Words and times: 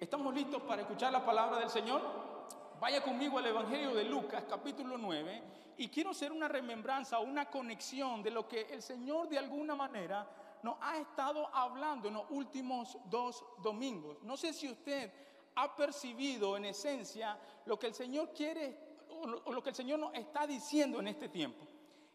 ¿Estamos 0.00 0.32
listos 0.32 0.62
para 0.62 0.82
escuchar 0.82 1.12
la 1.12 1.26
palabra 1.26 1.58
del 1.58 1.70
Señor? 1.70 2.00
Vaya 2.80 3.02
conmigo 3.02 3.36
al 3.36 3.46
Evangelio 3.46 3.92
de 3.92 4.04
Lucas, 4.04 4.44
capítulo 4.48 4.96
9, 4.96 5.42
y 5.76 5.88
quiero 5.88 6.10
hacer 6.10 6.30
una 6.30 6.46
remembranza, 6.46 7.18
una 7.18 7.46
conexión 7.46 8.22
de 8.22 8.30
lo 8.30 8.46
que 8.46 8.68
el 8.70 8.80
Señor 8.80 9.28
de 9.28 9.38
alguna 9.38 9.74
manera 9.74 10.24
nos 10.62 10.76
ha 10.80 10.98
estado 10.98 11.52
hablando 11.52 12.06
en 12.06 12.14
los 12.14 12.26
últimos 12.30 12.96
dos 13.06 13.44
domingos. 13.60 14.22
No 14.22 14.36
sé 14.36 14.52
si 14.52 14.70
usted 14.70 15.12
ha 15.56 15.74
percibido 15.74 16.56
en 16.56 16.66
esencia 16.66 17.36
lo 17.66 17.76
que 17.76 17.88
el 17.88 17.94
Señor 17.94 18.32
quiere 18.32 18.78
o 19.10 19.52
lo 19.52 19.62
que 19.64 19.70
el 19.70 19.74
Señor 19.74 19.98
nos 19.98 20.14
está 20.14 20.46
diciendo 20.46 21.00
en 21.00 21.08
este 21.08 21.28
tiempo. 21.28 21.66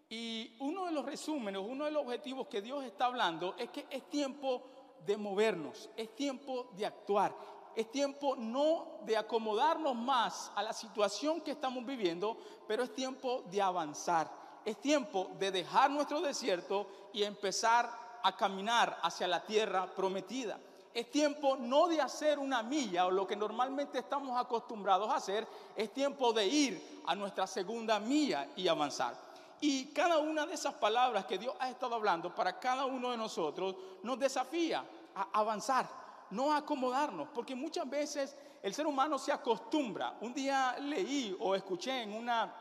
Y 0.08 0.56
uno 0.62 0.86
de 0.86 0.94
los 0.94 1.04
resúmenes, 1.04 1.62
uno 1.62 1.84
de 1.84 1.92
los 1.92 2.04
objetivos 2.04 2.48
que 2.48 2.62
Dios 2.62 2.86
está 2.86 3.08
hablando 3.08 3.56
es 3.58 3.70
que 3.72 3.88
es 3.90 4.10
tiempo 4.10 4.70
de 5.06 5.18
movernos, 5.18 5.90
es 5.98 6.16
tiempo 6.16 6.70
de 6.78 6.86
actuar, 6.86 7.36
es 7.76 7.92
tiempo 7.92 8.36
no 8.36 9.00
de 9.06 9.18
acomodarnos 9.18 9.96
más 9.96 10.52
a 10.56 10.64
la 10.64 10.74
situación 10.74 11.42
que 11.42 11.52
estamos 11.52 11.86
viviendo, 11.86 12.38
pero 12.68 12.84
es 12.84 12.94
tiempo 12.94 13.44
de 13.50 13.62
avanzar. 13.62 14.30
Es 14.64 14.80
tiempo 14.80 15.32
de 15.40 15.52
dejar 15.52 15.92
nuestro 15.92 16.22
desierto 16.22 16.88
y 17.12 17.24
empezar 17.24 17.90
a 18.24 18.36
caminar 18.36 18.98
hacia 19.02 19.28
la 19.28 19.44
tierra 19.44 19.88
prometida. 19.88 20.58
Es 20.94 21.10
tiempo 21.10 21.58
no 21.58 21.88
de 21.88 22.00
hacer 22.00 22.38
una 22.38 22.62
milla 22.62 23.08
o 23.08 23.12
lo 23.12 23.26
que 23.26 23.36
normalmente 23.36 24.00
estamos 24.00 24.40
acostumbrados 24.40 25.10
a 25.10 25.16
hacer, 25.16 25.48
es 25.76 25.92
tiempo 25.92 26.32
de 26.32 26.46
ir 26.46 27.02
a 27.08 27.16
nuestra 27.16 27.48
segunda 27.48 28.00
milla 28.00 28.48
y 28.56 28.68
avanzar. 28.68 29.16
Y 29.60 29.86
cada 29.88 30.20
una 30.20 30.46
de 30.46 30.54
esas 30.54 30.76
palabras 30.76 31.26
que 31.26 31.38
Dios 31.38 31.56
ha 31.60 31.70
estado 31.70 31.96
hablando 31.96 32.34
para 32.36 32.60
cada 32.60 32.86
uno 32.86 33.12
de 33.12 33.18
nosotros 33.18 33.76
nos 34.04 34.20
desafía 34.20 34.86
a 35.16 35.30
avanzar, 35.34 36.03
no 36.34 36.54
acomodarnos, 36.54 37.30
porque 37.34 37.56
muchas 37.56 37.90
veces 37.90 38.36
el 38.62 38.74
ser 38.74 38.88
humano 38.88 39.18
se 39.18 39.32
acostumbra. 39.32 40.18
Un 40.22 40.34
día 40.34 40.76
leí 40.80 41.36
o 41.40 41.56
escuché 41.56 42.02
en 42.02 42.14
una, 42.14 42.54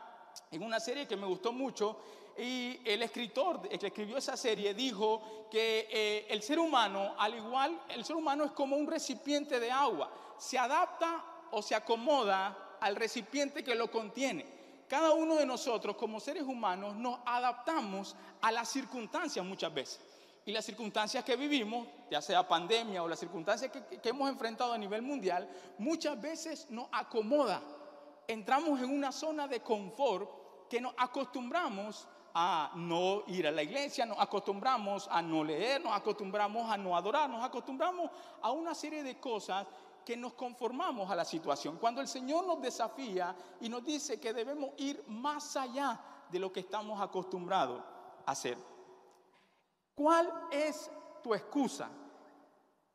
en 0.51 0.63
una 0.63 0.79
serie 0.79 1.07
que 1.07 1.17
me 1.17 1.25
gustó 1.25 1.51
mucho 1.51 1.97
y 2.37 2.79
el 2.85 3.01
escritor 3.03 3.67
que 3.67 3.87
escribió 3.87 4.17
esa 4.17 4.37
serie 4.37 4.73
dijo 4.73 5.47
que 5.51 5.87
eh, 5.91 6.27
el 6.29 6.41
ser 6.41 6.59
humano, 6.59 7.15
al 7.17 7.35
igual, 7.35 7.79
el 7.89 8.05
ser 8.05 8.15
humano 8.15 8.43
es 8.45 8.51
como 8.51 8.75
un 8.75 8.87
recipiente 8.87 9.59
de 9.59 9.71
agua, 9.71 10.11
se 10.37 10.57
adapta 10.57 11.23
o 11.51 11.61
se 11.61 11.75
acomoda 11.75 12.77
al 12.79 12.95
recipiente 12.95 13.63
que 13.63 13.75
lo 13.75 13.89
contiene. 13.89 14.45
Cada 14.87 15.13
uno 15.13 15.35
de 15.35 15.45
nosotros 15.45 15.95
como 15.95 16.19
seres 16.19 16.43
humanos 16.43 16.95
nos 16.95 17.19
adaptamos 17.25 18.15
a 18.41 18.51
las 18.51 18.69
circunstancias 18.69 19.43
muchas 19.43 19.73
veces 19.73 20.12
y 20.45 20.51
las 20.51 20.65
circunstancias 20.65 21.23
que 21.23 21.35
vivimos, 21.35 21.87
ya 22.09 22.21
sea 22.21 22.47
pandemia 22.47 23.01
o 23.01 23.07
las 23.07 23.19
circunstancias 23.19 23.71
que, 23.71 24.09
hemos 24.09 24.29
enfrentado 24.29 24.73
a 24.73 24.77
nivel 24.77 25.01
mundial, 25.01 25.49
muchas 25.77 26.19
veces 26.21 26.67
nos 26.69 26.87
acomoda. 26.91 27.61
Entramos 28.27 28.81
en 28.81 28.89
una 28.89 29.11
zona 29.11 29.47
de 29.47 29.61
confort 29.61 30.67
que 30.69 30.81
nos 30.81 30.93
acostumbramos 30.97 32.07
a 32.33 32.71
no 32.75 33.23
ir 33.27 33.47
a 33.47 33.51
la 33.51 33.63
iglesia, 33.63 34.05
nos 34.05 34.19
acostumbramos 34.19 35.07
a 35.09 35.21
no 35.21 35.43
leer, 35.43 35.81
nos 35.81 35.95
acostumbramos 35.95 36.69
a 36.69 36.77
no 36.77 36.97
adorar, 36.97 37.29
nos 37.29 37.43
acostumbramos 37.43 38.09
a 38.41 38.51
una 38.51 38.73
serie 38.73 39.03
de 39.03 39.19
cosas 39.19 39.65
que 40.03 40.17
nos 40.17 40.33
conformamos 40.33 41.09
a 41.09 41.15
la 41.15 41.23
situación. 41.23 41.77
Cuando 41.77 42.01
el 42.01 42.07
Señor 42.07 42.45
nos 42.45 42.61
desafía 42.61 43.33
y 43.61 43.69
nos 43.69 43.85
dice 43.85 44.19
que 44.19 44.33
debemos 44.33 44.71
ir 44.77 45.03
más 45.07 45.55
allá 45.55 45.99
de 46.29 46.39
lo 46.39 46.51
que 46.51 46.61
estamos 46.61 46.99
acostumbrados 46.99 47.81
a 48.25 48.31
hacer. 48.31 48.72
¿Cuál 49.95 50.47
es 50.51 50.89
tu 51.21 51.33
excusa? 51.33 51.89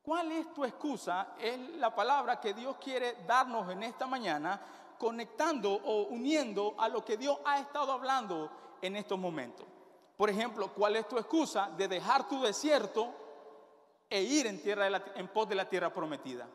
¿Cuál 0.03 0.33
es 0.33 0.53
tu 0.53 0.65
excusa? 0.65 1.35
Es 1.39 1.59
la 1.77 1.95
palabra 1.95 2.41
que 2.41 2.55
Dios 2.55 2.77
quiere 2.77 3.25
darnos 3.27 3.71
en 3.71 3.83
esta 3.83 4.07
mañana, 4.07 4.61
conectando 4.99 5.73
o 5.73 6.09
uniendo 6.09 6.75
a 6.79 6.89
lo 6.89 7.05
que 7.05 7.17
Dios 7.17 7.39
ha 7.45 7.61
estado 7.61 7.93
hablando 7.93 8.51
en 8.83 8.97
estos 8.97 9.19
momentos. 9.19 9.67
Por 10.17 10.31
ejemplo, 10.31 10.73
¿cuál 10.75 10.97
es 10.97 11.07
tu 11.07 11.19
excusa 11.19 11.71
de 11.77 11.87
dejar 11.87 12.27
tu 12.27 12.41
desierto 12.41 13.15
e 14.11 14.21
ir 14.23 14.47
en, 14.47 14.61
tierra 14.61 14.89
en 15.15 15.29
pos 15.29 15.49
de 15.49 15.55
la 15.55 15.69
tierra 15.69 15.93
prometida? 15.93 16.49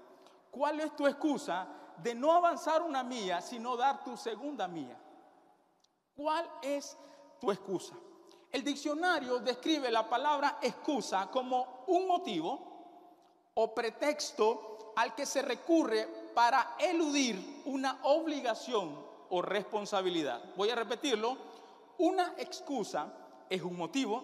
¿Cuál 0.52 0.82
es 0.82 0.96
tu 0.96 1.08
excusa 1.08 1.68
de 1.98 2.14
no 2.14 2.34
avanzar 2.34 2.82
una 2.82 3.04
mía, 3.04 3.40
sino 3.40 3.78
dar 3.78 4.04
tu 4.04 4.18
segunda 4.18 4.68
mía? 4.68 5.00
¿Cuál 6.16 6.50
es 6.62 6.98
tu 7.40 7.52
excusa? 7.52 7.96
El 8.54 8.64
diccionario 8.64 9.40
describe 9.40 9.90
la 9.90 10.08
palabra 10.08 10.60
excusa 10.62 11.28
como 11.32 11.86
un 11.88 12.08
motivo 12.08 13.52
o 13.56 13.74
pretexto 13.74 14.94
al 14.96 15.16
que 15.16 15.26
se 15.26 15.42
recurre 15.42 16.08
para 16.36 16.76
eludir 16.78 17.64
una 17.66 18.02
obligación 18.04 18.96
o 19.32 19.42
responsabilidad. 19.42 20.40
Voy 20.56 20.70
a 20.70 20.76
repetirlo. 20.76 21.36
Una 21.98 22.36
excusa 22.38 23.12
es 23.50 23.60
un 23.64 23.76
motivo 23.76 24.24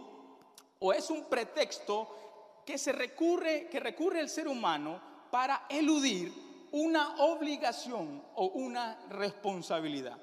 o 0.77 0.93
es 0.93 1.09
un 1.09 1.25
pretexto 1.25 2.63
que 2.63 2.77
se 2.77 2.91
recurre 2.91 3.67
que 3.67 3.79
recurre 3.79 4.19
el 4.19 4.29
ser 4.29 4.47
humano 4.47 5.01
para 5.31 5.65
eludir 5.69 6.67
una 6.71 7.15
obligación 7.23 8.23
o 8.35 8.45
una 8.45 8.95
responsabilidad. 9.09 10.19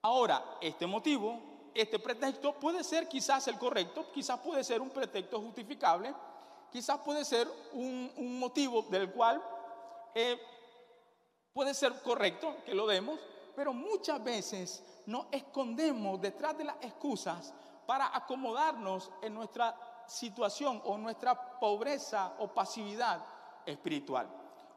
Ahora, 0.00 0.56
este 0.62 0.86
motivo 0.86 1.49
este 1.74 1.98
pretexto 1.98 2.54
puede 2.54 2.84
ser 2.84 3.08
quizás 3.08 3.46
el 3.48 3.58
correcto, 3.58 4.10
quizás 4.12 4.38
puede 4.40 4.64
ser 4.64 4.80
un 4.80 4.90
pretexto 4.90 5.40
justificable, 5.40 6.14
quizás 6.70 6.98
puede 7.00 7.24
ser 7.24 7.48
un, 7.72 8.38
motivo 8.38 8.82
del 8.82 9.10
cual 9.10 9.42
eh, 10.14 10.38
puede 11.52 11.74
ser 11.74 12.00
correcto 12.02 12.56
que 12.64 12.74
lo 12.74 12.86
demos, 12.86 13.18
pero 13.54 13.72
muchas 13.72 14.22
veces 14.22 14.82
nos 15.06 15.26
escondemos 15.30 16.20
detrás 16.20 16.56
de 16.56 16.64
las 16.64 16.76
excusas 16.80 17.52
para 17.86 18.14
acomodarnos 18.16 19.10
en 19.22 19.34
nuestra 19.34 19.76
situación 20.06 20.80
o 20.84 20.96
nuestra 20.96 21.58
pobreza 21.58 22.34
o 22.38 22.48
pasividad 22.48 23.24
espiritual. 23.66 24.28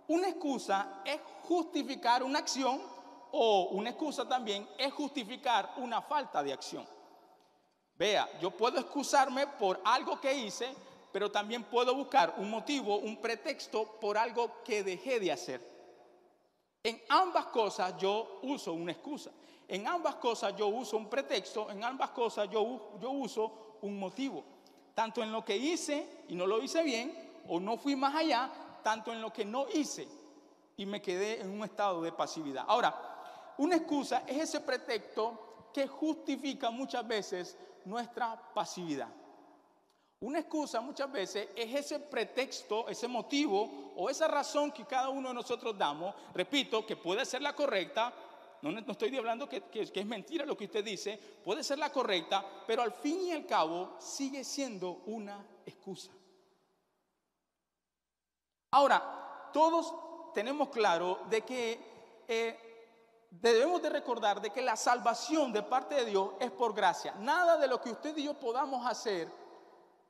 Una 0.07 0.29
excusa 0.29 1.01
es 1.05 1.19
justificar 1.43 2.23
una 2.23 2.39
acción 2.39 2.81
o 3.35 3.69
una 3.71 3.89
excusa 3.89 4.27
también 4.27 4.67
es 4.77 4.93
justificar 4.93 5.73
una 5.77 6.01
falta 6.01 6.43
de 6.43 6.53
acción. 6.53 6.87
Vea, 7.95 8.29
yo 8.39 8.51
puedo 8.51 8.79
excusarme 8.79 9.47
por 9.47 9.81
algo 9.83 10.21
que 10.21 10.31
hice, 10.31 10.71
pero 11.11 11.31
también 11.31 11.63
puedo 11.63 11.95
buscar 11.95 12.35
un 12.37 12.49
motivo, 12.51 12.97
un 12.97 13.17
pretexto 13.17 13.85
por 13.99 14.19
algo 14.19 14.61
que 14.63 14.83
dejé 14.83 15.19
de 15.19 15.31
hacer. 15.31 15.61
En 16.83 17.01
ambas 17.09 17.47
cosas 17.47 17.97
yo 17.97 18.39
uso 18.43 18.73
una 18.73 18.91
excusa. 18.91 19.31
En 19.67 19.87
ambas 19.87 20.15
cosas 20.15 20.55
yo 20.55 20.67
uso 20.67 20.97
un 20.97 21.09
pretexto, 21.09 21.71
en 21.71 21.83
ambas 21.83 22.11
cosas 22.11 22.47
yo, 22.51 22.99
yo 23.01 23.09
uso 23.09 23.77
un 23.81 23.97
motivo. 23.97 24.43
Tanto 24.93 25.23
en 25.23 25.31
lo 25.31 25.43
que 25.43 25.57
hice 25.57 26.25
y 26.27 26.35
no 26.35 26.45
lo 26.45 26.61
hice 26.61 26.83
bien, 26.83 27.41
o 27.47 27.59
no 27.59 27.77
fui 27.77 27.95
más 27.95 28.13
allá, 28.13 28.51
tanto 28.83 29.11
en 29.11 29.21
lo 29.21 29.33
que 29.33 29.43
no 29.43 29.65
hice 29.73 30.07
y 30.77 30.85
me 30.85 31.01
quedé 31.01 31.41
en 31.41 31.49
un 31.49 31.63
estado 31.63 32.01
de 32.01 32.11
pasividad. 32.11 32.65
Ahora, 32.67 33.12
una 33.57 33.75
excusa 33.75 34.23
es 34.27 34.37
ese 34.37 34.59
pretexto 34.61 35.69
que 35.73 35.87
justifica 35.87 36.69
muchas 36.69 37.07
veces 37.07 37.57
nuestra 37.85 38.53
pasividad. 38.53 39.09
Una 40.21 40.39
excusa 40.39 40.79
muchas 40.79 41.11
veces 41.11 41.49
es 41.55 41.75
ese 41.75 41.99
pretexto, 41.99 42.87
ese 42.87 43.09
motivo 43.09 43.91
o 43.97 44.09
esa 44.09 44.27
razón 44.27 44.71
que 44.71 44.85
cada 44.85 45.09
uno 45.09 45.29
de 45.29 45.35
nosotros 45.35 45.77
damos, 45.77 46.15
repito, 46.33 46.85
que 46.85 46.95
puede 46.95 47.25
ser 47.25 47.41
la 47.41 47.53
correcta, 47.53 48.13
no, 48.61 48.79
estoy 48.79 49.17
hablando 49.17 49.49
que, 49.49 49.63
que, 49.63 49.81
es 49.81 50.05
mentira 50.05 50.45
lo 50.45 50.55
que 50.55 50.63
usted 50.63 50.85
dice, 50.85 51.19
puede 51.43 51.61
ser 51.61 51.77
la 51.77 51.91
correcta, 51.91 52.45
pero 52.65 52.81
al 52.81 52.93
fin 52.93 53.19
y 53.25 53.31
al 53.33 53.45
cabo 53.45 53.97
sigue 53.99 54.45
siendo 54.45 55.01
una 55.07 55.45
excusa. 55.65 56.13
Ahora, 58.71 59.49
todos 59.51 59.93
tenemos 60.33 60.69
claro 60.69 61.19
de 61.29 61.41
que 61.41 62.23
eh, 62.27 62.72
debemos 63.41 63.81
de 63.81 63.89
recordar 63.89 64.41
de 64.41 64.51
que 64.51 64.61
la 64.61 64.75
salvación 64.75 65.51
de 65.51 65.63
parte 65.63 65.95
de 65.95 66.05
Dios 66.05 66.31
es 66.39 66.51
por 66.51 66.73
gracia. 66.73 67.13
Nada 67.19 67.57
de 67.57 67.67
lo 67.67 67.81
que 67.81 67.91
usted 67.91 68.15
y 68.17 68.23
yo 68.23 68.33
podamos 68.35 68.85
hacer, 68.85 69.31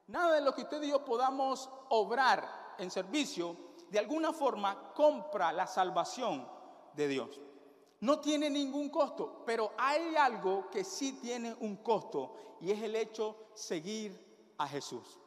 nada 0.08 0.36
de 0.36 0.42
lo 0.42 0.54
que 0.54 0.64
usted 0.64 0.82
y 0.84 0.90
yo 0.90 1.06
podamos 1.06 1.70
obrar 1.90 2.76
en 2.78 2.92
servicio, 2.92 3.56
de 3.90 4.00
alguna 4.00 4.34
forma 4.34 4.94
compra 4.94 5.54
la 5.54 5.68
salvación 5.68 6.48
de 6.94 7.08
Dios. 7.08 7.40
No 8.02 8.20
tiene 8.20 8.50
ningún 8.50 8.90
costo, 8.90 9.44
pero 9.46 9.72
hay 9.78 10.16
algo 10.16 10.70
que 10.70 10.84
sí 10.84 11.14
tiene 11.22 11.56
un 11.62 11.78
costo 11.78 12.58
y 12.60 12.72
es 12.72 12.82
el 12.82 12.96
hecho 12.96 13.38
seguir 13.54 14.54
a 14.58 14.68
Jesús. 14.68 15.20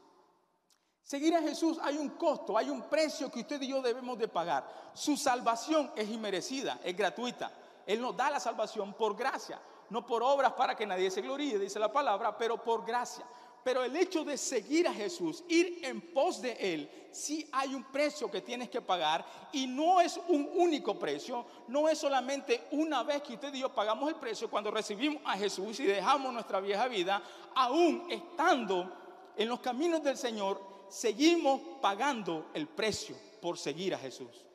Seguir 1.02 1.34
a 1.37 1.40
Jesús 1.40 1.78
hay 1.81 1.96
un 1.96 2.10
costo, 2.10 2.58
hay 2.58 2.69
un 2.69 2.82
precio 2.82 3.31
que 3.31 3.40
usted 3.40 3.62
y 3.62 3.69
yo 3.69 3.81
debemos 3.81 4.19
de 4.19 4.28
pagar. 4.28 4.90
Su 4.92 5.16
salvación 5.16 5.90
es 5.96 6.08
inmerecida, 6.08 6.81
es 6.82 6.96
gratuita. 6.96 7.50
Él 7.87 8.00
nos 8.00 8.17
da 8.17 8.31
la 8.31 8.41
salvación 8.41 8.93
por 8.94 9.17
gracia, 9.17 9.61
no 9.91 10.05
por 10.05 10.23
obras 10.23 10.53
para 10.53 10.77
que 10.77 10.87
nadie 10.87 11.11
se 11.11 11.23
gloríe, 11.23 11.59
dice 11.59 11.79
la 11.79 11.93
palabra, 11.93 12.37
pero 12.37 12.62
por 12.62 12.85
gracia. 12.85 13.25
Pero 13.62 13.83
el 13.83 13.97
hecho 13.97 14.25
de 14.25 14.37
seguir 14.37 14.87
a 14.87 14.94
Jesús, 14.94 15.43
ir 15.49 15.81
en 15.83 16.00
pos 16.12 16.41
de 16.41 16.53
Él, 16.53 17.09
sí 17.11 17.49
hay 17.50 17.75
un 17.75 17.83
precio 17.85 18.31
que 18.31 18.41
tienes 18.41 18.71
que 18.71 18.81
pagar 18.81 19.25
y 19.53 19.67
no 19.67 20.00
es 20.00 20.21
un 20.29 20.49
único 20.55 20.97
precio, 20.97 21.44
no 21.67 21.88
es 21.88 21.99
solamente 21.99 22.69
una 22.73 23.03
vez 23.03 23.23
que 23.23 23.35
usted 23.35 23.53
y 23.55 23.61
yo 23.61 23.75
pagamos 23.75 24.09
el 24.09 24.17
precio 24.17 24.49
cuando 24.49 24.71
recibimos 24.71 25.21
a 25.25 25.37
Jesús 25.37 25.81
y 25.81 25.85
dejamos 25.85 26.33
nuestra 26.33 26.61
vieja 26.61 26.87
vida, 26.87 27.21
aún 27.56 28.06
estando 28.09 28.93
en 29.37 29.49
los 29.49 29.59
caminos 29.59 30.03
del 30.03 30.17
Señor, 30.17 30.61
seguimos 30.88 31.61
pagando 31.81 32.47
el 32.55 32.69
precio 32.69 33.17
por 33.43 33.59
seguir 33.59 33.94
a 33.94 33.99
Jesús. 33.99 34.45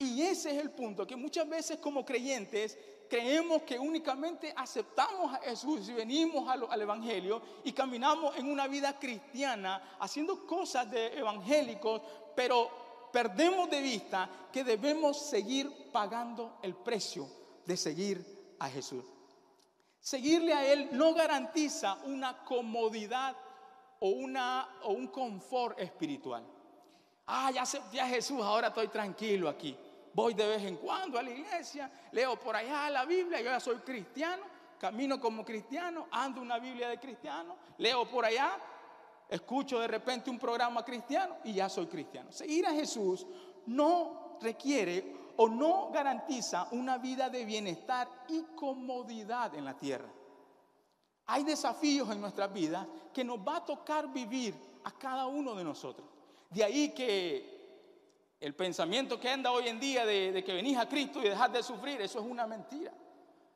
Y 0.00 0.22
ese 0.22 0.52
es 0.52 0.62
el 0.62 0.70
punto, 0.70 1.04
que 1.04 1.16
muchas 1.16 1.48
veces 1.48 1.78
como 1.78 2.04
creyentes 2.04 2.78
creemos 3.10 3.62
que 3.62 3.80
únicamente 3.80 4.52
aceptamos 4.54 5.34
a 5.34 5.38
Jesús 5.38 5.88
y 5.88 5.92
venimos 5.92 6.48
al, 6.48 6.80
Evangelio 6.80 7.42
y 7.64 7.72
caminamos 7.72 8.36
en 8.36 8.48
una 8.48 8.68
vida 8.68 8.96
cristiana 8.96 9.96
haciendo 9.98 10.46
cosas 10.46 10.88
de 10.88 11.18
evangélicos, 11.18 12.00
pero 12.36 12.70
perdemos 13.12 13.68
de 13.70 13.80
vista 13.80 14.30
que 14.52 14.62
debemos 14.62 15.18
seguir 15.18 15.90
pagando 15.90 16.58
el 16.62 16.76
precio 16.76 17.28
de 17.66 17.76
seguir 17.76 18.54
a 18.60 18.68
Jesús. 18.68 19.04
Seguirle 19.98 20.54
a 20.54 20.72
Él 20.72 20.90
no 20.92 21.12
garantiza 21.12 21.98
una 22.04 22.44
comodidad 22.44 23.36
o, 23.98 24.10
una, 24.10 24.78
o 24.84 24.92
un 24.92 25.08
confort 25.08 25.80
espiritual. 25.80 26.46
Ah, 27.26 27.50
ya 27.50 27.62
acepté 27.62 28.00
a 28.00 28.06
Jesús, 28.06 28.40
ahora 28.40 28.68
estoy 28.68 28.86
tranquilo 28.88 29.48
aquí 29.48 29.76
voy 30.18 30.34
de 30.34 30.48
vez 30.48 30.64
en 30.64 30.78
cuando 30.78 31.16
a 31.16 31.22
la 31.22 31.30
iglesia, 31.30 31.88
leo 32.10 32.34
por 32.40 32.56
allá 32.56 32.90
la 32.90 33.04
Biblia, 33.04 33.38
yo 33.40 33.50
ya 33.50 33.60
soy 33.60 33.76
cristiano, 33.76 34.42
camino 34.76 35.20
como 35.20 35.44
cristiano, 35.44 36.08
ando 36.10 36.40
una 36.40 36.58
Biblia 36.58 36.88
de 36.88 36.98
cristiano, 36.98 37.54
leo 37.76 38.04
por 38.10 38.24
allá, 38.24 38.58
escucho 39.28 39.78
de 39.78 39.86
repente 39.86 40.28
un 40.28 40.36
programa 40.40 40.84
cristiano 40.84 41.36
y 41.44 41.52
ya 41.52 41.68
soy 41.68 41.86
cristiano. 41.86 42.32
Seguir 42.32 42.66
a 42.66 42.72
Jesús 42.72 43.28
no 43.66 44.38
requiere 44.40 45.14
o 45.36 45.48
no 45.48 45.90
garantiza 45.92 46.66
una 46.72 46.98
vida 46.98 47.30
de 47.30 47.44
bienestar 47.44 48.08
y 48.26 48.42
comodidad 48.56 49.54
en 49.54 49.64
la 49.64 49.78
tierra. 49.78 50.08
Hay 51.26 51.44
desafíos 51.44 52.10
en 52.10 52.20
nuestras 52.20 52.52
vidas 52.52 52.88
que 53.14 53.22
nos 53.22 53.38
va 53.38 53.58
a 53.58 53.64
tocar 53.64 54.12
vivir 54.12 54.52
a 54.82 54.90
cada 54.90 55.28
uno 55.28 55.54
de 55.54 55.62
nosotros. 55.62 56.08
De 56.50 56.64
ahí 56.64 56.88
que 56.88 57.57
el 58.40 58.54
pensamiento 58.54 59.18
que 59.18 59.28
anda 59.28 59.50
hoy 59.50 59.68
en 59.68 59.80
día 59.80 60.06
de, 60.06 60.42
que 60.44 60.52
venís 60.52 60.78
a 60.78 60.88
Cristo 60.88 61.20
y 61.20 61.28
dejar 61.28 61.50
de 61.50 61.62
sufrir, 61.62 62.00
eso 62.00 62.20
es 62.20 62.24
una 62.24 62.46
mentira. 62.46 62.92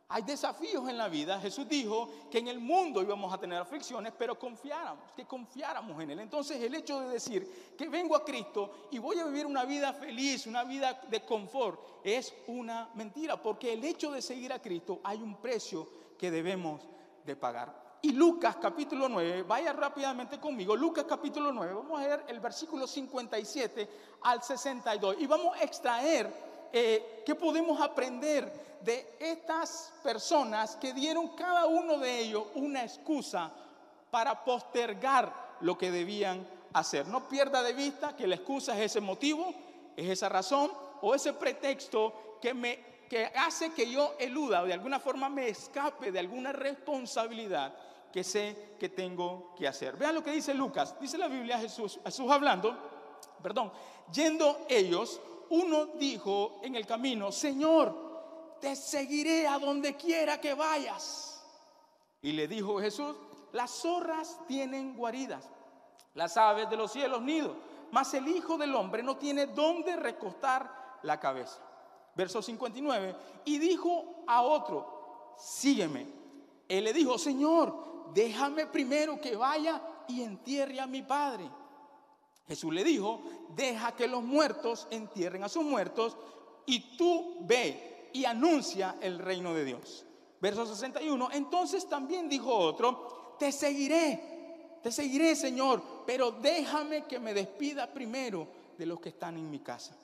Hay 0.08 0.22
desafíos 0.22 0.86
en 0.90 0.98
la 0.98 1.08
vida. 1.08 1.40
Jesús 1.40 1.66
dijo 1.66 2.10
que 2.30 2.38
en 2.38 2.48
el 2.48 2.58
mundo 2.58 3.00
íbamos 3.00 3.32
a 3.32 3.38
tener 3.38 3.58
aflicciones, 3.58 4.12
pero 4.18 4.38
confiáramos, 4.38 5.10
que 5.12 5.24
confiáramos 5.24 6.02
en 6.02 6.10
Él. 6.10 6.18
Entonces 6.18 6.60
el 6.60 6.74
hecho 6.74 7.00
de 7.00 7.08
decir 7.08 7.74
que 7.78 7.88
vengo 7.88 8.14
a 8.14 8.24
Cristo 8.24 8.88
y 8.90 8.98
voy 8.98 9.18
a 9.20 9.24
vivir 9.24 9.46
una 9.46 9.64
vida 9.64 9.94
feliz, 9.94 10.46
una 10.46 10.64
vida 10.64 11.00
de 11.08 11.24
confort, 11.24 11.80
es 12.04 12.34
una 12.48 12.90
mentira, 12.94 13.40
porque 13.40 13.72
el 13.72 13.82
hecho 13.84 14.10
de 14.10 14.20
seguir 14.20 14.52
a 14.52 14.60
Cristo 14.60 15.00
hay 15.02 15.22
un 15.22 15.36
precio 15.36 15.88
que 16.18 16.30
debemos 16.30 16.82
de 17.24 17.34
pagar 17.34 17.81
y 18.04 18.10
Lucas 18.10 18.56
capítulo 18.56 19.08
9, 19.08 19.44
vaya 19.44 19.72
rápidamente 19.72 20.40
conmigo, 20.40 20.74
Lucas 20.74 21.04
capítulo 21.08 21.52
9, 21.52 21.72
vamos 21.72 22.00
a 22.00 22.02
leer 22.02 22.24
el 22.26 22.40
versículo 22.40 22.84
57 22.84 23.88
al 24.22 24.42
62 24.42 25.16
y 25.20 25.26
vamos 25.28 25.56
a 25.56 25.62
extraer 25.62 26.68
eh, 26.72 27.22
qué 27.24 27.36
podemos 27.36 27.80
aprender 27.80 28.80
de 28.80 29.14
estas 29.20 29.92
personas 30.02 30.74
que 30.76 30.92
dieron 30.92 31.28
cada 31.36 31.66
uno 31.66 31.96
de 31.98 32.18
ellos 32.18 32.44
una 32.56 32.82
excusa 32.82 33.52
para 34.10 34.44
postergar 34.44 35.32
lo 35.60 35.78
que 35.78 35.92
debían 35.92 36.44
hacer. 36.72 37.06
No 37.06 37.28
pierda 37.28 37.62
de 37.62 37.72
vista 37.72 38.16
que 38.16 38.26
la 38.26 38.34
excusa 38.34 38.76
es 38.76 38.90
ese 38.90 39.00
motivo, 39.00 39.54
es 39.96 40.10
esa 40.10 40.28
razón 40.28 40.72
o 41.02 41.14
ese 41.14 41.34
pretexto 41.34 42.38
que 42.42 42.52
me 42.52 42.92
que 43.08 43.26
hace 43.26 43.72
que 43.74 43.90
yo 43.90 44.14
eluda 44.18 44.62
o 44.62 44.66
de 44.66 44.72
alguna 44.72 44.98
forma 44.98 45.28
me 45.28 45.46
escape 45.46 46.10
de 46.10 46.18
alguna 46.18 46.50
responsabilidad 46.50 47.74
que 48.12 48.22
sé 48.22 48.76
que 48.78 48.90
tengo 48.90 49.54
que 49.56 49.66
hacer. 49.66 49.96
Vean 49.96 50.14
lo 50.14 50.22
que 50.22 50.30
dice 50.30 50.54
Lucas. 50.54 50.98
Dice 51.00 51.18
la 51.18 51.28
Biblia 51.28 51.58
Jesús, 51.58 51.98
Jesús 52.04 52.30
hablando, 52.30 52.76
perdón, 53.42 53.72
yendo 54.12 54.66
ellos, 54.68 55.20
uno 55.50 55.86
dijo 55.86 56.60
en 56.62 56.76
el 56.76 56.86
camino, 56.86 57.32
Señor, 57.32 58.56
te 58.60 58.76
seguiré 58.76 59.46
a 59.48 59.58
donde 59.58 59.96
quiera 59.96 60.40
que 60.40 60.54
vayas. 60.54 61.44
Y 62.20 62.32
le 62.32 62.46
dijo 62.46 62.80
Jesús, 62.80 63.16
las 63.52 63.70
zorras 63.70 64.38
tienen 64.46 64.96
guaridas, 64.96 65.48
las 66.14 66.36
aves 66.36 66.70
de 66.70 66.76
los 66.76 66.92
cielos 66.92 67.22
nidos, 67.22 67.56
mas 67.90 68.14
el 68.14 68.28
Hijo 68.28 68.56
del 68.56 68.74
Hombre 68.74 69.02
no 69.02 69.16
tiene 69.16 69.46
dónde 69.46 69.96
recostar 69.96 70.98
la 71.02 71.18
cabeza. 71.18 71.60
Verso 72.14 72.40
59, 72.40 73.16
y 73.44 73.58
dijo 73.58 74.24
a 74.26 74.42
otro, 74.42 75.34
sígueme. 75.36 76.06
Él 76.68 76.84
le 76.84 76.92
dijo, 76.92 77.18
Señor, 77.18 77.91
déjame 78.14 78.66
primero 78.66 79.20
que 79.20 79.36
vaya 79.36 79.80
y 80.08 80.22
entierre 80.22 80.80
a 80.80 80.86
mi 80.86 81.02
padre. 81.02 81.48
Jesús 82.46 82.72
le 82.72 82.84
dijo, 82.84 83.22
deja 83.54 83.94
que 83.94 84.08
los 84.08 84.22
muertos 84.22 84.88
entierren 84.90 85.44
a 85.44 85.48
sus 85.48 85.64
muertos 85.64 86.16
y 86.66 86.96
tú 86.96 87.36
ve 87.40 88.10
y 88.12 88.24
anuncia 88.24 88.96
el 89.00 89.18
reino 89.18 89.54
de 89.54 89.64
Dios. 89.64 90.04
Verso 90.40 90.66
61, 90.66 91.30
entonces 91.32 91.88
también 91.88 92.28
dijo 92.28 92.54
otro, 92.54 93.36
te 93.38 93.52
seguiré, 93.52 94.78
te 94.82 94.90
seguiré 94.90 95.36
Señor, 95.36 95.82
pero 96.04 96.32
déjame 96.32 97.04
que 97.04 97.20
me 97.20 97.32
despida 97.32 97.92
primero 97.92 98.48
de 98.76 98.86
los 98.86 99.00
que 99.00 99.10
están 99.10 99.36
en 99.36 99.48
mi 99.48 99.60
casa. 99.60 99.96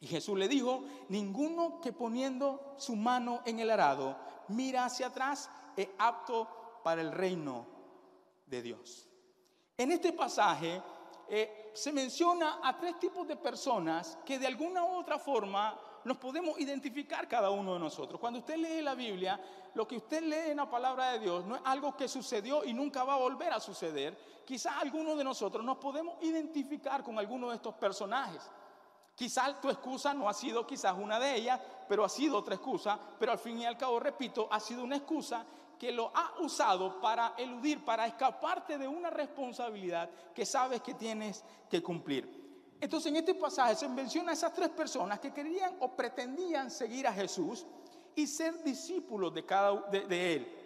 Y 0.00 0.06
Jesús 0.06 0.36
le 0.36 0.48
dijo, 0.48 0.84
ninguno 1.08 1.80
que 1.80 1.92
poniendo 1.92 2.74
su 2.76 2.96
mano 2.96 3.40
en 3.46 3.60
el 3.60 3.70
arado 3.70 4.16
mira 4.48 4.84
hacia 4.84 5.06
atrás 5.06 5.48
es 5.76 5.88
apto 5.98 6.48
para 6.82 7.00
el 7.00 7.12
reino 7.12 7.66
de 8.46 8.62
Dios. 8.62 9.08
En 9.76 9.92
este 9.92 10.12
pasaje 10.12 10.82
eh, 11.28 11.70
se 11.74 11.92
menciona 11.92 12.60
a 12.62 12.76
tres 12.78 12.98
tipos 12.98 13.26
de 13.26 13.36
personas 13.36 14.18
que 14.24 14.38
de 14.38 14.46
alguna 14.46 14.84
u 14.84 14.98
otra 14.98 15.18
forma 15.18 15.78
nos 16.04 16.18
podemos 16.18 16.58
identificar 16.58 17.28
cada 17.28 17.50
uno 17.50 17.74
de 17.74 17.80
nosotros. 17.80 18.20
Cuando 18.20 18.40
usted 18.40 18.56
lee 18.56 18.82
la 18.82 18.94
Biblia, 18.94 19.40
lo 19.74 19.86
que 19.86 19.96
usted 19.96 20.22
lee 20.22 20.50
en 20.50 20.56
la 20.56 20.68
palabra 20.68 21.12
de 21.12 21.20
Dios 21.20 21.44
no 21.44 21.56
es 21.56 21.62
algo 21.64 21.96
que 21.96 22.08
sucedió 22.08 22.64
y 22.64 22.72
nunca 22.72 23.04
va 23.04 23.14
a 23.14 23.18
volver 23.18 23.52
a 23.52 23.60
suceder. 23.60 24.42
Quizás 24.44 24.74
algunos 24.80 25.16
de 25.16 25.24
nosotros 25.24 25.64
nos 25.64 25.78
podemos 25.78 26.22
identificar 26.22 27.02
con 27.02 27.18
alguno 27.18 27.50
de 27.50 27.56
estos 27.56 27.74
personajes. 27.74 28.42
Quizás 29.14 29.60
tu 29.60 29.70
excusa 29.70 30.12
no 30.14 30.28
ha 30.28 30.34
sido 30.34 30.66
quizás 30.66 30.94
una 30.98 31.18
de 31.18 31.36
ellas, 31.36 31.60
pero 31.88 32.04
ha 32.04 32.08
sido 32.08 32.38
otra 32.38 32.56
excusa, 32.56 32.98
pero 33.18 33.32
al 33.32 33.38
fin 33.38 33.58
y 33.58 33.66
al 33.66 33.76
cabo, 33.76 34.00
repito, 34.00 34.48
ha 34.50 34.58
sido 34.58 34.82
una 34.82 34.96
excusa 34.96 35.44
que 35.82 35.90
lo 35.90 36.12
ha 36.14 36.34
usado 36.38 37.00
para 37.00 37.34
eludir, 37.36 37.84
para 37.84 38.06
escaparte 38.06 38.78
de 38.78 38.86
una 38.86 39.10
responsabilidad 39.10 40.08
que 40.32 40.46
sabes 40.46 40.80
que 40.80 40.94
tienes 40.94 41.42
que 41.68 41.82
cumplir. 41.82 42.76
Entonces 42.80 43.10
en 43.10 43.16
este 43.16 43.34
pasaje 43.34 43.74
se 43.74 43.88
menciona 43.88 44.30
a 44.30 44.34
esas 44.34 44.52
tres 44.52 44.68
personas 44.68 45.18
que 45.18 45.32
querían 45.32 45.74
o 45.80 45.88
pretendían 45.88 46.70
seguir 46.70 47.08
a 47.08 47.12
Jesús 47.12 47.66
y 48.14 48.28
ser 48.28 48.62
discípulos 48.62 49.34
de, 49.34 49.44
cada, 49.44 49.74
de, 49.90 50.36
él. 50.36 50.56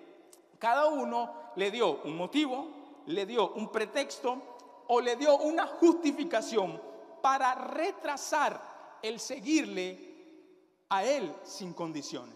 Cada 0.58 0.84
uno 0.88 1.32
le 1.56 1.70
dio 1.70 2.02
un 2.02 2.14
motivo, 2.14 2.68
le 3.06 3.24
dio 3.24 3.54
un 3.54 3.72
pretexto 3.72 4.84
o 4.86 5.00
le 5.00 5.16
dio 5.16 5.38
una 5.38 5.66
justificación 5.66 6.78
para 7.22 7.54
retrasar 7.54 8.98
el 9.00 9.18
seguirle 9.18 10.84
a 10.90 11.04
él 11.04 11.34
sin 11.42 11.72
condiciones. 11.72 12.34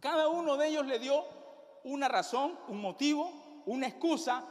Cada 0.00 0.28
uno 0.28 0.58
de 0.58 0.68
ellos 0.68 0.84
le 0.84 0.98
dio 0.98 1.37
una 1.84 2.08
razón, 2.08 2.58
un 2.68 2.80
motivo, 2.80 3.62
una 3.66 3.86
excusa 3.86 4.44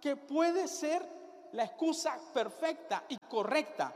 que 0.00 0.16
puede 0.16 0.68
ser 0.68 1.06
la 1.52 1.64
excusa 1.64 2.18
perfecta 2.32 3.04
y 3.08 3.16
correcta 3.16 3.94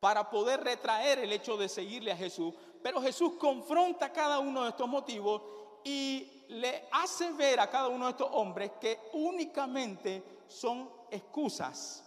para 0.00 0.30
poder 0.30 0.62
retraer 0.62 1.18
el 1.18 1.32
hecho 1.32 1.56
de 1.56 1.68
seguirle 1.68 2.12
a 2.12 2.16
Jesús. 2.16 2.54
Pero 2.82 3.02
Jesús 3.02 3.34
confronta 3.38 4.12
cada 4.12 4.38
uno 4.38 4.62
de 4.62 4.70
estos 4.70 4.88
motivos 4.88 5.42
y 5.84 6.44
le 6.48 6.88
hace 6.90 7.32
ver 7.32 7.60
a 7.60 7.70
cada 7.70 7.88
uno 7.88 8.06
de 8.06 8.12
estos 8.12 8.28
hombres 8.32 8.72
que 8.80 8.98
únicamente 9.12 10.22
son 10.48 10.90
excusas 11.10 12.04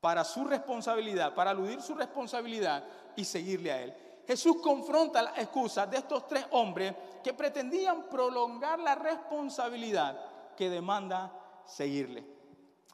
para 0.00 0.22
su 0.22 0.44
responsabilidad, 0.44 1.34
para 1.34 1.50
aludir 1.50 1.80
su 1.80 1.94
responsabilidad 1.94 2.84
y 3.16 3.24
seguirle 3.24 3.72
a 3.72 3.82
Él. 3.82 3.94
Jesús 4.26 4.56
confronta 4.62 5.22
las 5.22 5.38
excusas 5.38 5.90
de 5.90 5.98
estos 5.98 6.26
tres 6.26 6.46
hombres 6.52 6.94
que 7.22 7.34
pretendían 7.34 8.08
prolongar 8.08 8.78
la 8.78 8.94
responsabilidad 8.94 10.54
que 10.56 10.70
demanda 10.70 11.32
seguirle. 11.66 12.33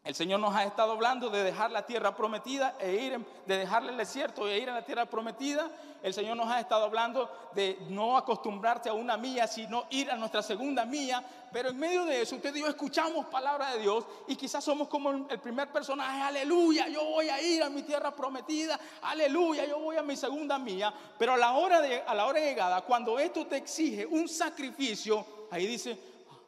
El 0.03 0.15
Señor 0.15 0.41
nos 0.41 0.55
ha 0.57 0.65
estado 0.65 0.93
hablando 0.93 1.29
de 1.29 1.45
dejar 1.45 1.71
la 1.71 1.85
tierra 1.85 2.17
prometida 2.17 2.75
e 2.81 2.95
ir, 2.95 3.21
de 3.47 3.59
dejarle 3.59 3.93
el 3.93 3.99
desierto 3.99 4.49
e 4.49 4.59
ir 4.59 4.71
a 4.71 4.75
la 4.75 4.83
tierra 4.83 5.05
prometida. 5.05 5.71
El 6.03 6.15
Señor 6.15 6.39
nos 6.39 6.49
ha 6.49 6.59
estado 6.59 6.87
hablando 6.87 7.31
de 7.55 7.77
no 7.91 8.17
acostumbrarse 8.17 8.89
a 8.89 8.95
una 8.95 9.19
milla, 9.19 9.47
sino 9.47 9.85
ir 9.91 10.11
a 10.11 10.17
nuestra 10.17 10.43
segunda 10.43 10.87
milla. 10.87 11.23
Pero 11.53 11.69
en 11.69 11.79
medio 11.79 12.07
de 12.07 12.23
eso, 12.23 12.37
usted 12.37 12.55
y 12.57 12.61
yo 12.61 12.69
escuchamos 12.69 13.27
palabra 13.27 13.75
de 13.75 13.81
Dios 13.81 14.07
y 14.27 14.37
quizás 14.37 14.65
somos 14.65 14.89
como 14.89 15.11
el 15.11 15.39
primer 15.39 15.71
personaje, 15.71 16.23
aleluya, 16.23 16.89
yo 16.89 17.05
voy 17.05 17.29
a 17.29 17.43
ir 17.43 17.63
a 17.63 17.69
mi 17.69 17.83
tierra 17.83 18.11
prometida, 18.17 18.81
aleluya, 19.03 19.67
yo 19.67 19.81
voy 19.81 19.99
a 19.99 20.03
mi 20.03 20.17
segunda 20.17 20.59
milla. 20.59 20.95
Pero 21.19 21.35
a 21.35 21.37
la 21.37 21.53
hora 21.53 21.83
de, 21.83 22.01
a 22.01 22.15
la 22.15 22.25
hora 22.25 22.41
llegada, 22.41 22.81
cuando 22.81 23.19
esto 23.19 23.47
te 23.47 23.59
exige 23.59 24.07
un 24.07 24.31
sacrificio, 24.31 25.27
ahí 25.51 25.67
dice, 25.67 25.99
ah, 26.31 26.39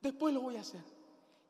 después 0.00 0.32
lo 0.32 0.40
voy 0.40 0.56
a 0.56 0.62
hacer 0.62 1.01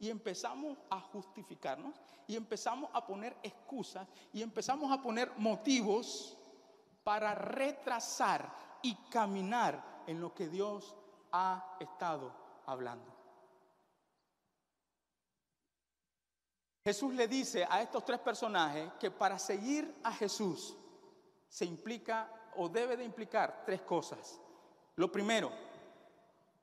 y 0.03 0.11
empezamos 0.11 0.77
a 0.91 1.01
justificarnos 1.01 1.95
y 2.27 2.35
empezamos 2.35 2.91
a 2.93 3.07
poner 3.07 3.37
excusas 3.41 4.09
y 4.33 4.43
empezamos 4.43 4.91
a 4.91 5.01
poner 5.01 5.31
motivos 5.37 6.37
para 7.05 7.37
retrasar 7.37 8.53
y 8.83 8.97
caminar 9.11 10.03
en 10.09 10.21
lo 10.21 10.35
que 10.35 10.49
Dios 10.49 10.97
ha 11.31 11.77
estado 11.79 12.35
hablando. 12.67 13.15
Jesús 16.83 17.15
le 17.15 17.29
dice 17.29 17.65
a 17.71 17.81
estos 17.81 18.05
tres 18.05 18.19
personajes 18.19 18.93
que 18.99 19.13
para 19.13 19.39
seguir 19.39 20.01
a 20.03 20.13
Jesús 20.13 20.77
se 21.49 21.65
implica 21.65 22.51
o 22.57 22.69
debe 22.69 22.97
de 22.97 23.05
implicar 23.05 23.63
tres 23.65 23.83
cosas. 23.83 24.41
Lo 24.97 25.13
primero, 25.13 25.53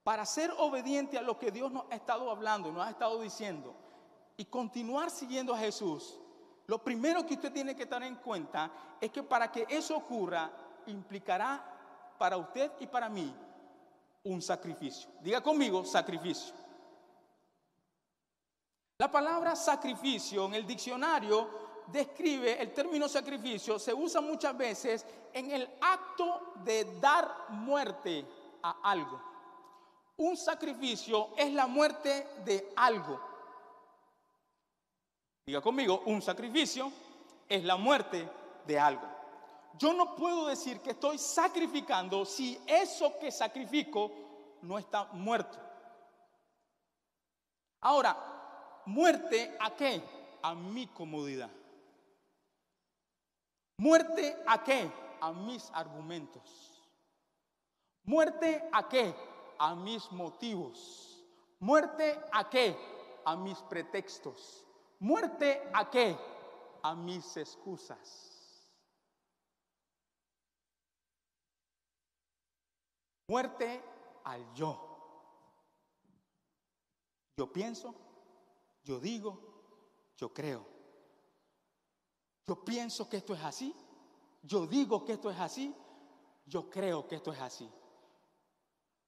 para 0.10 0.26
ser 0.26 0.52
obediente 0.58 1.20
a 1.20 1.22
lo 1.22 1.38
que 1.38 1.52
Dios 1.52 1.72
nos 1.72 1.84
ha 1.92 1.94
estado 1.94 2.32
hablando 2.32 2.72
nos 2.72 2.84
ha 2.84 2.90
estado 2.90 3.22
diciendo 3.22 3.76
y 4.38 4.46
continuar 4.46 5.12
siguiendo 5.12 5.54
a 5.54 5.60
Jesús, 5.60 6.18
lo 6.66 6.84
primero 6.84 7.24
que 7.28 7.36
usted 7.36 7.54
tiene 7.54 7.76
que 7.76 7.86
tener 7.86 8.08
en 8.08 8.16
cuenta 8.16 8.72
es 9.00 9.12
que 9.12 9.22
para 9.22 9.52
que 9.52 9.68
eso 9.70 9.96
ocurra 9.96 10.52
implicará 10.88 11.64
para 12.18 12.38
usted 12.38 12.72
y 12.80 12.88
para 12.88 13.08
mí 13.08 13.32
un 14.24 14.42
sacrificio. 14.42 15.12
Diga 15.22 15.42
conmigo, 15.42 15.86
sacrificio. 15.86 16.56
La 18.98 19.12
palabra 19.12 19.56
sacrificio 19.56 20.48
en 20.48 20.56
el 20.56 20.66
diccionario 20.66 21.50
describe 21.86 22.60
el 22.60 22.74
término 22.74 23.08
sacrificio, 23.08 23.78
se 23.78 23.94
usa 23.94 24.22
muchas 24.22 24.58
veces 24.58 25.06
en 25.32 25.52
el 25.52 25.70
acto 25.80 26.54
de 26.64 27.00
dar 27.00 27.46
muerte 27.50 28.26
a 28.64 28.80
algo 28.90 29.29
un 30.20 30.36
sacrificio 30.36 31.30
es 31.38 31.54
la 31.54 31.66
muerte 31.66 32.28
de 32.44 32.74
algo. 32.76 33.20
Diga 35.46 35.62
conmigo, 35.62 36.04
un 36.06 36.22
sacrificio 36.22 36.92
es 37.48 37.64
la 37.64 37.78
muerte 37.78 38.30
de 38.68 38.80
algo. 38.80 39.08
Yo 39.78 39.94
no 39.94 40.16
puedo 40.16 40.48
decir 40.48 40.82
que 40.82 40.92
estoy 40.92 41.18
sacrificando 41.18 42.26
si 42.26 42.60
eso 42.68 43.18
que 43.18 43.32
sacrifico 43.32 44.12
no 44.62 44.78
está 44.78 45.06
muerto. 45.14 45.58
Ahora, 47.82 48.82
muerte 48.86 49.56
a 49.58 49.74
qué? 49.74 50.04
A 50.42 50.54
mi 50.54 50.88
comodidad. 50.88 51.50
Muerte 53.78 54.38
a 54.46 54.62
qué? 54.66 54.92
A 55.22 55.32
mis 55.32 55.72
argumentos. 55.74 56.84
Muerte 58.04 58.68
a 58.74 58.90
qué? 58.90 59.16
A 59.60 59.76
mis 59.76 60.12
motivos. 60.12 61.24
Muerte 61.60 62.20
a 62.32 62.50
qué? 62.50 62.76
A 63.26 63.36
mis 63.36 63.60
pretextos. 63.64 64.66
Muerte 65.00 65.70
a 65.74 65.90
qué? 65.90 66.18
A 66.82 66.96
mis 66.96 67.38
excusas. 67.38 68.40
Muerte 73.28 73.84
al 74.24 74.54
yo. 74.54 74.86
Yo 77.38 77.54
pienso, 77.54 77.94
yo 78.84 79.00
digo, 79.00 79.40
yo 80.18 80.34
creo. 80.34 80.66
Yo 82.48 82.66
pienso 82.66 83.08
que 83.08 83.18
esto 83.18 83.36
es 83.36 83.44
así, 83.44 83.76
yo 84.42 84.66
digo 84.66 85.06
que 85.06 85.14
esto 85.14 85.30
es 85.30 85.40
así, 85.40 85.76
yo 86.46 86.70
creo 86.70 87.08
que 87.08 87.18
esto 87.18 87.32
es 87.32 87.40
así. 87.40 87.70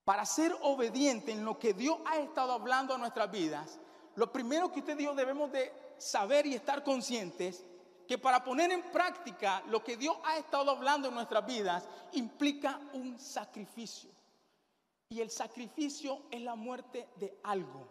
Para 0.04 0.26
ser 0.26 0.56
obediente 0.62 1.32
en 1.32 1.44
lo 1.44 1.58
que 1.58 1.74
Dios 1.74 1.98
ha 2.06 2.18
estado 2.18 2.52
hablando 2.52 2.94
a 2.94 2.98
nuestras 2.98 3.30
vidas, 3.30 3.78
lo 4.16 4.32
primero 4.32 4.72
que 4.72 4.80
usted 4.80 4.96
dijo 4.96 5.14
debemos 5.14 5.52
de 5.52 5.72
saber 5.98 6.46
y 6.46 6.54
estar 6.54 6.82
conscientes 6.82 7.64
que 8.06 8.18
para 8.18 8.42
poner 8.42 8.72
en 8.72 8.82
práctica 8.90 9.62
lo 9.68 9.82
que 9.82 9.96
Dios 9.96 10.16
ha 10.24 10.36
estado 10.36 10.70
hablando 10.70 11.08
en 11.08 11.14
nuestras 11.14 11.46
vidas 11.46 11.88
implica 12.12 12.80
un 12.94 13.18
sacrificio. 13.18 14.10
Y 15.08 15.20
el 15.20 15.30
sacrificio 15.30 16.22
es 16.30 16.40
la 16.40 16.56
muerte 16.56 17.08
de 17.16 17.38
algo. 17.44 17.88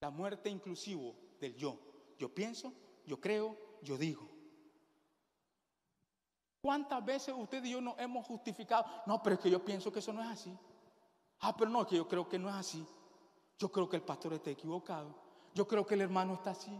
La 0.00 0.10
muerte 0.10 0.48
inclusivo 0.50 1.16
del 1.40 1.56
yo. 1.56 1.78
Yo 2.18 2.32
pienso, 2.32 2.72
yo 3.06 3.20
creo, 3.20 3.56
yo 3.82 3.96
digo. 3.96 4.35
¿Cuántas 6.66 7.04
veces 7.04 7.32
usted 7.38 7.62
y 7.62 7.70
yo 7.70 7.80
nos 7.80 7.96
hemos 7.96 8.26
justificado? 8.26 8.84
No, 9.06 9.22
pero 9.22 9.36
es 9.36 9.40
que 9.40 9.48
yo 9.48 9.64
pienso 9.64 9.92
que 9.92 10.00
eso 10.00 10.12
no 10.12 10.20
es 10.20 10.28
así. 10.28 10.52
Ah, 11.38 11.56
pero 11.56 11.70
no, 11.70 11.82
es 11.82 11.86
que 11.86 11.94
yo 11.94 12.08
creo 12.08 12.28
que 12.28 12.40
no 12.40 12.48
es 12.48 12.56
así. 12.56 12.84
Yo 13.56 13.70
creo 13.70 13.88
que 13.88 13.94
el 13.94 14.02
pastor 14.02 14.32
está 14.32 14.50
equivocado. 14.50 15.14
Yo 15.54 15.68
creo 15.68 15.86
que 15.86 15.94
el 15.94 16.00
hermano 16.00 16.34
está 16.34 16.50
así. 16.50 16.76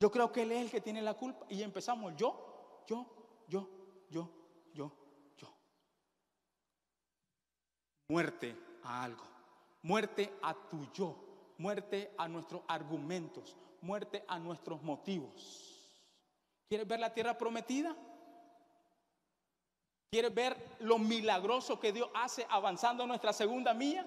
Yo 0.00 0.10
creo 0.10 0.32
que 0.32 0.40
él 0.40 0.52
es 0.52 0.62
el 0.62 0.70
que 0.70 0.80
tiene 0.80 1.02
la 1.02 1.12
culpa. 1.12 1.44
Y 1.50 1.60
empezamos 1.60 2.14
yo, 2.16 2.82
yo, 2.88 3.44
yo, 3.46 3.68
yo, 4.08 4.30
yo, 4.72 4.90
yo. 5.36 5.54
Muerte 8.08 8.56
a 8.84 9.04
algo. 9.04 9.24
Muerte 9.82 10.32
a 10.40 10.54
tu 10.54 10.90
yo. 10.94 11.14
Muerte 11.58 12.14
a 12.16 12.26
nuestros 12.26 12.62
argumentos. 12.68 13.54
Muerte 13.82 14.24
a 14.26 14.38
nuestros 14.38 14.82
motivos. 14.82 15.74
¿Quieres 16.70 16.88
ver 16.88 17.00
la 17.00 17.12
tierra 17.12 17.36
prometida? 17.36 17.94
¿Quieres 20.10 20.34
ver 20.34 20.56
lo 20.80 20.98
milagroso 20.98 21.80
que 21.80 21.92
Dios 21.92 22.08
hace 22.14 22.46
avanzando 22.48 23.06
nuestra 23.06 23.32
segunda 23.32 23.74
mía? 23.74 24.06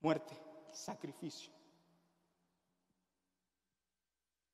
Muerte, 0.00 0.36
sacrificio. 0.72 1.52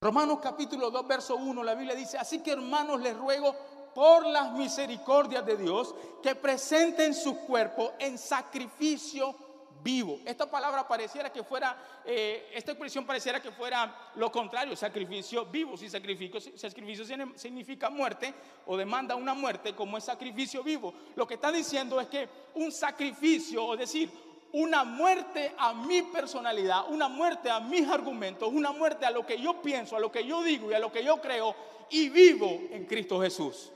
Romanos 0.00 0.38
capítulo 0.40 0.90
2, 0.90 1.08
verso 1.08 1.36
1, 1.36 1.62
la 1.64 1.74
Biblia 1.74 1.94
dice, 1.94 2.18
así 2.18 2.40
que 2.40 2.52
hermanos 2.52 3.00
les 3.00 3.16
ruego 3.16 3.54
por 3.94 4.26
las 4.26 4.52
misericordias 4.52 5.44
de 5.44 5.56
Dios 5.56 5.94
que 6.22 6.36
presenten 6.36 7.14
su 7.14 7.38
cuerpo 7.40 7.94
en 7.98 8.16
sacrificio 8.16 9.34
vivo. 9.82 10.20
Esta 10.24 10.50
palabra 10.50 10.86
pareciera 10.86 11.30
que 11.32 11.42
fuera, 11.42 11.76
eh, 12.04 12.50
esta 12.54 12.72
expresión 12.72 13.06
pareciera 13.06 13.40
que 13.40 13.50
fuera 13.50 14.12
lo 14.16 14.30
contrario, 14.30 14.76
sacrificio 14.76 15.46
vivo. 15.46 15.76
Si 15.76 15.88
sacrificio, 15.88 16.40
sacrificio 16.56 17.04
significa 17.36 17.90
muerte 17.90 18.34
o 18.66 18.76
demanda 18.76 19.14
una 19.16 19.34
muerte, 19.34 19.74
como 19.74 19.98
es 19.98 20.04
sacrificio 20.04 20.62
vivo. 20.62 20.92
Lo 21.16 21.26
que 21.26 21.34
está 21.34 21.52
diciendo 21.52 22.00
es 22.00 22.08
que 22.08 22.28
un 22.54 22.72
sacrificio, 22.72 23.74
es 23.74 23.80
decir, 23.80 24.10
una 24.52 24.84
muerte 24.84 25.54
a 25.58 25.74
mi 25.74 26.02
personalidad, 26.02 26.88
una 26.88 27.08
muerte 27.08 27.50
a 27.50 27.60
mis 27.60 27.86
argumentos, 27.88 28.50
una 28.52 28.72
muerte 28.72 29.04
a 29.04 29.10
lo 29.10 29.26
que 29.26 29.40
yo 29.40 29.60
pienso, 29.60 29.96
a 29.96 30.00
lo 30.00 30.10
que 30.10 30.26
yo 30.26 30.42
digo 30.42 30.70
y 30.70 30.74
a 30.74 30.78
lo 30.78 30.90
que 30.90 31.04
yo 31.04 31.20
creo 31.20 31.54
y 31.90 32.08
vivo 32.08 32.60
en 32.70 32.86
Cristo 32.86 33.20
Jesús. 33.20 33.72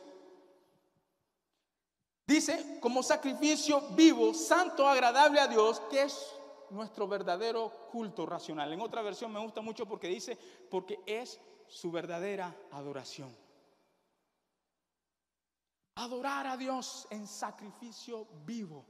Dice, 2.33 2.79
como 2.81 3.03
sacrificio 3.03 3.83
vivo, 3.91 4.33
santo, 4.33 4.89
agradable 4.89 5.39
a 5.39 5.47
Dios, 5.47 5.81
que 5.91 6.05
es 6.05 6.35
nuestro 6.71 7.07
verdadero 7.07 7.71
culto 7.93 8.25
racional. 8.25 8.73
En 8.73 8.81
otra 8.81 9.03
versión 9.03 9.31
me 9.31 9.39
gusta 9.39 9.61
mucho 9.61 9.85
porque 9.85 10.09
dice, 10.09 10.39
porque 10.71 10.99
es 11.05 11.39
su 11.67 11.93
verdadera 11.93 12.57
adoración. 12.71 13.37
Adorar 15.97 16.47
a 16.47 16.57
Dios 16.57 17.07
en 17.11 17.27
sacrificio 17.27 18.27
vivo. 18.47 18.87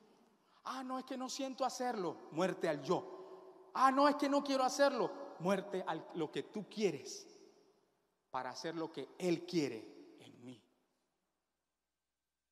Ah, 0.63 0.85
no 0.85 1.01
es 1.01 1.05
que 1.05 1.17
no 1.17 1.29
siento 1.29 1.65
hacerlo, 1.65 2.29
muerte 2.31 2.69
al 2.69 2.81
yo. 2.85 3.71
Ah, 3.75 3.91
no 3.91 4.09
es 4.09 4.15
que 4.15 4.29
no 4.29 4.45
quiero 4.45 4.63
hacerlo, 4.63 5.11
muerte 5.41 5.85
a 5.85 5.97
lo 6.15 6.31
que 6.31 6.45
tú 6.45 6.69
quieres 6.69 7.27
para 8.31 8.51
hacer 8.51 8.77
lo 8.77 8.93
que 8.93 9.09
Él 9.19 9.45
quiere 9.45 9.92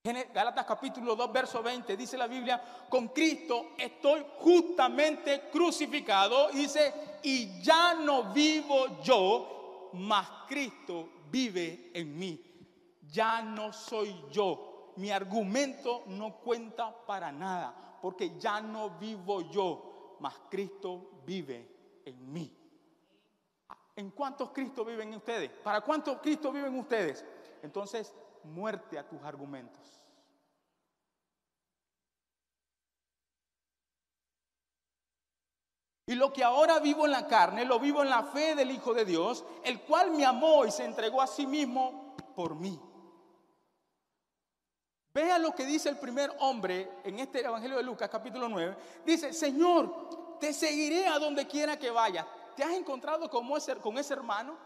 Galatas 0.03 0.65
capítulo 0.65 1.15
2, 1.15 1.31
verso 1.31 1.63
20, 1.63 1.95
dice 1.95 2.17
la 2.17 2.27
Biblia, 2.27 2.87
con 2.89 3.09
Cristo 3.09 3.73
estoy 3.77 4.25
justamente 4.39 5.51
crucificado, 5.53 6.49
dice, 6.49 7.19
y 7.23 7.61
ya 7.61 7.93
no 7.93 8.33
vivo 8.33 9.03
yo, 9.03 9.91
mas 9.93 10.27
Cristo 10.49 11.07
vive 11.31 11.91
en 11.93 12.19
mí. 12.19 12.43
Ya 13.13 13.43
no 13.43 13.75
soy 13.75 14.25
yo, 14.31 14.95
mi 14.97 15.11
argumento 15.11 16.05
no 16.07 16.37
cuenta 16.37 16.97
para 17.05 17.31
nada, 17.31 17.99
porque 18.01 18.39
ya 18.39 18.63
no 18.63 18.99
vivo 18.99 19.51
yo, 19.51 20.17
mas 20.21 20.35
Cristo 20.49 21.21
vive 21.27 22.01
en 22.07 22.33
mí. 22.33 22.57
¿En 23.97 24.11
cuántos 24.13 24.49
Cristo 24.49 24.83
viven 24.83 25.09
en 25.09 25.19
ustedes? 25.19 25.51
¿Para 25.63 25.83
cuántos 25.83 26.21
Cristo 26.23 26.51
viven 26.51 26.79
ustedes? 26.79 27.23
Entonces, 27.63 28.15
muerte 28.45 28.99
a 28.99 29.09
tus 29.09 29.23
argumentos. 29.23 30.01
Y 36.11 36.17
lo 36.17 36.33
que 36.33 36.43
ahora 36.43 36.81
vivo 36.81 37.05
en 37.07 37.13
la 37.13 37.29
carne, 37.29 37.65
lo 37.65 37.79
vivo 37.79 38.03
en 38.03 38.11
la 38.11 38.25
fe 38.25 38.57
del 38.57 38.73
Hijo 38.73 38.93
de 38.93 39.05
Dios, 39.05 39.45
el 39.63 39.81
cual 39.83 40.11
me 40.11 40.27
amó 40.27 40.67
y 40.67 40.73
se 40.73 40.85
entregó 40.85 41.23
a 41.23 41.29
sí 41.29 41.47
mismo 41.47 42.17
por 42.35 42.57
mí. 42.57 42.81
Vea 45.15 45.39
lo 45.39 45.55
que 45.55 45.65
dice 45.65 45.89
el 45.89 45.99
primer 45.99 46.35
hombre 46.41 46.91
en 47.05 47.21
este 47.21 47.45
Evangelio 47.45 47.77
de 47.77 47.85
Lucas 47.85 48.09
capítulo 48.11 48.49
9. 48.49 48.77
Dice, 49.05 49.33
Señor, 49.33 50.39
te 50.41 50.53
seguiré 50.53 51.07
a 51.07 51.19
donde 51.19 51.47
quiera 51.47 51.79
que 51.79 51.93
vayas. 51.93 52.27
¿Te 52.57 52.65
has 52.65 52.73
encontrado 52.73 53.31
con 53.31 53.49
ese, 53.57 53.77
con 53.77 53.97
ese 53.97 54.15
hermano? 54.15 54.57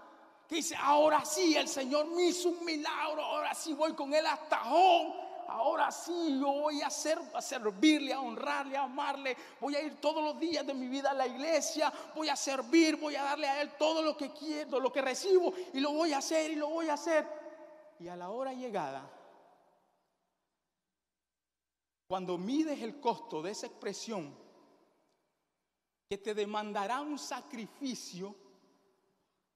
Que 0.48 0.56
dice, 0.56 0.76
ahora 0.76 1.24
sí, 1.24 1.56
el 1.56 1.68
Señor 1.68 2.06
me 2.06 2.24
hizo 2.24 2.50
un 2.50 2.64
milagro, 2.64 3.22
ahora 3.22 3.54
sí 3.54 3.72
voy 3.72 3.94
con 3.94 4.12
él 4.12 4.26
hasta 4.26 4.62
home 4.64 5.24
ahora 5.54 5.90
sí 5.90 6.38
yo 6.38 6.52
voy 6.52 6.82
a, 6.82 6.88
hacer, 6.88 7.18
a 7.32 7.40
servirle, 7.40 8.12
a 8.12 8.20
honrarle, 8.20 8.76
a 8.76 8.84
amarle. 8.84 9.36
Voy 9.60 9.74
a 9.76 9.82
ir 9.82 10.00
todos 10.00 10.22
los 10.22 10.38
días 10.38 10.66
de 10.66 10.74
mi 10.74 10.88
vida 10.88 11.10
a 11.10 11.14
la 11.14 11.26
iglesia, 11.26 11.92
voy 12.14 12.28
a 12.28 12.36
servir, 12.36 12.96
voy 12.96 13.14
a 13.14 13.22
darle 13.22 13.48
a 13.48 13.62
Él 13.62 13.72
todo 13.78 14.02
lo 14.02 14.16
que 14.16 14.30
quiero, 14.32 14.80
lo 14.80 14.92
que 14.92 15.02
recibo 15.02 15.52
y 15.72 15.80
lo 15.80 15.92
voy 15.92 16.12
a 16.12 16.18
hacer 16.18 16.50
y 16.50 16.56
lo 16.56 16.68
voy 16.68 16.88
a 16.88 16.94
hacer. 16.94 17.26
Y 17.98 18.08
a 18.08 18.16
la 18.16 18.30
hora 18.30 18.52
llegada, 18.52 19.08
cuando 22.06 22.36
mides 22.36 22.82
el 22.82 23.00
costo 23.00 23.42
de 23.42 23.52
esa 23.52 23.66
expresión, 23.66 24.36
que 26.08 26.18
te 26.18 26.34
demandará 26.34 27.00
un 27.00 27.18
sacrificio, 27.18 28.36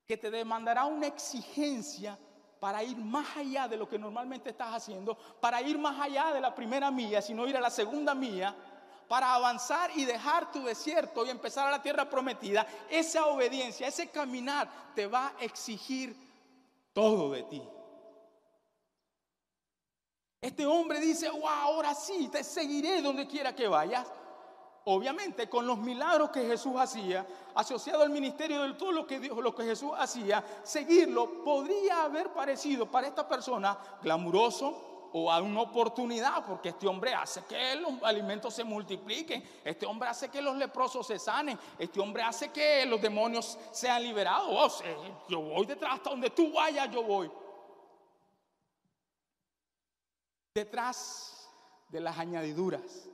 que 0.09 0.17
te 0.17 0.31
demandará 0.31 0.87
una 0.87 1.07
exigencia, 1.07 2.19
para 2.59 2.83
ir 2.83 2.97
más 2.97 3.37
allá 3.37 3.69
de 3.69 3.77
lo 3.77 3.87
que 3.87 3.99
normalmente 3.99 4.49
estás 4.49 4.75
haciendo, 4.75 5.17
para 5.39 5.61
ir 5.61 5.79
más 5.79 6.01
allá 6.01 6.33
de 6.33 6.41
la 6.41 6.55
primera 6.55 6.91
milla, 6.91 7.21
sino 7.21 7.47
ir 7.47 7.57
a 7.59 7.61
la 7.61 7.69
segunda 7.69 8.15
milla, 8.15 8.57
para 9.07 9.35
avanzar 9.35 9.91
y 9.95 10.07
dejar 10.07 10.51
tu 10.51 10.65
desierto 10.65 11.27
y 11.27 11.31
empezar 11.31 11.69
a 11.69 11.71
la 11.71 11.83
tierra 11.83 12.09
prometida, 12.09 12.67
esa 12.89 13.27
obediencia, 13.27 13.87
ese 13.87 14.09
caminar 14.09 14.69
te 14.95 15.07
va 15.07 15.35
a 15.39 15.45
exigir 15.45 16.17
todo 16.95 17.31
de 17.31 17.43
ti. 17.43 17.63
Este 20.41 20.65
hombre 20.65 21.01
dice, 21.01 21.29
wow, 21.29 21.47
ahora 21.47 21.95
sí, 21.95 22.29
te 22.33 22.43
seguiré 22.43 23.03
donde 23.03 23.27
quiera 23.27 23.55
que 23.55 23.69
vayas 23.69 24.11
obviamente 24.91 25.51
con 25.51 25.67
los 25.67 25.79
milagros 25.79 26.31
que 26.31 26.47
Jesús 26.47 26.73
hacía, 26.77 27.27
asociado 27.55 28.03
al 28.03 28.11
ministerio 28.11 28.63
de 28.63 28.73
todo 28.73 28.91
lo 28.91 29.07
que, 29.07 29.19
lo 29.19 29.55
que 29.55 29.65
Jesús 29.65 29.91
hacía, 29.97 30.43
seguirlo 30.63 31.45
podría 31.45 32.05
haber 32.05 32.33
parecido 32.33 32.91
para 32.91 33.07
esta 33.07 33.29
persona 33.29 33.77
glamuroso 34.03 35.11
o 35.13 35.31
a 35.31 35.41
una 35.43 35.61
oportunidad, 35.61 36.45
porque 36.47 36.71
este 36.71 36.87
hombre 36.87 37.13
hace 37.13 37.45
que 37.45 37.75
los 37.77 38.03
alimentos 38.03 38.55
se 38.55 38.65
multipliquen, 38.65 39.43
este 39.63 39.85
hombre 39.85 40.09
hace 40.09 40.31
que 40.31 40.41
los 40.41 40.57
leprosos 40.57 41.07
se 41.07 41.19
sanen, 41.19 41.59
este 41.79 42.01
hombre 42.01 42.23
hace 42.23 42.51
que 42.51 42.87
los 42.87 43.01
demonios 43.01 43.59
sean 43.71 44.03
liberados. 44.03 44.83
Oh, 44.83 45.29
yo 45.29 45.41
voy 45.41 45.67
detrás, 45.67 45.95
hasta 45.95 46.11
donde 46.11 46.31
tú 46.31 46.51
vayas, 46.53 46.91
yo 46.91 47.03
voy. 47.03 47.31
Detrás 50.55 51.51
de 51.91 52.01
las 52.01 52.17
añadiduras 52.19 53.09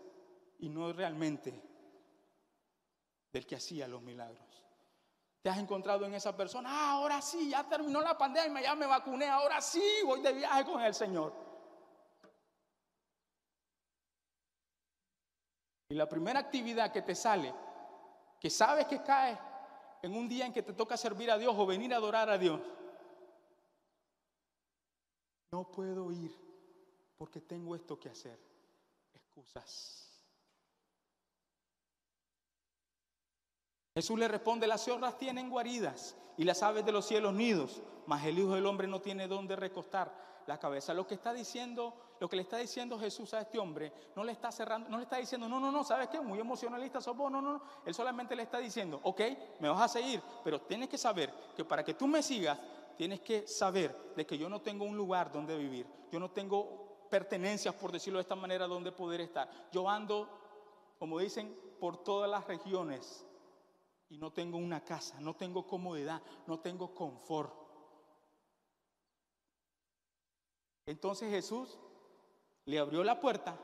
y 0.65 0.71
no 0.71 0.91
realmente 0.95 1.53
del 3.31 3.47
que 3.47 3.57
hacía 3.57 3.87
los 3.87 4.01
milagros. 4.01 4.65
Te 5.43 5.51
has 5.51 5.59
encontrado 5.59 6.07
en 6.07 6.15
esa 6.15 6.35
persona, 6.35 6.71
ah, 6.73 6.93
ahora 6.93 7.21
sí, 7.21 7.51
ya 7.51 7.69
terminó 7.69 8.01
la 8.01 8.17
pandemia, 8.17 8.63
ya 8.63 8.75
me 8.75 8.87
vacuné, 8.87 9.29
ahora 9.29 9.61
sí, 9.61 9.85
voy 10.07 10.23
de 10.23 10.33
viaje 10.33 10.65
con 10.65 10.81
el 10.81 10.95
Señor. 10.95 11.35
Y 15.91 15.95
la 15.95 16.09
primera 16.09 16.41
actividad 16.41 16.91
que 16.91 17.03
te 17.03 17.15
sale, 17.15 17.53
que 18.41 18.49
sabes 18.49 18.87
que 18.87 19.03
cae 19.03 19.39
en 20.01 20.17
un 20.17 20.27
día 20.27 20.47
en 20.47 20.53
que 20.55 20.63
te 20.63 20.73
toca 20.73 20.97
servir 20.97 21.31
a 21.31 21.37
Dios 21.37 21.55
o 21.55 21.67
venir 21.67 21.93
a 21.93 21.99
adorar 21.99 22.31
a 22.31 22.39
Dios, 22.39 22.59
no 25.53 25.71
puedo 25.71 26.11
ir 26.11 26.35
porque 27.19 27.43
tengo 27.43 27.77
esto 27.77 28.01
que 28.01 28.09
hacer. 28.09 28.39
Excusas. 29.13 30.04
Jesús 33.95 34.19
le 34.19 34.27
responde, 34.27 34.67
las 34.67 34.85
zorras 34.85 35.17
tienen 35.19 35.49
guaridas 35.49 36.17
y 36.37 36.43
las 36.43 36.65
aves 36.65 36.85
de 36.85 36.91
los 36.91 37.07
cielos 37.07 37.33
nidos, 37.33 37.81
mas 38.07 38.25
el 38.25 38.37
Hijo 38.41 38.57
del 38.57 38.67
Hombre 38.67 38.89
no 38.89 39.01
tiene 39.01 39.29
dónde 39.29 39.55
recostar 39.55 40.13
la 40.49 40.59
cabeza. 40.59 40.93
Lo 40.93 41.07
que 41.07 41.15
está 41.15 41.33
diciendo, 41.33 41.95
lo 42.19 42.29
que 42.29 42.35
le 42.35 42.43
está 42.43 42.57
diciendo 42.57 42.99
Jesús 42.99 43.33
a 43.35 43.43
este 43.43 43.57
hombre, 43.57 43.93
no 44.17 44.25
le 44.25 44.33
está 44.33 44.51
cerrando, 44.51 44.89
no 44.89 44.97
le 44.97 45.05
está 45.05 45.19
diciendo, 45.19 45.49
no, 45.49 45.61
no, 45.61 45.71
no, 45.71 45.85
¿sabes 45.85 46.09
qué? 46.09 46.21
Muy 46.21 46.41
emocionalista 46.41 47.01
sos 47.01 47.17
vos, 47.17 47.31
no, 47.31 47.41
no, 47.41 47.53
no. 47.53 47.63
Él 47.87 47.95
solamente 47.95 48.35
le 48.35 48.43
está 48.43 48.59
diciendo, 48.59 48.99
ok, 49.05 49.21
me 49.61 49.69
vas 49.69 49.83
a 49.83 49.87
seguir, 49.87 50.21
pero 50.43 50.61
tienes 50.63 50.89
que 50.89 50.99
saber 50.99 51.33
que 51.57 51.65
para 51.65 51.85
que 51.85 51.95
tú 51.95 52.09
me 52.09 52.21
sigas, 52.21 52.59
tienes 52.97 53.21
que 53.21 53.47
saber 53.47 54.13
de 54.17 54.27
que 54.27 54.37
yo 54.37 54.49
no 54.49 54.61
tengo 54.61 54.85
un 54.85 54.97
lugar 54.97 55.31
donde 55.31 55.57
vivir, 55.57 55.87
yo 56.11 56.19
no 56.19 56.33
tengo 56.33 57.07
pertenencias, 57.09 57.73
por 57.77 57.93
decirlo 57.93 58.19
de 58.19 58.23
esta 58.23 58.35
manera, 58.35 58.67
donde 58.67 58.91
poder 58.91 59.21
estar. 59.21 59.49
Yo 59.71 59.89
ando, 59.89 60.29
como 60.99 61.21
dicen, 61.21 61.57
por 61.79 62.03
todas 62.03 62.29
las 62.29 62.45
regiones 62.49 63.25
y 64.09 64.19
no 64.19 64.33
tengo 64.33 64.59
una 64.59 64.85
casa, 64.85 65.21
no 65.21 65.35
tengo 65.35 65.67
comodidad, 65.67 66.23
no 66.47 66.61
tengo 66.61 66.95
confort. 66.95 67.53
Entonces 70.87 71.31
Jesús 71.31 71.79
le 72.67 72.79
abrió 72.79 73.03
la 73.03 73.21
puerta, 73.21 73.59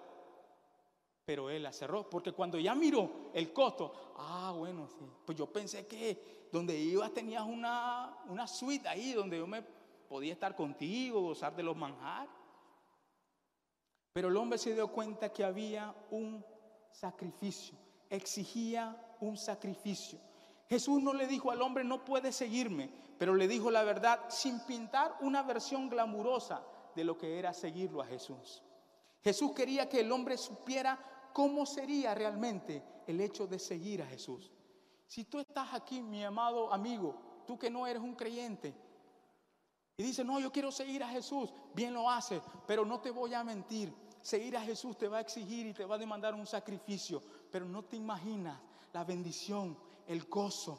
pero 1.24 1.50
él 1.50 1.62
la 1.62 1.72
cerró, 1.72 2.08
porque 2.08 2.32
cuando 2.32 2.58
ya 2.58 2.74
miró 2.74 3.30
el 3.34 3.52
costo, 3.52 4.14
ah, 4.16 4.54
bueno, 4.56 4.88
sí, 4.88 5.06
pues 5.24 5.36
yo 5.36 5.46
pensé 5.52 5.86
que 5.86 6.48
donde 6.50 6.76
ibas 6.76 7.12
tenías 7.12 7.44
una, 7.44 8.18
una 8.28 8.46
suite 8.46 8.88
ahí, 8.88 9.12
donde 9.12 9.38
yo 9.38 9.46
me 9.46 9.62
podía 10.08 10.32
estar 10.32 10.56
contigo, 10.56 11.20
gozar 11.20 11.54
de 11.54 11.62
los 11.62 11.76
manjar. 11.76 12.28
Pero 14.12 14.28
el 14.28 14.36
hombre 14.36 14.58
se 14.58 14.74
dio 14.74 14.88
cuenta 14.88 15.32
que 15.32 15.44
había 15.44 15.94
un 16.10 16.44
sacrificio, 16.90 17.78
exigía 18.08 19.16
un 19.20 19.36
sacrificio. 19.36 20.18
Jesús 20.70 21.02
no 21.02 21.12
le 21.12 21.26
dijo 21.26 21.50
al 21.50 21.60
hombre, 21.62 21.82
no 21.82 22.04
puedes 22.04 22.36
seguirme, 22.36 22.88
pero 23.18 23.34
le 23.34 23.48
dijo 23.48 23.72
la 23.72 23.82
verdad 23.82 24.20
sin 24.28 24.60
pintar 24.60 25.16
una 25.20 25.42
versión 25.42 25.88
glamurosa 25.88 26.62
de 26.94 27.02
lo 27.02 27.18
que 27.18 27.40
era 27.40 27.52
seguirlo 27.52 28.00
a 28.00 28.06
Jesús. 28.06 28.62
Jesús 29.20 29.50
quería 29.52 29.88
que 29.88 29.98
el 29.98 30.12
hombre 30.12 30.38
supiera 30.38 30.96
cómo 31.32 31.66
sería 31.66 32.14
realmente 32.14 32.84
el 33.08 33.20
hecho 33.20 33.48
de 33.48 33.58
seguir 33.58 34.00
a 34.00 34.06
Jesús. 34.06 34.52
Si 35.08 35.24
tú 35.24 35.40
estás 35.40 35.74
aquí, 35.74 36.00
mi 36.02 36.22
amado 36.22 36.72
amigo, 36.72 37.42
tú 37.48 37.58
que 37.58 37.68
no 37.68 37.84
eres 37.84 38.00
un 38.00 38.14
creyente, 38.14 38.72
y 39.96 40.04
dices, 40.04 40.24
no, 40.24 40.38
yo 40.38 40.52
quiero 40.52 40.70
seguir 40.70 41.02
a 41.02 41.08
Jesús, 41.08 41.52
bien 41.74 41.92
lo 41.92 42.08
haces, 42.08 42.40
pero 42.64 42.84
no 42.84 43.00
te 43.00 43.10
voy 43.10 43.34
a 43.34 43.42
mentir. 43.42 43.92
Seguir 44.22 44.56
a 44.56 44.62
Jesús 44.62 44.96
te 44.96 45.08
va 45.08 45.18
a 45.18 45.20
exigir 45.20 45.66
y 45.66 45.74
te 45.74 45.84
va 45.84 45.96
a 45.96 45.98
demandar 45.98 46.32
un 46.32 46.46
sacrificio, 46.46 47.20
pero 47.50 47.66
no 47.66 47.82
te 47.82 47.96
imaginas 47.96 48.58
la 48.92 49.02
bendición 49.02 49.76
el 50.10 50.24
gozo 50.24 50.76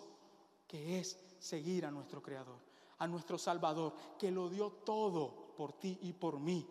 que 0.68 1.00
es 1.00 1.18
seguir 1.40 1.86
a 1.86 1.92
nuestro 1.92 2.22
Creador, 2.22 2.60
a 2.98 3.08
nuestro 3.08 3.38
Salvador, 3.38 3.94
que 4.20 4.30
lo 4.30 4.50
dio 4.50 4.70
todo 4.84 5.54
por 5.56 5.72
ti 5.74 5.98
y 6.02 6.12
por 6.12 6.38
mí. 6.38 6.68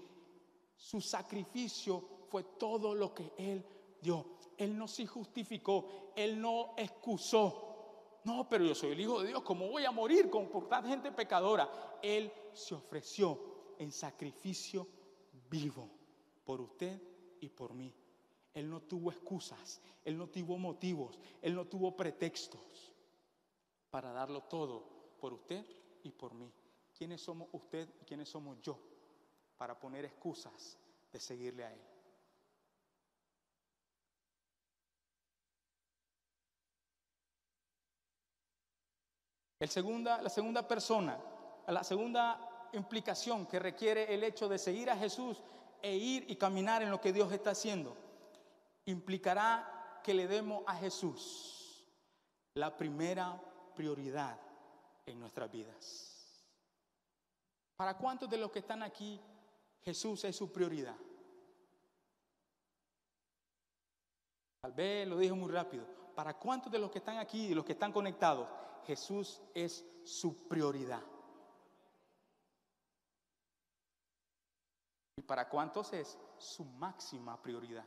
Su 0.77 1.01
sacrificio 1.01 2.05
fue 2.29 2.45
todo 2.59 2.95
lo 2.95 3.15
que 3.15 3.33
Él 3.39 3.65
dio. 4.03 4.27
Él 4.59 4.77
no 4.77 4.87
se 4.87 5.07
justificó, 5.07 6.13
Él 6.15 6.39
no 6.39 6.75
excusó. 6.77 8.21
No, 8.25 8.47
pero 8.47 8.67
yo 8.67 8.75
soy 8.75 8.93
el 8.93 9.01
Hijo 9.01 9.23
de 9.23 9.29
Dios, 9.29 9.43
¿cómo 9.43 9.67
voy 9.71 9.87
a 9.87 9.91
morir 9.91 10.29
con 10.29 10.51
por 10.51 10.69
tanta 10.69 10.91
gente 10.91 11.11
pecadora? 11.13 11.99
Él 12.03 12.31
se 12.53 12.75
ofreció 12.75 13.41
en 13.79 13.91
sacrificio 13.91 14.87
vivo 15.49 15.89
por 16.45 16.61
usted 16.61 17.01
y 17.41 17.49
por 17.49 17.73
mí. 17.73 17.91
Él 18.55 18.69
no 18.69 18.81
tuvo 18.83 19.11
excusas, 19.11 19.81
Él 20.05 20.19
no 20.19 20.29
tuvo 20.29 20.59
motivos, 20.59 21.19
Él 21.41 21.55
no 21.55 21.67
tuvo 21.67 21.95
pretextos 21.97 22.93
para 23.91 24.13
darlo 24.13 24.43
todo 24.43 24.85
por 25.21 25.33
usted 25.33 25.65
y 26.03 26.11
por 26.11 26.35
mí. 26.35 26.53
¿Quiénes 26.97 27.21
somos 27.21 27.49
usted 27.53 27.89
y 28.01 28.05
quiénes 28.05 28.29
somos 28.29 28.61
yo 28.61 28.79
para 29.57 29.79
poner 29.79 30.05
excusas 30.05 30.77
de 31.13 31.21
seguirle 31.21 31.65
a 31.65 31.73
Él? 31.73 31.81
La 39.61 40.31
segunda 40.31 40.67
persona, 40.67 41.19
la 41.69 41.85
segunda 41.85 42.69
implicación 42.73 43.47
que 43.47 43.59
requiere 43.59 44.13
el 44.13 44.25
hecho 44.25 44.49
de 44.49 44.59
seguir 44.59 44.91
a 44.91 44.97
Jesús 44.97 45.43
e 45.83 45.95
ir 45.95 46.25
y 46.31 46.37
caminar 46.37 46.83
en 46.83 46.91
lo 46.91 47.01
que 47.01 47.13
Dios 47.13 47.31
está 47.33 47.51
haciendo 47.51 48.10
implicará 48.87 50.01
que 50.03 50.15
le 50.15 50.27
demos 50.27 50.65
a 50.67 50.75
Jesús 50.77 51.87
la 52.55 52.77
primera 52.77 53.41
prioridad 53.75 54.39
en 55.07 55.21
nuestras 55.21 55.51
vidas. 55.51 56.45
¿Para 57.77 57.97
cuántos 57.97 58.29
de 58.29 58.37
los 58.37 58.51
que 58.51 58.59
están 58.59 58.83
aquí 58.83 59.21
Jesús 59.83 60.25
es 60.25 60.37
su 60.37 60.53
prioridad? 60.53 60.97
Tal 64.61 64.73
vez 64.73 65.09
lo 65.09 65.17
dijo 65.17 65.35
muy 65.35 65.51
rápido. 65.51 65.87
¿Para 66.15 66.39
cuántos 66.39 66.71
de 66.71 66.79
los 66.79 66.91
que 66.91 66.99
están 66.99 67.19
aquí 67.19 67.47
y 67.47 67.55
los 67.55 67.65
que 67.65 67.73
están 67.73 67.93
conectados 67.93 68.47
Jesús 68.85 69.41
es 69.55 69.85
su 70.05 70.47
prioridad? 70.49 71.03
¿Y 75.17 75.23
para 75.23 75.49
cuántos 75.49 75.93
es 75.93 76.19
su 76.37 76.65
máxima 76.65 77.41
prioridad? 77.41 77.87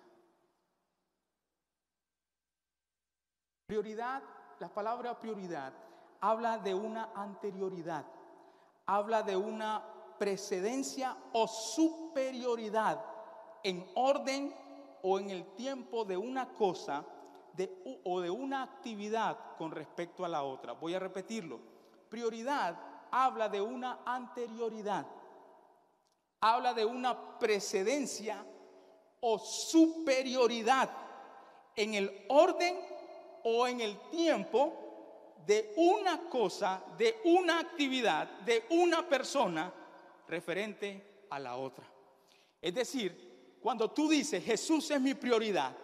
Prioridad, 3.74 4.22
la 4.60 4.70
palabra 4.70 5.20
prioridad 5.20 5.74
habla 6.22 6.60
de 6.60 6.76
una 6.76 7.10
anterioridad, 7.16 8.06
habla 8.86 9.24
de 9.24 9.36
una 9.36 9.84
precedencia 10.20 11.18
o 11.32 11.48
superioridad 11.48 13.04
en 13.64 13.84
orden 13.96 14.54
o 15.02 15.18
en 15.18 15.32
el 15.32 15.56
tiempo 15.56 16.06
de 16.06 16.16
una 16.16 16.54
cosa 16.54 17.04
o 18.04 18.22
de 18.22 18.30
una 18.30 18.62
actividad 18.62 19.40
con 19.58 19.72
respecto 19.72 20.24
a 20.24 20.30
la 20.30 20.44
otra. 20.44 20.74
Voy 20.74 20.94
a 20.94 21.00
repetirlo. 21.00 21.60
Prioridad 22.10 22.78
habla 23.10 23.50
de 23.50 23.60
una 23.60 24.02
anterioridad, 24.06 25.08
habla 26.42 26.76
de 26.76 26.86
una 26.86 27.40
precedencia 27.40 28.46
o 29.20 29.40
superioridad 29.40 30.92
en 31.76 31.96
el 31.96 32.28
orden 32.30 32.93
o 33.44 33.68
en 33.68 33.82
el 33.82 33.98
tiempo 34.10 34.84
de 35.46 35.74
una 35.76 36.30
cosa, 36.30 36.84
de 36.98 37.18
una 37.26 37.60
actividad, 37.60 38.28
de 38.42 38.66
una 38.70 39.08
persona 39.08 39.72
referente 40.28 41.26
a 41.30 41.40
la 41.40 41.58
otra. 41.58 41.86
Es 42.62 42.74
decir, 42.74 43.58
cuando 43.62 43.92
tú 43.92 44.10
dices 44.10 44.44
Jesús 44.44 44.90
es 44.92 45.02
mi 45.02 45.14
prioridad, 45.14 45.76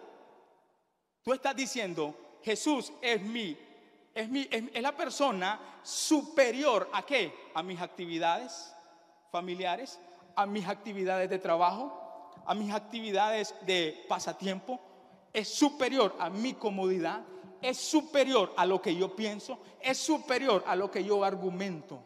tú 1.22 1.32
estás 1.32 1.54
diciendo 1.54 2.38
Jesús 2.42 2.92
es 3.02 3.20
mi, 3.20 3.56
es 4.14 4.28
mi, 4.28 4.48
es, 4.50 4.82
la 4.82 4.96
persona 4.96 5.80
superior 5.82 6.88
a 6.92 7.04
qué? 7.04 7.32
A 7.54 7.62
mis 7.62 7.80
actividades 7.80 8.74
familiares, 9.30 10.00
a 10.34 10.46
mis 10.46 10.66
actividades 10.66 11.28
de 11.28 11.38
trabajo, 11.38 12.32
a 12.46 12.54
mis 12.54 12.72
actividades 12.72 13.54
de 13.66 14.04
pasatiempo, 14.08 14.80
es 15.32 15.48
superior 15.48 16.16
a 16.18 16.30
mi 16.30 16.54
comodidad, 16.54 17.22
es 17.62 17.78
superior 17.78 18.52
a 18.56 18.66
lo 18.66 18.80
que 18.80 18.94
yo 18.94 19.14
pienso, 19.14 19.58
es 19.80 19.98
superior 19.98 20.64
a 20.66 20.76
lo 20.76 20.90
que 20.90 21.04
yo 21.04 21.22
argumento. 21.24 22.02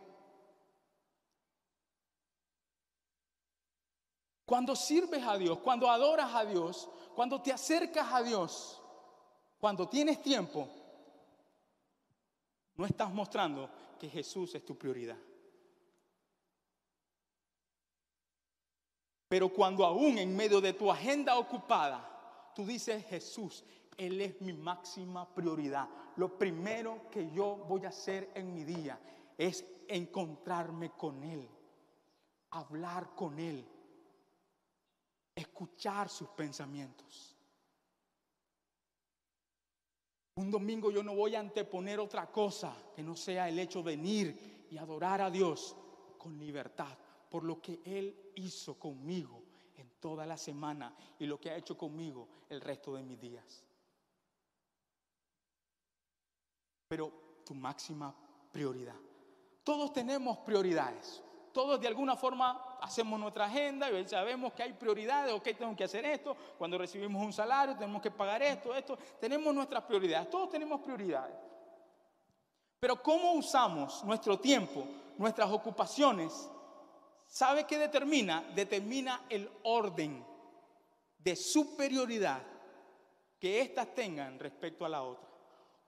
Cuando 4.44 4.76
sirves 4.76 5.22
a 5.24 5.38
Dios, 5.38 5.58
cuando 5.58 5.90
adoras 5.90 6.34
a 6.34 6.44
Dios, 6.44 6.88
cuando 7.14 7.40
te 7.40 7.52
acercas 7.52 8.12
a 8.12 8.22
Dios, 8.22 8.80
cuando 9.58 9.88
tienes 9.88 10.20
tiempo, 10.20 10.68
no 12.76 12.84
estás 12.84 13.12
mostrando 13.12 13.70
que 13.98 14.08
Jesús 14.08 14.54
es 14.54 14.64
tu 14.64 14.76
prioridad. 14.76 15.16
Pero 19.28 19.48
cuando 19.48 19.84
aún 19.84 20.18
en 20.18 20.36
medio 20.36 20.60
de 20.60 20.74
tu 20.74 20.90
agenda 20.90 21.38
ocupada, 21.38 22.52
tú 22.54 22.66
dices, 22.66 23.04
Jesús 23.06 23.64
él 23.98 24.20
es 24.20 24.40
mi 24.40 24.52
máxima 24.52 25.32
prioridad. 25.34 25.88
Lo 26.16 26.38
primero 26.38 27.10
que 27.10 27.30
yo 27.30 27.56
voy 27.68 27.84
a 27.84 27.88
hacer 27.88 28.30
en 28.34 28.52
mi 28.52 28.64
día 28.64 28.98
es 29.36 29.64
encontrarme 29.88 30.90
con 30.92 31.22
Él, 31.24 31.48
hablar 32.50 33.14
con 33.14 33.38
Él, 33.38 33.66
escuchar 35.34 36.08
sus 36.08 36.28
pensamientos. 36.30 37.36
Un 40.36 40.50
domingo 40.50 40.90
yo 40.90 41.02
no 41.02 41.14
voy 41.14 41.36
a 41.36 41.40
anteponer 41.40 42.00
otra 42.00 42.30
cosa 42.30 42.76
que 42.94 43.02
no 43.02 43.14
sea 43.14 43.48
el 43.48 43.58
hecho 43.58 43.82
de 43.82 43.96
venir 43.96 44.66
y 44.70 44.76
adorar 44.76 45.20
a 45.20 45.30
Dios 45.30 45.76
con 46.18 46.38
libertad 46.38 46.98
por 47.30 47.44
lo 47.44 47.60
que 47.60 47.80
Él 47.84 48.32
hizo 48.36 48.78
conmigo 48.78 49.42
en 49.76 49.90
toda 50.00 50.26
la 50.26 50.36
semana 50.36 50.94
y 51.18 51.26
lo 51.26 51.40
que 51.40 51.50
ha 51.50 51.56
hecho 51.56 51.76
conmigo 51.76 52.28
el 52.48 52.60
resto 52.60 52.94
de 52.94 53.02
mis 53.02 53.20
días. 53.20 53.64
Pero 56.94 57.10
tu 57.44 57.54
máxima 57.54 58.14
prioridad. 58.52 58.94
Todos 59.64 59.92
tenemos 59.92 60.38
prioridades. 60.38 61.20
Todos 61.52 61.80
de 61.80 61.88
alguna 61.88 62.14
forma 62.14 62.78
hacemos 62.80 63.18
nuestra 63.18 63.46
agenda 63.46 63.90
y 63.90 64.08
sabemos 64.08 64.52
que 64.52 64.62
hay 64.62 64.74
prioridades, 64.74 65.34
ok, 65.34 65.42
tengo 65.58 65.74
que 65.74 65.82
hacer 65.82 66.04
esto, 66.04 66.36
cuando 66.56 66.78
recibimos 66.78 67.20
un 67.20 67.32
salario 67.32 67.74
tenemos 67.76 68.00
que 68.00 68.12
pagar 68.12 68.40
esto, 68.44 68.72
esto, 68.76 68.96
tenemos 69.20 69.52
nuestras 69.52 69.82
prioridades, 69.82 70.30
todos 70.30 70.50
tenemos 70.50 70.82
prioridades. 70.82 71.34
Pero 72.78 73.02
¿cómo 73.02 73.32
usamos 73.32 74.04
nuestro 74.04 74.38
tiempo, 74.38 74.86
nuestras 75.18 75.50
ocupaciones? 75.50 76.48
¿Sabe 77.26 77.64
qué 77.64 77.76
determina? 77.76 78.44
Determina 78.54 79.24
el 79.28 79.50
orden 79.64 80.24
de 81.18 81.34
superioridad 81.34 82.40
que 83.40 83.62
éstas 83.62 83.92
tengan 83.96 84.38
respecto 84.38 84.84
a 84.84 84.88
la 84.88 85.02
otra 85.02 85.33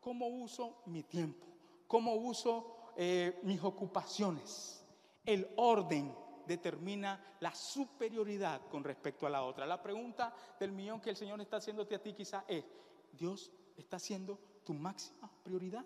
cómo 0.06 0.28
uso 0.28 0.84
mi 0.86 1.02
tiempo, 1.02 1.44
cómo 1.88 2.14
uso 2.14 2.92
eh, 2.96 3.40
mis 3.42 3.60
ocupaciones. 3.64 4.84
El 5.24 5.52
orden 5.56 6.14
determina 6.46 7.38
la 7.40 7.52
superioridad 7.52 8.68
con 8.68 8.84
respecto 8.84 9.26
a 9.26 9.30
la 9.30 9.42
otra. 9.42 9.66
La 9.66 9.82
pregunta 9.82 10.32
del 10.60 10.70
millón 10.70 11.00
que 11.00 11.10
el 11.10 11.16
Señor 11.16 11.40
está 11.40 11.56
haciéndote 11.56 11.96
a 11.96 12.00
ti 12.00 12.12
quizás 12.12 12.44
es, 12.46 12.64
¿Dios 13.10 13.50
está 13.76 13.98
siendo 13.98 14.38
tu 14.64 14.74
máxima 14.74 15.28
prioridad? 15.42 15.84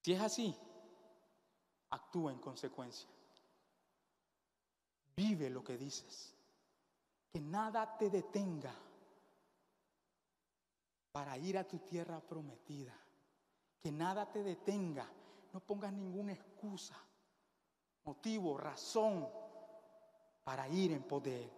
Si 0.00 0.14
es 0.14 0.20
así, 0.22 0.56
actúa 1.90 2.32
en 2.32 2.38
consecuencia. 2.38 3.10
Vive 5.14 5.50
lo 5.50 5.62
que 5.62 5.76
dices. 5.76 6.39
Que 7.32 7.40
nada 7.40 7.96
te 7.96 8.10
detenga 8.10 8.74
para 11.12 11.36
ir 11.38 11.58
a 11.58 11.66
tu 11.66 11.78
tierra 11.78 12.20
prometida. 12.20 12.96
Que 13.82 13.90
nada 13.90 14.30
te 14.30 14.42
detenga. 14.42 15.08
No 15.52 15.60
pongas 15.60 15.92
ninguna 15.92 16.32
excusa, 16.32 16.96
motivo, 18.04 18.56
razón 18.56 19.28
para 20.44 20.68
ir 20.68 20.92
en 20.92 21.02
poder. 21.02 21.50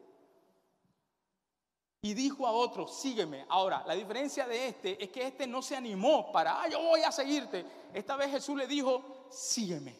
Y 2.02 2.14
dijo 2.14 2.46
a 2.46 2.52
otro, 2.52 2.88
sígueme. 2.88 3.46
Ahora, 3.48 3.84
la 3.86 3.94
diferencia 3.94 4.46
de 4.46 4.68
este 4.68 5.02
es 5.02 5.10
que 5.10 5.26
este 5.26 5.46
no 5.46 5.62
se 5.62 5.76
animó 5.76 6.32
para, 6.32 6.60
ah, 6.60 6.68
yo 6.68 6.82
voy 6.82 7.02
a 7.02 7.12
seguirte. 7.12 7.64
Esta 7.94 8.16
vez 8.16 8.30
Jesús 8.30 8.56
le 8.56 8.66
dijo, 8.66 9.28
sígueme. 9.30 9.96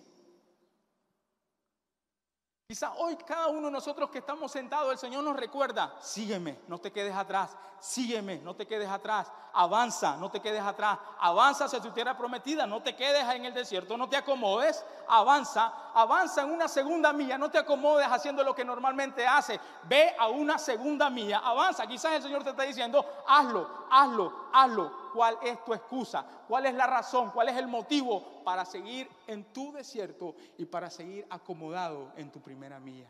Quizá 2.72 2.94
hoy 2.96 3.16
cada 3.16 3.48
uno 3.48 3.66
de 3.66 3.70
nosotros 3.70 4.08
que 4.08 4.20
estamos 4.20 4.50
sentados, 4.50 4.90
el 4.92 4.96
Señor 4.96 5.22
nos 5.22 5.36
recuerda, 5.36 5.94
sígueme, 6.00 6.58
no 6.68 6.78
te 6.78 6.90
quedes 6.90 7.14
atrás, 7.14 7.54
sígueme, 7.78 8.38
no 8.38 8.56
te 8.56 8.66
quedes 8.66 8.88
atrás, 8.88 9.30
avanza, 9.52 10.16
no 10.16 10.30
te 10.30 10.40
quedes 10.40 10.62
atrás, 10.62 10.98
avanza 11.18 11.66
hacia 11.66 11.82
tu 11.82 11.90
tierra 11.90 12.16
prometida, 12.16 12.66
no 12.66 12.80
te 12.80 12.96
quedes 12.96 13.28
en 13.28 13.44
el 13.44 13.52
desierto, 13.52 13.98
no 13.98 14.08
te 14.08 14.16
acomodes, 14.16 14.82
avanza, 15.06 15.70
avanza 15.92 16.44
en 16.44 16.50
una 16.50 16.66
segunda 16.66 17.12
milla, 17.12 17.36
no 17.36 17.50
te 17.50 17.58
acomodes 17.58 18.06
haciendo 18.10 18.42
lo 18.42 18.54
que 18.54 18.64
normalmente 18.64 19.26
haces, 19.26 19.60
ve 19.82 20.16
a 20.18 20.28
una 20.28 20.56
segunda 20.56 21.10
milla, 21.10 21.40
avanza, 21.44 21.86
quizás 21.86 22.14
el 22.14 22.22
Señor 22.22 22.42
te 22.42 22.50
está 22.50 22.62
diciendo, 22.62 23.04
hazlo, 23.28 23.68
hazlo, 23.90 24.32
hazlo, 24.50 25.01
cuál 25.12 25.38
es 25.42 25.64
tu 25.64 25.74
excusa, 25.74 26.26
cuál 26.48 26.66
es 26.66 26.74
la 26.74 26.86
razón, 26.86 27.30
cuál 27.30 27.48
es 27.48 27.56
el 27.56 27.68
motivo 27.68 28.42
para 28.44 28.64
seguir 28.64 29.08
en 29.26 29.52
tu 29.52 29.72
desierto 29.72 30.34
y 30.58 30.64
para 30.64 30.90
seguir 30.90 31.26
acomodado 31.30 32.12
en 32.16 32.30
tu 32.30 32.40
primera 32.40 32.80
mía. 32.80 33.08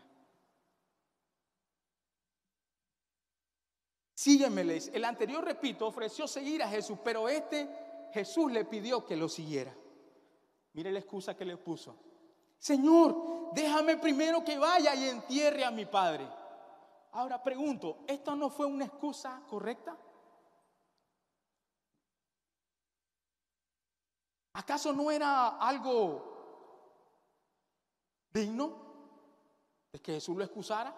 Síguemeles. 4.14 4.90
El 4.94 5.04
anterior, 5.04 5.44
repito, 5.44 5.86
ofreció 5.86 6.28
seguir 6.28 6.62
a 6.62 6.68
Jesús, 6.68 6.98
pero 7.02 7.28
este 7.28 7.68
Jesús 8.12 8.52
le 8.52 8.64
pidió 8.64 9.04
que 9.04 9.16
lo 9.16 9.28
siguiera. 9.28 9.74
Mire 10.74 10.92
la 10.92 11.00
excusa 11.00 11.36
que 11.36 11.44
le 11.44 11.56
puso. 11.56 11.96
Señor, 12.58 13.50
déjame 13.52 13.96
primero 13.96 14.44
que 14.44 14.58
vaya 14.58 14.94
y 14.94 15.08
entierre 15.08 15.64
a 15.64 15.70
mi 15.70 15.86
padre. 15.86 16.28
Ahora 17.12 17.42
pregunto, 17.42 17.98
¿esto 18.06 18.36
no 18.36 18.48
fue 18.48 18.66
una 18.66 18.84
excusa 18.84 19.42
correcta? 19.48 19.96
¿Acaso 24.54 24.92
no 24.92 25.10
era 25.10 25.58
algo 25.58 26.30
digno 28.32 28.76
de 29.92 30.00
que 30.00 30.14
Jesús 30.14 30.36
lo 30.36 30.44
excusara? 30.44 30.94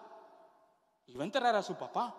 Iba 1.07 1.23
a 1.23 1.25
enterrar 1.25 1.55
a 1.55 1.63
su 1.63 1.75
papá. 1.75 2.15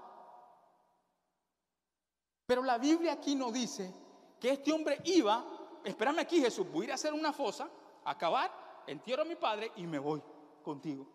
Pero 2.46 2.62
la 2.62 2.78
Biblia 2.78 3.14
aquí 3.14 3.34
no 3.34 3.50
dice 3.50 3.92
que 4.40 4.50
este 4.50 4.72
hombre 4.72 5.00
iba, 5.04 5.44
espérame 5.84 6.20
aquí 6.20 6.40
Jesús, 6.40 6.70
voy 6.70 6.82
a 6.82 6.84
ir 6.84 6.92
a 6.92 6.94
hacer 6.94 7.12
una 7.12 7.32
fosa, 7.32 7.68
acabar, 8.04 8.84
entierro 8.86 9.22
a 9.22 9.26
mi 9.26 9.34
padre 9.34 9.72
y 9.76 9.86
me 9.86 9.98
voy 9.98 10.22
contigo. 10.62 11.06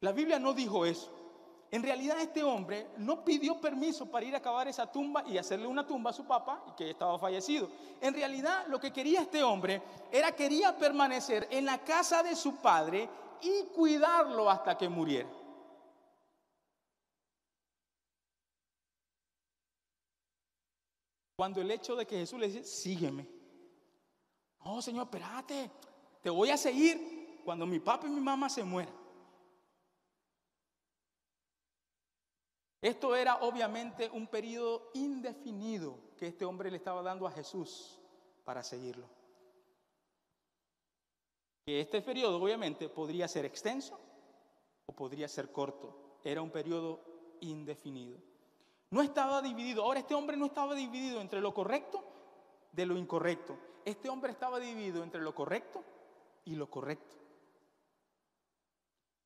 La 0.00 0.12
Biblia 0.12 0.38
no 0.38 0.52
dijo 0.52 0.84
eso. 0.84 1.19
En 1.72 1.84
realidad 1.84 2.20
este 2.20 2.42
hombre 2.42 2.88
no 2.98 3.24
pidió 3.24 3.60
permiso 3.60 4.10
para 4.10 4.26
ir 4.26 4.34
a 4.34 4.38
acabar 4.38 4.66
esa 4.66 4.90
tumba 4.90 5.22
y 5.28 5.38
hacerle 5.38 5.68
una 5.68 5.86
tumba 5.86 6.10
a 6.10 6.12
su 6.12 6.24
papá 6.26 6.64
y 6.68 6.72
que 6.72 6.90
estaba 6.90 7.16
fallecido. 7.16 7.70
En 8.00 8.12
realidad 8.12 8.66
lo 8.66 8.80
que 8.80 8.92
quería 8.92 9.22
este 9.22 9.42
hombre 9.44 9.80
era 10.10 10.32
quería 10.32 10.76
permanecer 10.76 11.46
en 11.50 11.64
la 11.64 11.78
casa 11.78 12.24
de 12.24 12.34
su 12.34 12.56
padre 12.56 13.08
y 13.40 13.66
cuidarlo 13.72 14.50
hasta 14.50 14.76
que 14.76 14.88
muriera. 14.88 15.28
Cuando 21.36 21.60
el 21.60 21.70
hecho 21.70 21.94
de 21.94 22.04
que 22.04 22.18
Jesús 22.18 22.38
le 22.38 22.48
dice, 22.48 22.64
sígueme. 22.64 23.26
No, 24.64 24.82
Señor, 24.82 25.04
espérate, 25.04 25.70
te 26.20 26.28
voy 26.28 26.50
a 26.50 26.56
seguir 26.56 27.40
cuando 27.44 27.64
mi 27.64 27.78
papá 27.78 28.08
y 28.08 28.10
mi 28.10 28.20
mamá 28.20 28.50
se 28.50 28.64
mueran. 28.64 28.99
Esto 32.82 33.14
era 33.14 33.36
obviamente 33.42 34.08
un 34.12 34.26
periodo 34.26 34.90
indefinido 34.94 35.98
que 36.16 36.28
este 36.28 36.46
hombre 36.46 36.70
le 36.70 36.78
estaba 36.78 37.02
dando 37.02 37.26
a 37.26 37.30
Jesús 37.30 37.98
para 38.44 38.62
seguirlo. 38.62 39.06
Que 41.66 41.80
este 41.80 42.00
periodo 42.00 42.42
obviamente 42.42 42.88
podría 42.88 43.28
ser 43.28 43.44
extenso 43.44 44.00
o 44.86 44.92
podría 44.94 45.28
ser 45.28 45.52
corto. 45.52 46.18
Era 46.24 46.40
un 46.40 46.50
periodo 46.50 47.00
indefinido. 47.40 48.18
No 48.90 49.02
estaba 49.02 49.42
dividido. 49.42 49.84
Ahora 49.84 50.00
este 50.00 50.14
hombre 50.14 50.38
no 50.38 50.46
estaba 50.46 50.74
dividido 50.74 51.20
entre 51.20 51.40
lo 51.40 51.52
correcto 51.52 52.02
de 52.72 52.86
lo 52.86 52.96
incorrecto. 52.96 53.58
Este 53.84 54.08
hombre 54.08 54.32
estaba 54.32 54.58
dividido 54.58 55.02
entre 55.02 55.20
lo 55.20 55.34
correcto 55.34 55.84
y 56.46 56.54
lo 56.54 56.70
correcto. 56.70 57.14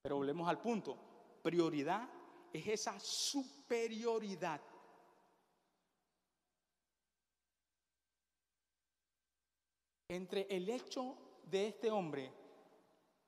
Pero 0.03 0.17
volvemos 0.17 0.49
al 0.49 0.61
punto. 0.61 0.97
Prioridad 1.43 2.09
es 2.55 2.69
esa 2.69 3.01
superioridad. 3.01 4.61
Entre 10.09 10.47
el 10.49 10.71
hecho 10.71 11.17
de 11.43 11.67
este 11.67 11.91
hombre 11.91 12.33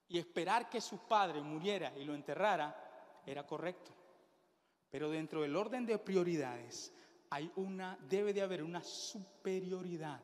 y 0.08 0.18
esperar 0.18 0.70
que 0.70 0.80
su 0.80 1.08
padre 1.08 1.42
muriera 1.42 1.92
y 1.98 2.04
lo 2.04 2.14
enterrara, 2.14 3.20
era 3.26 3.44
correcto. 3.44 3.92
Pero 4.88 5.10
dentro 5.10 5.42
del 5.42 5.56
orden 5.56 5.84
de 5.84 5.98
prioridades 5.98 6.92
hay 7.30 7.50
una, 7.56 7.98
debe 8.08 8.32
de 8.32 8.42
haber 8.42 8.62
una 8.62 8.84
superioridad 8.84 10.22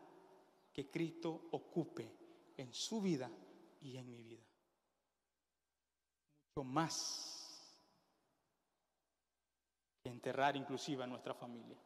que 0.72 0.88
Cristo 0.88 1.48
ocupe 1.50 2.08
en 2.56 2.72
su 2.72 3.02
vida 3.02 3.28
y 3.80 3.96
en 3.96 4.08
mi 4.08 4.22
vida. 4.22 4.46
Mucho 6.54 6.64
más 6.64 7.31
que 10.02 10.10
enterrar 10.10 10.56
inclusive 10.56 11.04
a 11.04 11.06
nuestra 11.06 11.34
familia. 11.34 11.76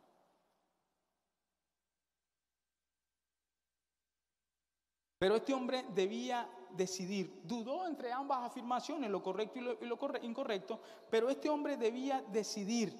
Pero 5.19 5.37
este 5.37 5.55
hombre 5.55 5.85
debía 5.95 6.49
decidir, 6.71 7.41
dudó 7.45 7.87
entre 7.87 8.13
ambas 8.13 8.45
afirmaciones, 8.45 9.11
lo 9.11 9.23
correcto 9.23 9.59
y 9.59 9.87
lo, 9.87 9.99
incorrecto, 10.23 10.81
pero 11.11 11.31
este 11.31 11.49
hombre 11.49 11.77
debía 11.77 12.23
decidir 12.29 12.95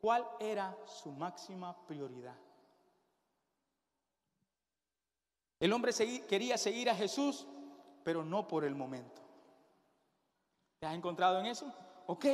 cuál 0.00 0.26
era 0.38 0.76
su 0.86 1.10
máxima 1.10 1.76
prioridad. 1.86 2.36
El 5.58 5.72
hombre 5.72 5.92
quería 6.28 6.56
seguir 6.56 6.88
a 6.88 6.94
Jesús, 6.94 7.46
pero 8.04 8.24
no 8.24 8.46
por 8.46 8.64
el 8.64 8.74
momento. 8.74 9.20
¿Te 10.78 10.86
has 10.86 10.94
encontrado 10.94 11.40
en 11.40 11.46
eso? 11.46 11.70
Ok, 12.06 12.24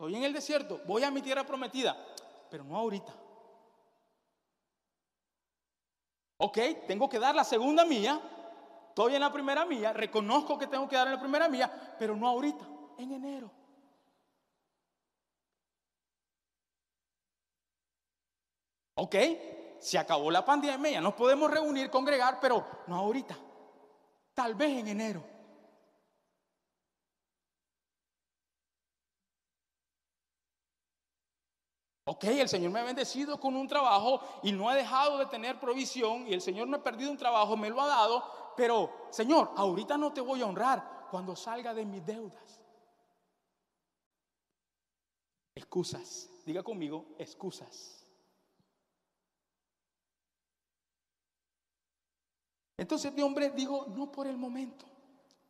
estoy 0.00 0.16
en 0.16 0.24
el 0.24 0.32
desierto, 0.32 0.80
voy 0.86 1.04
a 1.04 1.10
mi 1.10 1.20
tierra 1.20 1.44
prometida, 1.44 1.94
pero 2.50 2.64
no 2.64 2.74
ahorita. 2.78 3.12
Ok, 6.38 6.58
tengo 6.86 7.06
que 7.06 7.18
dar 7.18 7.34
la 7.34 7.44
segunda 7.44 7.84
mía, 7.84 8.18
Estoy 8.88 9.14
en 9.14 9.20
la 9.20 9.32
primera 9.32 9.64
mía, 9.66 9.92
reconozco 9.92 10.58
que 10.58 10.66
tengo 10.66 10.88
que 10.88 10.96
dar 10.96 11.06
en 11.06 11.12
la 11.12 11.20
primera 11.20 11.48
mía, 11.48 11.70
pero 11.98 12.16
no 12.16 12.26
ahorita, 12.26 12.66
en 12.98 13.12
enero. 13.12 13.50
Ok, 18.94 19.14
se 19.78 19.96
acabó 19.96 20.30
la 20.30 20.44
pandemia, 20.44 20.90
ya 20.90 21.00
nos 21.00 21.14
podemos 21.14 21.50
reunir, 21.50 21.88
congregar, 21.88 22.38
pero 22.40 22.66
no 22.88 22.96
ahorita. 22.96 23.38
Tal 24.34 24.54
vez 24.54 24.78
en 24.78 24.88
enero. 24.88 25.29
Ok, 32.12 32.24
el 32.24 32.48
Señor 32.48 32.72
me 32.72 32.80
ha 32.80 32.82
bendecido 32.84 33.38
con 33.38 33.54
un 33.54 33.68
trabajo 33.68 34.20
y 34.42 34.50
no 34.50 34.68
ha 34.68 34.74
dejado 34.74 35.16
de 35.18 35.26
tener 35.26 35.60
provisión 35.60 36.26
y 36.26 36.32
el 36.32 36.40
Señor 36.40 36.66
no 36.66 36.78
ha 36.78 36.82
perdido 36.82 37.08
un 37.08 37.16
trabajo, 37.16 37.56
me 37.56 37.70
lo 37.70 37.80
ha 37.80 37.86
dado, 37.86 38.52
pero 38.56 39.06
Señor, 39.10 39.52
ahorita 39.54 39.96
no 39.96 40.12
te 40.12 40.20
voy 40.20 40.42
a 40.42 40.46
honrar 40.46 41.06
cuando 41.08 41.36
salga 41.36 41.72
de 41.72 41.84
mis 41.84 42.04
deudas. 42.04 42.60
Excusas, 45.54 46.28
diga 46.44 46.64
conmigo, 46.64 47.14
excusas. 47.16 48.04
Entonces 52.76 53.10
este 53.10 53.22
hombre 53.22 53.50
dijo, 53.50 53.86
no 53.86 54.10
por 54.10 54.26
el 54.26 54.36
momento. 54.36 54.84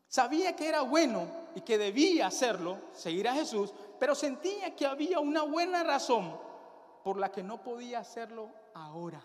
Sabía 0.08 0.54
que 0.54 0.68
era 0.68 0.82
bueno 0.82 1.26
y 1.54 1.62
que 1.62 1.78
debía 1.78 2.26
hacerlo, 2.26 2.82
seguir 2.92 3.26
a 3.28 3.32
Jesús, 3.32 3.72
pero 3.98 4.14
sentía 4.14 4.76
que 4.76 4.84
había 4.84 5.20
una 5.20 5.40
buena 5.40 5.82
razón 5.82 6.49
por 7.02 7.18
la 7.18 7.30
que 7.30 7.42
no 7.42 7.62
podía 7.62 8.00
hacerlo 8.00 8.50
ahora. 8.74 9.22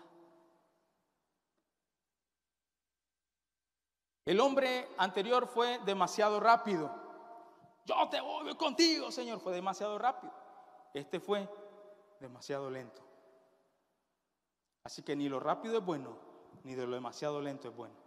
El 4.24 4.40
hombre 4.40 4.88
anterior 4.98 5.46
fue 5.46 5.78
demasiado 5.84 6.40
rápido. 6.40 6.90
Yo 7.84 8.08
te 8.10 8.20
voy 8.20 8.56
contigo, 8.56 9.12
Señor. 9.12 9.38
Fue 9.38 9.52
demasiado 9.54 9.96
rápido. 9.98 10.32
Este 10.92 11.20
fue 11.20 11.48
demasiado 12.18 12.68
lento. 12.68 13.02
Así 14.82 15.02
que 15.02 15.14
ni 15.14 15.28
lo 15.28 15.38
rápido 15.38 15.78
es 15.78 15.84
bueno, 15.84 16.16
ni 16.64 16.74
de 16.74 16.86
lo 16.86 16.94
demasiado 16.94 17.40
lento 17.40 17.68
es 17.68 17.76
bueno. 17.76 18.05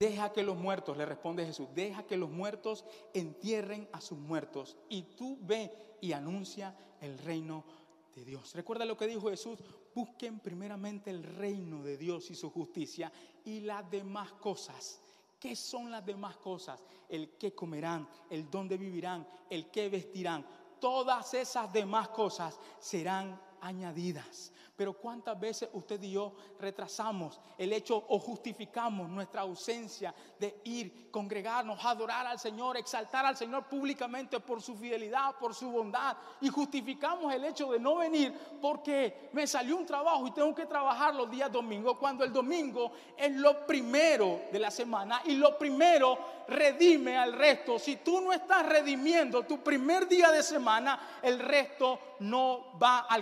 Deja 0.00 0.32
que 0.32 0.42
los 0.42 0.56
muertos, 0.56 0.96
le 0.96 1.04
responde 1.04 1.44
Jesús, 1.44 1.68
deja 1.74 2.06
que 2.06 2.16
los 2.16 2.30
muertos 2.30 2.86
entierren 3.12 3.86
a 3.92 4.00
sus 4.00 4.18
muertos 4.18 4.78
y 4.88 5.02
tú 5.02 5.36
ve 5.42 5.70
y 6.00 6.12
anuncia 6.12 6.74
el 7.02 7.18
reino 7.18 7.66
de 8.14 8.24
Dios. 8.24 8.54
Recuerda 8.54 8.86
lo 8.86 8.96
que 8.96 9.06
dijo 9.06 9.28
Jesús, 9.28 9.58
busquen 9.94 10.40
primeramente 10.40 11.10
el 11.10 11.22
reino 11.22 11.82
de 11.82 11.98
Dios 11.98 12.30
y 12.30 12.34
su 12.34 12.48
justicia 12.48 13.12
y 13.44 13.60
las 13.60 13.90
demás 13.90 14.32
cosas. 14.32 15.02
¿Qué 15.38 15.54
son 15.54 15.90
las 15.90 16.06
demás 16.06 16.38
cosas? 16.38 16.82
El 17.06 17.36
que 17.36 17.54
comerán, 17.54 18.08
el 18.30 18.50
dónde 18.50 18.78
vivirán, 18.78 19.28
el 19.50 19.70
que 19.70 19.90
vestirán. 19.90 20.46
Todas 20.80 21.34
esas 21.34 21.70
demás 21.74 22.08
cosas 22.08 22.58
serán 22.78 23.38
añadidas. 23.60 24.52
Pero 24.80 24.94
cuántas 24.94 25.38
veces 25.38 25.68
usted 25.74 26.02
y 26.02 26.12
yo 26.12 26.32
retrasamos 26.58 27.38
el 27.58 27.70
hecho 27.74 28.02
o 28.08 28.18
justificamos 28.18 29.10
nuestra 29.10 29.42
ausencia 29.42 30.14
de 30.38 30.58
ir, 30.64 31.10
congregarnos, 31.10 31.84
adorar 31.84 32.26
al 32.26 32.38
Señor, 32.38 32.78
exaltar 32.78 33.26
al 33.26 33.36
Señor 33.36 33.64
públicamente 33.68 34.40
por 34.40 34.62
su 34.62 34.74
fidelidad, 34.74 35.36
por 35.36 35.54
su 35.54 35.70
bondad. 35.70 36.16
Y 36.40 36.48
justificamos 36.48 37.30
el 37.34 37.44
hecho 37.44 37.72
de 37.72 37.78
no 37.78 37.96
venir 37.96 38.32
porque 38.58 39.28
me 39.34 39.46
salió 39.46 39.76
un 39.76 39.84
trabajo 39.84 40.26
y 40.26 40.30
tengo 40.30 40.54
que 40.54 40.64
trabajar 40.64 41.14
los 41.14 41.30
días 41.30 41.52
domingos, 41.52 41.98
cuando 41.98 42.24
el 42.24 42.32
domingo 42.32 42.92
es 43.18 43.36
lo 43.36 43.66
primero 43.66 44.44
de 44.50 44.60
la 44.60 44.70
semana 44.70 45.20
y 45.26 45.34
lo 45.34 45.58
primero 45.58 46.40
redime 46.48 47.18
al 47.18 47.34
resto. 47.34 47.78
Si 47.78 47.96
tú 47.96 48.22
no 48.22 48.32
estás 48.32 48.64
redimiendo 48.64 49.42
tu 49.42 49.62
primer 49.62 50.08
día 50.08 50.30
de 50.30 50.42
semana, 50.42 51.18
el 51.22 51.38
resto 51.38 51.98
no 52.20 52.78
va 52.82 53.00
a 53.00 53.14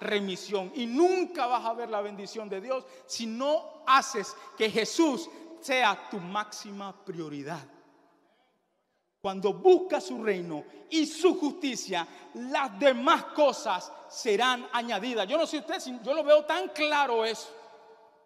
remisión 0.00 0.72
y 0.74 0.86
nunca 0.86 1.46
vas 1.46 1.64
a 1.64 1.74
ver 1.74 1.88
la 1.88 2.00
bendición 2.00 2.48
de 2.48 2.60
Dios 2.60 2.84
si 3.06 3.26
no 3.26 3.82
haces 3.86 4.34
que 4.56 4.70
Jesús 4.70 5.28
sea 5.60 6.08
tu 6.10 6.18
máxima 6.18 6.92
prioridad. 7.04 7.62
Cuando 9.20 9.52
buscas 9.52 10.04
su 10.04 10.22
reino 10.22 10.64
y 10.90 11.06
su 11.06 11.38
justicia, 11.38 12.06
las 12.34 12.76
demás 12.78 13.24
cosas 13.26 13.92
serán 14.08 14.66
añadidas. 14.72 15.28
Yo 15.28 15.38
no 15.38 15.46
sé 15.46 15.58
usted, 15.58 15.78
yo 16.02 16.12
lo 16.12 16.24
veo 16.24 16.44
tan 16.44 16.70
claro 16.70 17.24
eso, 17.24 17.48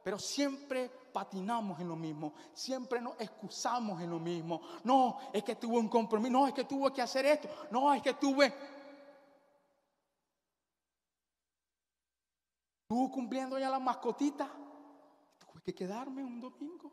pero 0.03 0.18
siempre 0.18 0.90
patinamos 1.12 1.81
en 1.81 1.88
lo 1.88 1.96
mismo, 1.96 2.33
siempre 2.55 3.01
nos 3.01 3.20
excusamos 3.20 4.01
en 4.01 4.11
lo 4.11 4.18
mismo. 4.18 4.62
No, 4.85 5.18
es 5.33 5.44
que 5.44 5.57
tuve 5.57 5.79
un 5.79 5.88
compromiso, 5.88 6.33
no, 6.33 6.46
es 6.46 6.55
que 6.55 6.64
tuve 6.64 6.90
que 6.92 7.03
hacer 7.03 7.27
esto, 7.27 7.49
no, 7.70 7.92
es 7.92 8.01
que 8.01 8.14
tuve 8.14 8.55
Estuvo 12.88 13.11
cumpliendo 13.11 13.59
ya 13.59 13.68
la 13.68 13.81
mascotita. 13.81 14.49
Tuve 15.40 15.61
que 15.61 15.75
quedarme 15.75 16.22
un 16.22 16.40
domingo. 16.40 16.92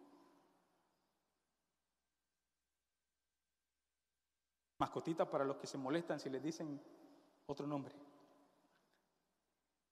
Mascotita 4.80 5.30
para 5.30 5.46
los 5.46 5.58
que 5.58 5.68
se 5.68 5.78
molestan 5.78 6.20
si 6.20 6.32
les 6.32 6.42
dicen 6.42 6.82
otro 7.46 7.68
nombre. 7.68 7.94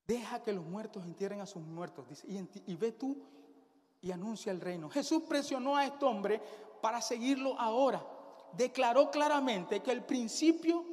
Deja 0.07 0.41
que 0.41 0.53
los 0.53 0.65
muertos 0.65 1.05
entierren 1.05 1.39
a 1.39 1.45
sus 1.45 1.61
muertos, 1.61 2.09
dice, 2.09 2.25
y, 2.65 2.75
ve 2.75 2.93
tú 2.93 3.15
y 4.01 4.11
anuncia 4.11 4.51
el 4.51 4.59
reino. 4.59 4.89
Jesús 4.89 5.21
presionó 5.29 5.75
a 5.75 5.85
este 5.85 6.03
hombre 6.03 6.41
para 6.81 6.99
seguirlo 6.99 7.59
ahora. 7.59 8.03
Declaró 8.53 9.11
claramente 9.11 9.83
que 9.83 9.91
el 9.91 10.03
principio 10.03 10.83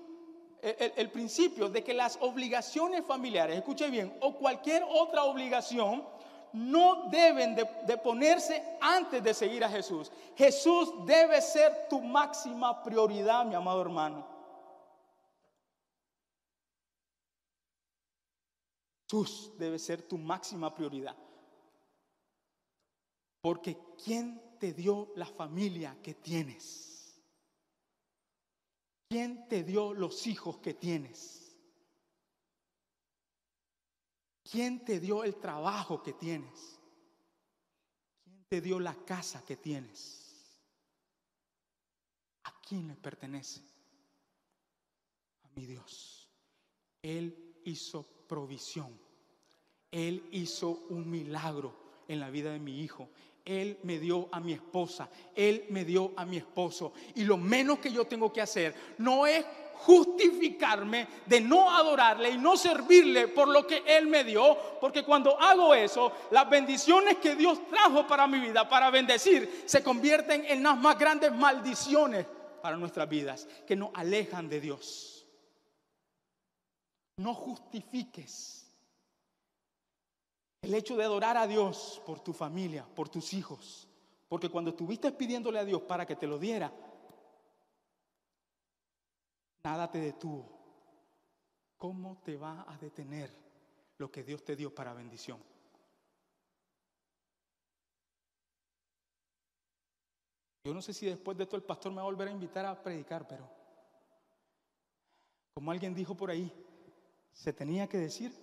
el, 0.63 1.11
principio 1.11 1.69
de 1.69 1.85
que 1.85 1.95
las 1.95 2.19
obligaciones 2.21 3.05
familiares, 3.05 3.57
escuche 3.57 3.91
bien, 3.91 4.17
o 4.21 4.35
cualquier 4.35 4.85
otra 4.89 5.25
obligación, 5.25 6.05
no 6.53 7.09
deben 7.11 7.55
de, 7.55 7.97
ponerse 7.99 8.63
antes 8.81 9.23
de 9.23 9.35
seguir 9.35 9.63
a 9.65 9.69
Jesús. 9.69 10.11
Jesús 10.37 10.93
debe 11.07 11.41
ser 11.41 11.89
tu 11.89 12.01
máxima 12.01 12.83
prioridad, 12.83 13.45
mi 13.45 13.55
amado 13.55 13.81
hermano. 13.81 14.27
Jesús 19.05 19.53
debe 19.57 19.79
ser 19.79 20.03
tu 20.03 20.19
máxima 20.19 20.75
prioridad. 20.75 21.17
Porque 23.41 23.79
¿quién 24.05 24.57
te 24.59 24.73
dio 24.73 25.13
la 25.15 25.27
familia 25.27 25.97
que 26.03 26.15
tienes? 26.15 26.98
¿Quién 29.09 29.49
te 29.49 29.65
dio 29.65 29.95
los 29.95 30.27
hijos 30.27 30.59
que 30.59 30.75
tienes? 30.75 31.57
¿Quién 34.51 34.85
te 34.85 35.01
dio 35.01 35.25
el 35.25 35.37
trabajo 35.37 36.03
que 36.03 36.13
tienes? 36.13 36.79
¿Quién 38.23 38.45
te 38.49 38.61
dio 38.61 38.79
la 38.79 38.95
casa 39.05 39.45
que 39.45 39.57
tienes? 39.57 40.63
¿A 42.45 42.61
quién 42.61 42.87
le 42.87 42.95
pertenece? 42.97 43.63
A 45.43 45.49
mi 45.55 45.65
Dios. 45.65 46.31
Él 47.03 47.61
hizo 47.65 48.03
provisión. 48.27 48.99
Él 49.91 50.29
hizo 50.33 50.71
un 50.91 51.11
milagro 51.11 51.75
en 52.09 52.21
la 52.21 52.29
vida 52.31 52.53
de 52.53 52.59
mi 52.59 52.81
hijo. 52.81 53.09
Él 53.49 53.79
me 53.85 53.99
dio 53.99 54.29
a 54.31 54.41
mi 54.41 54.53
esposa, 54.53 55.09
Él 55.35 55.65
me 55.71 55.87
dio 55.87 56.13
a 56.17 56.27
mi 56.27 56.37
esposo. 56.37 56.93
Y 57.15 57.25
lo 57.25 57.39
menos 57.39 57.79
que 57.79 57.91
yo 57.91 58.07
tengo 58.07 58.31
que 58.31 58.43
hacer 58.43 58.75
no 58.99 59.27
es 59.27 59.43
justificarme 59.73 61.09
de 61.25 61.41
no 61.41 61.71
adorarle 61.71 62.31
y 62.31 62.37
no 62.37 62.59
servirle 62.59 63.29
por 63.29 63.49
lo 63.49 63.67
que 63.67 63.83
Él 63.87 64.07
me 64.07 64.23
dio, 64.23 64.59
porque 64.81 65.03
cuando 65.03 65.41
hago 65.41 65.75
eso, 65.75 66.13
las 66.31 66.51
bendiciones 66.51 67.17
que 67.17 67.37
Dios 67.37 67.67
trajo 67.69 68.07
para 68.07 68.27
mi 68.27 68.39
vida, 68.39 68.69
para 68.69 68.91
bendecir, 68.91 69.63
se 69.65 69.83
convierten 69.83 70.45
en 70.45 70.63
las 70.63 70.77
más 70.77 70.99
grandes 70.99 71.33
maldiciones 71.33 72.27
para 72.61 72.77
nuestras 72.77 73.09
vidas, 73.09 73.49
que 73.67 73.77
nos 73.77 73.91
alejan 73.95 74.49
de 74.49 74.61
Dios. 74.61 75.27
No 77.17 77.33
justifiques 77.35 78.58
el 80.69 80.75
hecho 80.75 80.99
de 80.99 81.05
adorar 81.05 81.39
a 81.39 81.47
Dios 81.47 82.03
por 82.05 82.21
tu 82.21 82.35
familia, 82.35 82.87
por 82.95 83.09
tus 83.09 83.33
hijos. 83.33 83.89
Porque 84.29 84.51
cuando 84.51 84.73
estuviste 84.73 85.11
pidiéndole 85.13 85.59
a 85.59 85.65
Dios 85.65 85.81
para 85.81 86.05
que 86.05 86.15
te 86.15 86.27
lo 86.27 86.39
diera, 86.39 86.71
nada 89.65 89.91
te 89.91 89.99
detuvo. 89.99 90.47
¿Cómo 91.79 92.21
te 92.23 92.37
va 92.37 92.67
a 92.69 92.77
detener 92.77 93.35
lo 93.97 94.11
que 94.11 94.23
Dios 94.23 94.45
te 94.45 94.57
dio 94.57 94.75
para 94.75 94.93
bendición? 94.93 95.43
Yo 100.65 100.75
no 100.75 100.83
sé 100.83 100.93
si 100.93 101.07
después 101.07 101.39
de 101.39 101.45
esto 101.45 101.57
el 101.57 101.63
pastor 101.63 101.93
me 101.93 101.97
va 101.97 102.03
a 102.03 102.11
volver 102.11 102.29
a 102.29 102.33
invitar 102.33 102.67
a 102.67 102.83
predicar, 102.83 103.27
pero 103.27 103.49
como 105.55 105.71
alguien 105.71 105.95
dijo 105.95 106.15
por 106.15 106.31
ahí, 106.31 106.53
se 107.33 107.55
tenía 107.55 107.89
que 107.89 107.97
decir 107.97 108.35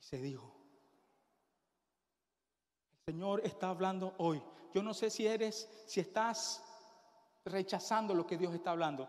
y 0.00 0.02
se 0.02 0.20
dijo. 0.20 0.61
Señor 3.06 3.40
está 3.44 3.68
hablando 3.68 4.14
hoy. 4.18 4.40
Yo 4.72 4.82
no 4.82 4.94
sé 4.94 5.10
si 5.10 5.26
eres, 5.26 5.68
si 5.86 6.00
estás 6.00 6.62
rechazando 7.44 8.14
lo 8.14 8.26
que 8.26 8.38
Dios 8.38 8.54
está 8.54 8.70
hablando. 8.70 9.08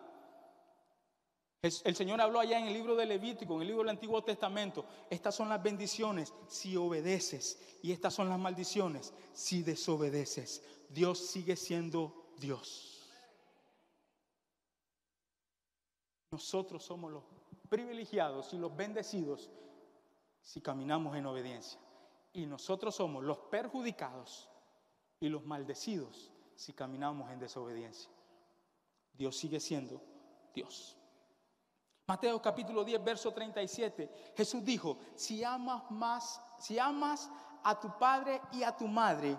El 1.62 1.96
Señor 1.96 2.20
habló 2.20 2.42
allá 2.42 2.60
en 2.60 2.66
el 2.66 2.74
libro 2.74 2.94
de 2.96 3.06
Levítico, 3.06 3.56
en 3.56 3.62
el 3.62 3.68
libro 3.68 3.84
del 3.84 3.92
Antiguo 3.92 4.22
Testamento. 4.24 4.86
Estas 5.10 5.34
son 5.36 5.48
las 5.48 5.64
bendiciones 5.64 6.34
si 6.48 6.76
obedeces 6.76 7.58
y 7.82 7.94
estas 7.94 8.14
son 8.14 8.28
las 8.28 8.40
maldiciones 8.40 9.14
si 9.32 9.64
desobedeces. 9.64 10.62
Dios 10.90 11.20
sigue 11.20 11.56
siendo 11.56 12.34
Dios. 12.38 13.10
Nosotros 16.32 16.84
somos 16.84 17.12
los 17.12 17.24
privilegiados 17.70 18.54
y 18.54 18.58
los 18.58 18.76
bendecidos 18.76 19.50
si 20.42 20.60
caminamos 20.60 21.16
en 21.16 21.28
obediencia. 21.28 21.80
Y 22.34 22.46
nosotros 22.46 22.96
somos 22.96 23.24
los 23.24 23.38
perjudicados 23.38 24.50
y 25.20 25.30
los 25.30 25.46
maldecidos 25.46 26.32
si 26.56 26.74
caminamos 26.74 27.32
en 27.32 27.40
desobediencia. 27.40 28.10
Dios 29.14 29.38
sigue 29.38 29.60
siendo 29.60 30.02
Dios. 30.54 30.98
Mateo 32.08 32.42
capítulo 32.42 32.84
10, 32.84 33.04
verso 33.04 33.32
37. 33.32 34.34
Jesús 34.36 34.66
dijo, 34.66 34.98
si 35.16 35.44
amas 35.44 35.90
más, 35.92 36.42
si 36.60 36.78
amas 36.78 37.30
a 37.64 37.80
tu 37.80 37.98
padre 37.98 38.42
y 38.52 38.64
a 38.64 38.76
tu 38.76 38.88
madre 38.88 39.38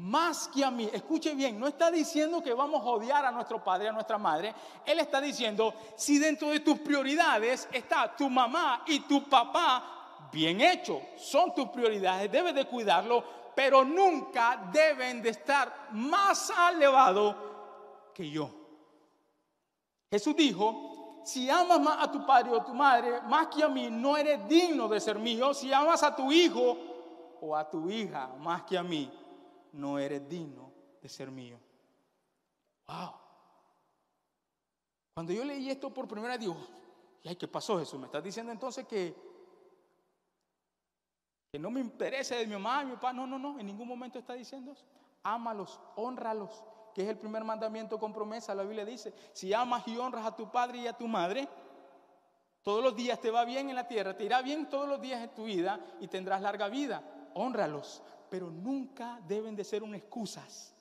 más 0.00 0.48
que 0.48 0.64
a 0.64 0.70
mí, 0.70 0.88
escuche 0.90 1.34
bien, 1.34 1.60
no 1.60 1.66
está 1.66 1.90
diciendo 1.90 2.42
que 2.42 2.54
vamos 2.54 2.80
a 2.80 2.88
odiar 2.88 3.24
a 3.26 3.30
nuestro 3.30 3.62
padre 3.62 3.88
a 3.88 3.92
nuestra 3.92 4.16
madre. 4.16 4.54
Él 4.86 4.98
está 4.98 5.20
diciendo, 5.20 5.74
si 5.94 6.18
dentro 6.18 6.48
de 6.48 6.60
tus 6.60 6.78
prioridades 6.78 7.68
está 7.70 8.16
tu 8.16 8.30
mamá 8.30 8.82
y 8.86 9.00
tu 9.00 9.28
papá, 9.28 9.99
bien 10.32 10.60
hecho, 10.60 11.02
son 11.16 11.54
tus 11.54 11.68
prioridades, 11.68 12.30
debes 12.30 12.54
de 12.54 12.64
cuidarlo, 12.66 13.24
pero 13.54 13.84
nunca 13.84 14.70
deben 14.72 15.22
de 15.22 15.30
estar 15.30 15.88
más 15.92 16.52
elevado 16.72 18.12
que 18.14 18.28
yo. 18.30 18.50
Jesús 20.10 20.34
dijo, 20.36 21.22
si 21.24 21.48
amas 21.50 21.80
más 21.80 22.02
a 22.02 22.10
tu 22.10 22.24
padre 22.26 22.50
o 22.50 22.64
tu 22.64 22.74
madre 22.74 23.20
más 23.22 23.48
que 23.48 23.62
a 23.62 23.68
mí, 23.68 23.88
no 23.90 24.16
eres 24.16 24.48
digno 24.48 24.88
de 24.88 25.00
ser 25.00 25.18
mío. 25.18 25.54
Si 25.54 25.72
amas 25.72 26.02
a 26.02 26.14
tu 26.14 26.32
hijo 26.32 26.76
o 27.40 27.56
a 27.56 27.68
tu 27.68 27.88
hija 27.90 28.28
más 28.38 28.62
que 28.62 28.76
a 28.76 28.82
mí, 28.82 29.10
no 29.72 29.98
eres 29.98 30.28
digno 30.28 30.72
de 31.00 31.08
ser 31.08 31.30
mío. 31.30 31.58
Wow. 32.86 33.12
Cuando 35.14 35.32
yo 35.32 35.44
leí 35.44 35.70
esto 35.70 35.92
por 35.92 36.08
primera 36.08 36.34
vez, 36.34 36.40
digo, 36.40 36.56
¿y 37.22 37.34
qué 37.36 37.46
pasó 37.46 37.78
Jesús? 37.78 38.00
¿Me 38.00 38.06
estás 38.06 38.24
diciendo 38.24 38.50
entonces 38.50 38.86
que 38.86 39.29
que 41.50 41.58
no 41.58 41.70
me 41.70 41.80
interese 41.80 42.36
de 42.36 42.46
mi 42.46 42.52
mamá, 42.52 42.84
mi 42.84 42.92
papá. 42.92 43.12
No, 43.12 43.26
no, 43.26 43.38
no, 43.38 43.58
en 43.58 43.66
ningún 43.66 43.88
momento 43.88 44.18
está 44.18 44.34
diciendo 44.34 44.72
eso. 44.72 44.84
Ámalos, 45.22 45.80
honralos, 45.96 46.62
que 46.94 47.02
es 47.02 47.08
el 47.08 47.18
primer 47.18 47.44
mandamiento 47.44 47.98
con 47.98 48.12
promesa. 48.12 48.54
La 48.54 48.62
Biblia 48.62 48.84
dice, 48.84 49.12
si 49.32 49.52
amas 49.52 49.86
y 49.88 49.96
honras 49.96 50.24
a 50.24 50.36
tu 50.36 50.50
padre 50.50 50.78
y 50.78 50.86
a 50.86 50.92
tu 50.92 51.08
madre, 51.08 51.48
todos 52.62 52.84
los 52.84 52.94
días 52.94 53.20
te 53.20 53.30
va 53.30 53.44
bien 53.44 53.68
en 53.68 53.74
la 53.74 53.88
tierra, 53.88 54.16
te 54.16 54.24
irá 54.24 54.42
bien 54.42 54.68
todos 54.68 54.88
los 54.88 55.00
días 55.00 55.22
en 55.22 55.34
tu 55.34 55.44
vida 55.44 55.80
y 56.00 56.08
tendrás 56.08 56.40
larga 56.40 56.68
vida. 56.68 57.02
Honralos, 57.34 58.02
pero 58.28 58.50
nunca 58.50 59.20
deben 59.26 59.56
de 59.56 59.64
ser 59.64 59.82
un 59.82 59.94
excusas. 59.94 60.74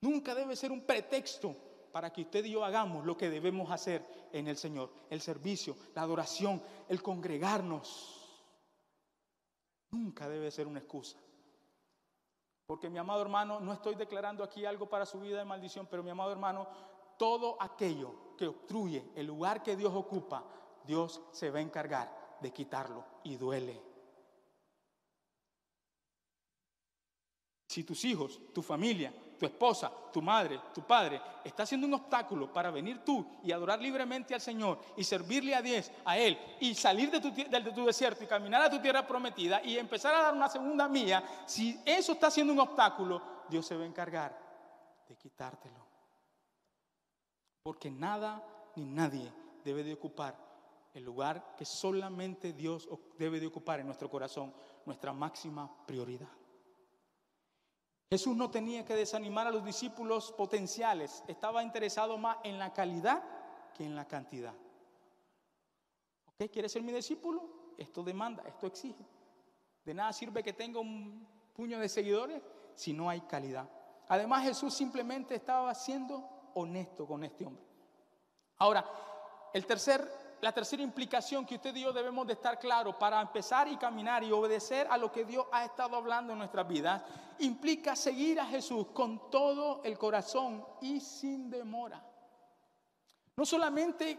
Nunca 0.00 0.34
debe 0.34 0.54
ser 0.54 0.70
un 0.70 0.82
pretexto 0.82 1.56
para 1.92 2.12
que 2.12 2.22
usted 2.22 2.44
y 2.44 2.50
yo 2.50 2.64
hagamos 2.64 3.06
lo 3.06 3.16
que 3.16 3.30
debemos 3.30 3.70
hacer 3.70 4.04
en 4.32 4.48
el 4.48 4.56
Señor. 4.56 4.92
El 5.08 5.22
servicio, 5.22 5.76
la 5.94 6.02
adoración, 6.02 6.62
el 6.88 7.00
congregarnos. 7.00 8.23
Nunca 9.94 10.28
debe 10.28 10.50
ser 10.50 10.66
una 10.66 10.80
excusa. 10.80 11.16
Porque 12.66 12.90
mi 12.90 12.98
amado 12.98 13.22
hermano, 13.22 13.60
no 13.60 13.72
estoy 13.72 13.94
declarando 13.94 14.42
aquí 14.42 14.66
algo 14.66 14.88
para 14.88 15.06
su 15.06 15.20
vida 15.20 15.38
de 15.38 15.44
maldición, 15.44 15.86
pero 15.88 16.02
mi 16.02 16.10
amado 16.10 16.32
hermano, 16.32 16.66
todo 17.16 17.56
aquello 17.62 18.34
que 18.36 18.48
obstruye 18.48 19.04
el 19.14 19.26
lugar 19.26 19.62
que 19.62 19.76
Dios 19.76 19.92
ocupa, 19.94 20.44
Dios 20.84 21.22
se 21.30 21.48
va 21.52 21.60
a 21.60 21.62
encargar 21.62 22.38
de 22.40 22.52
quitarlo 22.52 23.04
y 23.22 23.36
duele. 23.36 23.80
Si 27.68 27.84
tus 27.84 28.04
hijos, 28.04 28.40
tu 28.52 28.62
familia, 28.62 29.14
tu 29.44 29.46
esposa, 29.46 29.92
tu 30.10 30.22
madre, 30.22 30.58
tu 30.72 30.82
padre, 30.82 31.20
está 31.44 31.66
siendo 31.66 31.86
un 31.86 31.94
obstáculo 31.94 32.50
para 32.50 32.70
venir 32.70 33.04
tú 33.04 33.26
y 33.42 33.52
adorar 33.52 33.80
libremente 33.80 34.34
al 34.34 34.40
Señor 34.40 34.78
y 34.96 35.04
servirle 35.04 35.54
a 35.54 35.60
Dios, 35.60 35.90
a 36.04 36.16
Él, 36.16 36.38
y 36.60 36.74
salir 36.74 37.10
de 37.10 37.20
tu, 37.20 37.30
de 37.30 37.84
desierto 37.84 38.24
y 38.24 38.26
caminar 38.26 38.62
a 38.62 38.70
tu 38.70 38.80
tierra 38.80 39.06
prometida 39.06 39.62
y 39.62 39.76
empezar 39.76 40.14
a 40.14 40.22
dar 40.22 40.34
una 40.34 40.48
segunda 40.48 40.88
mía, 40.88 41.22
si 41.46 41.78
eso 41.84 42.12
está 42.12 42.30
siendo 42.30 42.52
un 42.52 42.60
obstáculo, 42.60 43.20
Dios 43.48 43.66
se 43.66 43.76
va 43.76 43.82
a 43.82 43.86
encargar 43.86 44.38
de 45.08 45.16
quitártelo. 45.16 45.84
Porque 47.62 47.90
nada 47.90 48.42
ni 48.76 48.84
nadie 48.84 49.30
debe 49.62 49.84
de 49.84 49.92
ocupar 49.92 50.36
el 50.94 51.04
lugar 51.04 51.54
que 51.56 51.64
solamente 51.64 52.52
Dios 52.52 52.88
debe 53.18 53.40
de 53.40 53.46
ocupar 53.46 53.80
en 53.80 53.86
nuestro 53.86 54.08
corazón. 54.08 54.54
nuestra 54.86 55.14
máxima 55.14 55.70
prioridad. 55.86 56.28
Jesús 58.14 58.36
no 58.36 58.48
tenía 58.48 58.84
que 58.84 58.94
desanimar 58.94 59.48
a 59.48 59.50
los 59.50 59.64
discípulos 59.64 60.30
potenciales, 60.30 61.24
estaba 61.26 61.64
interesado 61.64 62.16
más 62.16 62.36
en 62.44 62.60
la 62.60 62.72
calidad 62.72 63.24
que 63.74 63.84
en 63.84 63.96
la 63.96 64.06
cantidad. 64.06 64.54
¿Ok? 66.26 66.48
¿Quieres 66.52 66.70
ser 66.70 66.82
mi 66.82 66.92
discípulo? 66.92 67.74
Esto 67.76 68.04
demanda, 68.04 68.44
esto 68.46 68.68
exige. 68.68 69.04
De 69.84 69.94
nada 69.94 70.12
sirve 70.12 70.44
que 70.44 70.52
tenga 70.52 70.78
un 70.78 71.26
puño 71.52 71.80
de 71.80 71.88
seguidores 71.88 72.40
si 72.76 72.92
no 72.92 73.10
hay 73.10 73.20
calidad. 73.22 73.68
Además 74.06 74.44
Jesús 74.44 74.72
simplemente 74.74 75.34
estaba 75.34 75.74
siendo 75.74 76.52
honesto 76.54 77.08
con 77.08 77.24
este 77.24 77.44
hombre. 77.44 77.64
Ahora, 78.58 78.88
el 79.52 79.66
tercer, 79.66 80.08
la 80.44 80.52
tercera 80.52 80.82
implicación 80.82 81.46
que 81.46 81.54
usted 81.54 81.74
y 81.74 81.80
yo 81.80 81.90
debemos 81.90 82.26
de 82.26 82.34
estar 82.34 82.58
claros 82.58 82.96
para 82.96 83.18
empezar 83.18 83.66
y 83.66 83.78
caminar 83.78 84.22
y 84.22 84.30
obedecer 84.30 84.86
a 84.90 84.98
lo 84.98 85.10
que 85.10 85.24
Dios 85.24 85.46
ha 85.50 85.64
estado 85.64 85.96
hablando 85.96 86.34
en 86.34 86.38
nuestras 86.38 86.68
vidas, 86.68 87.00
implica 87.38 87.96
seguir 87.96 88.38
a 88.38 88.44
Jesús 88.44 88.88
con 88.92 89.30
todo 89.30 89.80
el 89.84 89.96
corazón 89.96 90.62
y 90.82 91.00
sin 91.00 91.48
demora. 91.48 92.04
No 93.34 93.46
solamente 93.46 94.18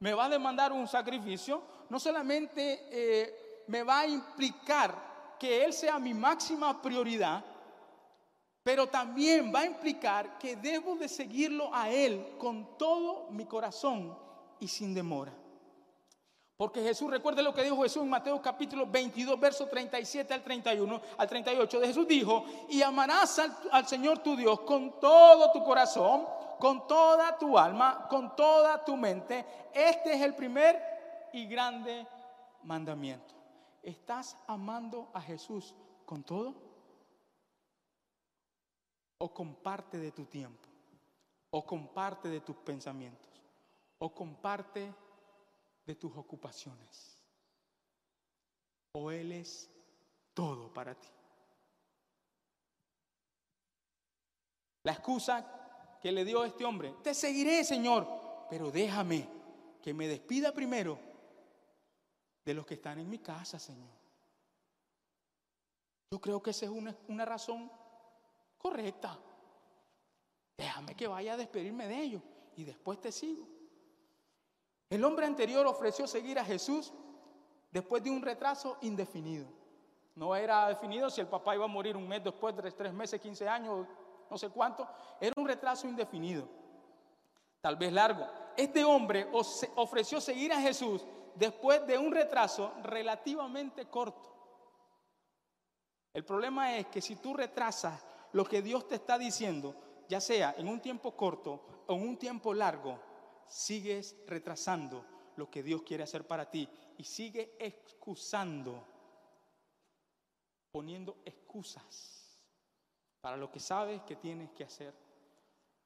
me 0.00 0.12
va 0.12 0.26
a 0.26 0.28
demandar 0.28 0.70
un 0.70 0.86
sacrificio, 0.86 1.62
no 1.88 1.98
solamente 1.98 2.88
eh, 2.90 3.64
me 3.68 3.82
va 3.84 4.00
a 4.00 4.06
implicar 4.06 5.36
que 5.40 5.64
Él 5.64 5.72
sea 5.72 5.98
mi 5.98 6.12
máxima 6.12 6.82
prioridad, 6.82 7.42
pero 8.62 8.86
también 8.86 9.50
va 9.50 9.60
a 9.60 9.66
implicar 9.66 10.36
que 10.36 10.56
debo 10.56 10.94
de 10.94 11.08
seguirlo 11.08 11.74
a 11.74 11.88
Él 11.88 12.34
con 12.36 12.76
todo 12.76 13.28
mi 13.30 13.46
corazón 13.46 14.30
y 14.62 14.68
sin 14.68 14.94
demora. 14.94 15.32
Porque 16.56 16.84
Jesús, 16.84 17.10
recuerde 17.10 17.42
lo 17.42 17.52
que 17.52 17.64
dijo 17.64 17.82
Jesús 17.82 18.04
en 18.04 18.08
Mateo 18.08 18.40
capítulo 18.40 18.86
22, 18.86 19.40
verso 19.40 19.66
37 19.66 20.32
al 20.32 20.44
31, 20.44 21.00
al 21.18 21.28
38. 21.28 21.80
De 21.80 21.86
Jesús 21.88 22.06
dijo, 22.06 22.44
y 22.68 22.80
amarás 22.80 23.40
al, 23.40 23.52
al 23.72 23.88
Señor 23.88 24.20
tu 24.20 24.36
Dios 24.36 24.60
con 24.60 25.00
todo 25.00 25.50
tu 25.50 25.64
corazón, 25.64 26.28
con 26.60 26.86
toda 26.86 27.36
tu 27.36 27.58
alma, 27.58 28.06
con 28.08 28.36
toda 28.36 28.84
tu 28.84 28.96
mente. 28.96 29.44
Este 29.74 30.12
es 30.12 30.22
el 30.22 30.36
primer 30.36 30.80
y 31.32 31.46
grande 31.46 32.06
mandamiento. 32.62 33.34
¿Estás 33.82 34.36
amando 34.46 35.10
a 35.12 35.20
Jesús 35.20 35.74
con 36.06 36.22
todo? 36.22 36.54
¿O 39.18 39.34
con 39.34 39.56
parte 39.56 39.98
de 39.98 40.12
tu 40.12 40.24
tiempo? 40.26 40.68
¿O 41.50 41.66
con 41.66 41.88
parte 41.88 42.28
de 42.28 42.40
tus 42.40 42.54
pensamientos? 42.54 43.31
¿O 44.04 44.12
con 44.12 44.34
parte 44.34 44.92
de 45.86 45.94
tus 45.94 46.16
ocupaciones? 46.16 47.22
¿O 48.94 49.12
Él 49.12 49.30
es 49.30 49.70
todo 50.34 50.74
para 50.74 50.92
ti? 51.00 51.08
La 54.82 54.90
excusa 54.90 55.98
que 56.02 56.10
le 56.10 56.24
dio 56.24 56.44
este 56.44 56.64
hombre, 56.64 56.96
te 57.04 57.14
seguiré, 57.14 57.62
Señor, 57.62 58.08
pero 58.50 58.72
déjame 58.72 59.28
que 59.80 59.94
me 59.94 60.08
despida 60.08 60.52
primero 60.52 60.98
de 62.44 62.54
los 62.54 62.66
que 62.66 62.74
están 62.74 62.98
en 62.98 63.08
mi 63.08 63.20
casa, 63.20 63.60
Señor. 63.60 63.92
Yo 66.10 66.20
creo 66.20 66.42
que 66.42 66.50
esa 66.50 66.64
es 66.64 66.72
una, 66.72 66.96
una 67.06 67.24
razón 67.24 67.70
correcta. 68.58 69.16
Déjame 70.58 70.96
que 70.96 71.06
vaya 71.06 71.34
a 71.34 71.36
despedirme 71.36 71.86
de 71.86 72.02
ellos 72.02 72.22
y 72.56 72.64
después 72.64 73.00
te 73.00 73.12
sigo. 73.12 73.51
El 74.92 75.02
hombre 75.06 75.24
anterior 75.24 75.66
ofreció 75.66 76.06
seguir 76.06 76.38
a 76.38 76.44
Jesús 76.44 76.92
después 77.70 78.04
de 78.04 78.10
un 78.10 78.20
retraso 78.20 78.76
indefinido. 78.82 79.46
No 80.14 80.36
era 80.36 80.68
definido 80.68 81.08
si 81.08 81.22
el 81.22 81.28
papá 81.28 81.54
iba 81.54 81.64
a 81.64 81.66
morir 81.66 81.96
un 81.96 82.06
mes 82.06 82.22
después, 82.22 82.54
tres, 82.54 82.76
tres 82.76 82.92
meses, 82.92 83.18
quince 83.18 83.48
años, 83.48 83.86
no 84.28 84.36
sé 84.36 84.50
cuánto, 84.50 84.86
era 85.18 85.32
un 85.34 85.48
retraso 85.48 85.88
indefinido, 85.88 86.46
tal 87.62 87.76
vez 87.76 87.90
largo. 87.90 88.26
Este 88.54 88.84
hombre 88.84 89.26
ofreció 89.76 90.20
seguir 90.20 90.52
a 90.52 90.60
Jesús 90.60 91.06
después 91.36 91.86
de 91.86 91.96
un 91.96 92.12
retraso 92.12 92.74
relativamente 92.82 93.86
corto. 93.86 94.30
El 96.12 96.26
problema 96.26 96.76
es 96.76 96.88
que 96.88 97.00
si 97.00 97.16
tú 97.16 97.32
retrasas 97.32 97.98
lo 98.32 98.44
que 98.44 98.60
Dios 98.60 98.86
te 98.88 98.96
está 98.96 99.16
diciendo, 99.16 99.74
ya 100.06 100.20
sea 100.20 100.54
en 100.58 100.68
un 100.68 100.82
tiempo 100.82 101.16
corto 101.16 101.62
o 101.86 101.94
en 101.94 102.02
un 102.06 102.18
tiempo 102.18 102.52
largo, 102.52 103.11
sigues 103.48 104.16
retrasando 104.26 105.04
lo 105.36 105.50
que 105.50 105.62
Dios 105.62 105.82
quiere 105.82 106.02
hacer 106.02 106.26
para 106.26 106.50
ti 106.50 106.68
y 106.98 107.04
sigue 107.04 107.56
excusando, 107.58 108.84
poniendo 110.70 111.22
excusas 111.24 112.40
para 113.20 113.36
lo 113.36 113.50
que 113.50 113.60
sabes 113.60 114.02
que 114.02 114.16
tienes 114.16 114.50
que 114.50 114.64
hacer. 114.64 114.94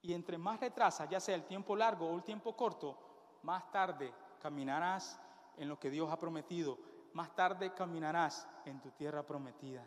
Y 0.02 0.14
entre 0.14 0.38
más 0.38 0.60
retrasas, 0.60 1.08
ya 1.08 1.20
sea 1.20 1.34
el 1.34 1.44
tiempo 1.44 1.76
largo 1.76 2.08
o 2.08 2.16
el 2.16 2.24
tiempo 2.24 2.56
corto, 2.56 3.38
más 3.42 3.70
tarde 3.70 4.12
caminarás 4.40 5.20
en 5.56 5.68
lo 5.68 5.78
que 5.78 5.90
Dios 5.90 6.10
ha 6.10 6.18
prometido, 6.18 6.78
más 7.12 7.34
tarde 7.34 7.72
caminarás 7.74 8.48
en 8.64 8.80
tu 8.80 8.90
tierra 8.90 9.26
prometida. 9.26 9.86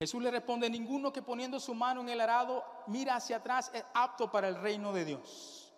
Jesús 0.00 0.22
le 0.22 0.30
responde, 0.30 0.70
ninguno 0.70 1.12
que 1.12 1.22
poniendo 1.22 1.58
su 1.58 1.74
mano 1.74 2.00
en 2.00 2.08
el 2.08 2.20
arado 2.20 2.64
mira 2.86 3.16
hacia 3.16 3.36
atrás 3.36 3.70
es 3.74 3.84
apto 3.94 4.30
para 4.30 4.48
el 4.48 4.56
reino 4.56 4.92
de 4.92 5.04
Dios. 5.04 5.72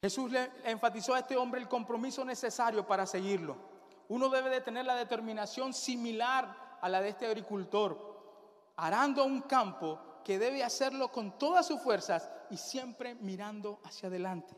Jesús 0.00 0.30
le 0.30 0.50
enfatizó 0.64 1.14
a 1.14 1.18
este 1.18 1.36
hombre 1.36 1.60
el 1.60 1.68
compromiso 1.68 2.24
necesario 2.24 2.86
para 2.86 3.06
seguirlo 3.06 3.76
uno 4.08 4.28
debe 4.28 4.50
de 4.50 4.60
tener 4.60 4.86
la 4.86 4.94
determinación 4.94 5.74
similar 5.74 6.78
a 6.80 6.88
la 6.88 7.00
de 7.00 7.10
este 7.10 7.26
agricultor, 7.26 8.72
arando 8.76 9.24
un 9.24 9.42
campo 9.42 10.00
que 10.24 10.38
debe 10.38 10.62
hacerlo 10.62 11.10
con 11.10 11.38
todas 11.38 11.66
sus 11.66 11.80
fuerzas 11.80 12.30
y 12.50 12.56
siempre 12.56 13.14
mirando 13.16 13.80
hacia 13.84 14.08
adelante, 14.08 14.56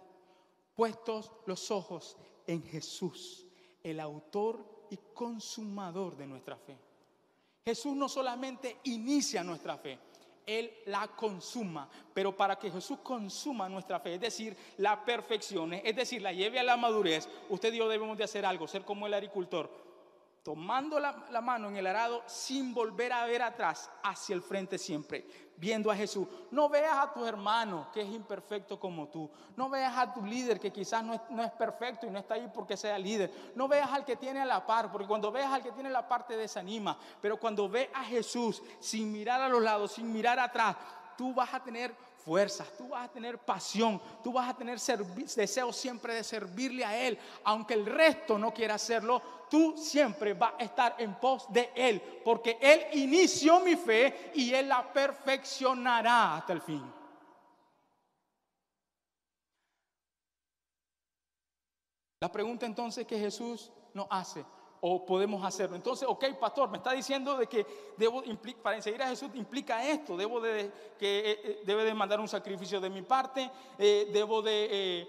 puestos 0.75 1.33
los 1.47 1.71
ojos 1.71 2.17
en 2.47 2.63
Jesús, 2.63 3.47
el 3.83 4.01
autor 4.01 4.87
y 4.91 4.99
consumador 5.15 6.17
de 6.17 6.27
nuestra 6.27 6.57
fe. 6.57 6.79
Jesús 7.69 7.95
no 7.95 8.09
solamente 8.09 8.79
inicia 8.85 9.45
nuestra 9.45 9.77
fe, 9.77 9.99
él 10.47 10.73
la 10.87 11.07
consuma. 11.09 11.87
Pero 12.15 12.35
para 12.35 12.59
que 12.59 12.71
Jesús 12.71 13.01
consuma 13.03 13.69
nuestra 13.69 14.01
fe, 14.01 14.15
es 14.15 14.21
decir, 14.23 14.57
la 14.79 15.05
perfeccione, 15.05 15.83
es 15.85 15.95
decir, 15.95 16.23
la 16.23 16.33
lleve 16.33 16.59
a 16.59 16.63
la 16.63 16.79
madurez, 16.79 17.29
usted 17.51 17.75
y 17.75 17.77
yo 17.77 17.87
debemos 17.87 18.17
de 18.17 18.25
hacer 18.25 18.47
algo, 18.47 18.67
ser 18.67 18.87
como 18.87 19.07
el 19.07 19.13
agricultor 19.13 19.71
tomando 20.49 20.99
la, 20.99 21.43
mano 21.43 21.69
en 21.69 21.77
el 21.77 21.87
arado 21.87 22.23
sin 22.25 22.73
volver 22.73 23.13
a 23.13 23.27
ver 23.27 23.43
atrás, 23.43 23.91
hacia 24.03 24.35
el 24.35 24.41
frente 24.41 24.79
siempre, 24.79 25.27
viendo 25.59 25.91
a 25.91 25.95
Jesús. 25.95 26.27
No 26.51 26.71
veas 26.71 26.97
a 26.97 27.13
tu 27.13 27.23
hermano 27.27 27.89
que 27.93 28.01
es 28.01 28.09
imperfecto 28.09 28.81
como 28.81 29.09
tú. 29.09 29.31
No 29.57 29.69
veas 29.69 29.95
a 29.99 30.11
tu 30.11 30.25
líder 30.25 30.59
que 30.59 30.73
quizás 30.73 31.05
no 31.05 31.13
es, 31.13 31.21
no 31.29 31.45
es 31.45 31.51
perfecto 31.51 32.07
y 32.07 32.11
no 32.11 32.19
está 32.19 32.33
ahí 32.33 32.51
porque 32.55 32.79
sea 32.79 32.99
líder. 32.99 33.53
No 33.55 33.69
veas 33.69 33.93
al 33.93 34.07
que 34.07 34.17
tiene 34.17 34.41
a 34.41 34.47
la 34.47 34.65
par, 34.65 34.91
porque 34.91 35.07
cuando 35.07 35.31
veas 35.31 35.53
al 35.53 35.63
que 35.63 35.73
tiene 35.73 35.91
la 35.91 36.09
par 36.09 36.27
te 36.27 36.35
desanima. 36.35 36.99
Pero 37.21 37.39
cuando 37.39 37.69
ve 37.69 37.91
a 37.93 38.03
Jesús 38.05 38.63
sin 38.81 39.13
mirar 39.13 39.43
a 39.43 39.51
los 39.51 39.61
lados, 39.61 39.93
sin 39.93 40.11
mirar 40.11 40.39
atrás, 40.39 40.77
tú 41.19 41.35
vas 41.35 41.53
a 41.53 41.63
tener 41.63 41.95
fuerzas, 42.25 42.69
tú 42.77 42.89
vas 42.89 43.09
a 43.09 43.13
tener 43.13 43.39
pasión, 43.39 44.01
tú 44.23 44.33
vas 44.33 44.49
a 44.49 44.57
tener 44.57 44.79
deseo 44.79 45.73
siempre 45.73 46.15
de 46.15 46.25
servirle 46.25 46.85
a 46.85 47.07
Él, 47.07 47.19
aunque 47.45 47.75
el 47.75 47.87
resto 47.87 48.39
no 48.39 48.53
quiera 48.53 48.75
hacerlo, 48.75 49.23
tú 49.51 49.77
siempre 49.77 50.35
vas 50.35 50.55
a 50.59 50.65
estar 50.65 50.97
en 50.99 51.15
pos 51.15 51.51
de 51.53 51.71
Él, 51.75 52.01
porque 52.25 52.59
Él 52.61 52.87
inició 52.93 53.61
mi 53.61 53.77
fe 53.77 54.33
y 54.35 54.53
Él 54.53 54.69
la 54.69 54.93
perfeccionará 54.93 56.37
hasta 56.37 56.53
el 56.53 56.61
fin. 56.61 56.93
La 62.21 62.31
pregunta 62.33 62.67
entonces 62.67 63.07
que 63.07 63.19
Jesús 63.19 63.71
nos 63.95 64.09
hace, 64.11 64.45
o 64.81 65.05
podemos 65.05 65.45
hacerlo. 65.45 65.77
Entonces, 65.77 66.07
ok, 66.09 66.25
pastor, 66.39 66.71
me 66.71 66.79
está 66.79 66.93
diciendo 66.93 67.37
de 67.37 67.47
que 67.47 67.67
debo, 67.97 68.23
para 68.63 68.81
seguir 68.81 69.03
a 69.03 69.09
Jesús 69.09 69.31
implica 69.35 69.85
esto, 69.85 70.17
debo 70.17 70.41
de, 70.41 70.71
que 70.99 71.19
eh, 71.19 71.41
eh, 71.43 71.63
debe 71.65 71.85
de 71.85 71.95
mandar 71.95 72.21
un 72.21 72.29
sacrificio 72.29 72.81
de 72.81 72.91
mi 72.91 73.03
parte, 73.03 73.51
eh, 73.79 74.09
debo 74.13 74.43
de 74.43 75.07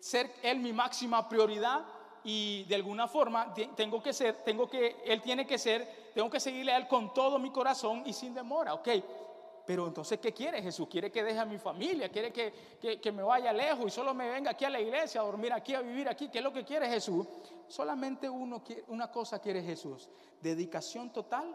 ser 0.00 0.32
Él 0.42 0.60
mi 0.60 0.72
máxima 0.72 1.28
prioridad 1.28 1.84
y 2.24 2.64
de 2.64 2.74
alguna 2.74 3.08
forma 3.08 3.52
tengo 3.76 4.02
que 4.02 4.12
ser, 4.12 4.42
tengo 4.44 4.68
que, 4.68 5.02
Él 5.04 5.20
tiene 5.22 5.46
que 5.46 5.58
ser, 5.58 6.10
tengo 6.14 6.30
que 6.30 6.40
seguirle 6.40 6.72
a 6.72 6.76
Él 6.76 6.88
con 6.88 7.12
todo 7.12 7.38
mi 7.38 7.50
corazón 7.50 8.02
y 8.06 8.12
sin 8.12 8.34
demora, 8.34 8.74
ok. 8.74 8.88
Pero 9.68 9.86
entonces, 9.86 10.18
¿qué 10.18 10.32
quiere 10.32 10.62
Jesús? 10.62 10.88
¿Quiere 10.88 11.12
que 11.12 11.22
deje 11.22 11.38
a 11.38 11.44
mi 11.44 11.58
familia? 11.58 12.08
¿Quiere 12.08 12.32
que, 12.32 12.98
que, 12.98 13.12
me 13.12 13.22
vaya 13.22 13.52
lejos 13.52 13.88
y 13.88 13.90
solo 13.90 14.14
me 14.14 14.30
venga 14.30 14.52
aquí 14.52 14.64
a 14.64 14.70
la 14.70 14.80
iglesia 14.80 15.20
a 15.20 15.24
dormir 15.24 15.52
aquí, 15.52 15.74
a 15.74 15.82
vivir 15.82 16.08
aquí? 16.08 16.30
¿Qué 16.30 16.38
es 16.38 16.44
lo 16.44 16.54
que 16.54 16.64
quiere 16.64 16.88
Jesús? 16.88 17.26
Solamente 17.66 18.30
uno, 18.30 18.64
una 18.86 19.12
cosa 19.12 19.38
quiere 19.38 19.62
Jesús. 19.62 20.08
Dedicación 20.40 21.12
total, 21.12 21.54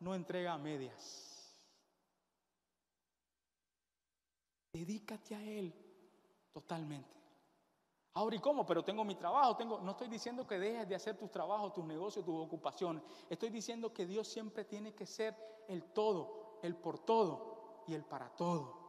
no 0.00 0.14
entrega 0.14 0.54
a 0.54 0.56
medias. 0.56 1.54
Dedícate 4.72 5.34
a 5.34 5.42
Él 5.42 5.74
totalmente. 6.50 7.14
Ahora, 8.14 8.36
¿y 8.36 8.38
cómo? 8.38 8.64
Pero 8.64 8.82
tengo 8.82 9.04
mi 9.04 9.16
trabajo, 9.16 9.54
tengo... 9.54 9.80
No 9.80 9.90
estoy 9.90 10.08
diciendo 10.08 10.46
que 10.46 10.58
dejes 10.58 10.88
de 10.88 10.94
hacer 10.94 11.18
tus 11.18 11.30
trabajos, 11.30 11.74
tus 11.74 11.84
negocios, 11.84 12.24
tus 12.24 12.42
ocupaciones. 12.42 13.02
Estoy 13.28 13.50
diciendo 13.50 13.92
que 13.92 14.06
Dios 14.06 14.28
siempre 14.28 14.64
tiene 14.64 14.94
que 14.94 15.04
ser 15.04 15.36
el 15.68 15.82
todo, 15.92 16.43
el 16.64 16.74
por 16.74 16.98
todo 16.98 17.84
y 17.86 17.94
el 17.94 18.04
para 18.04 18.28
todo. 18.30 18.82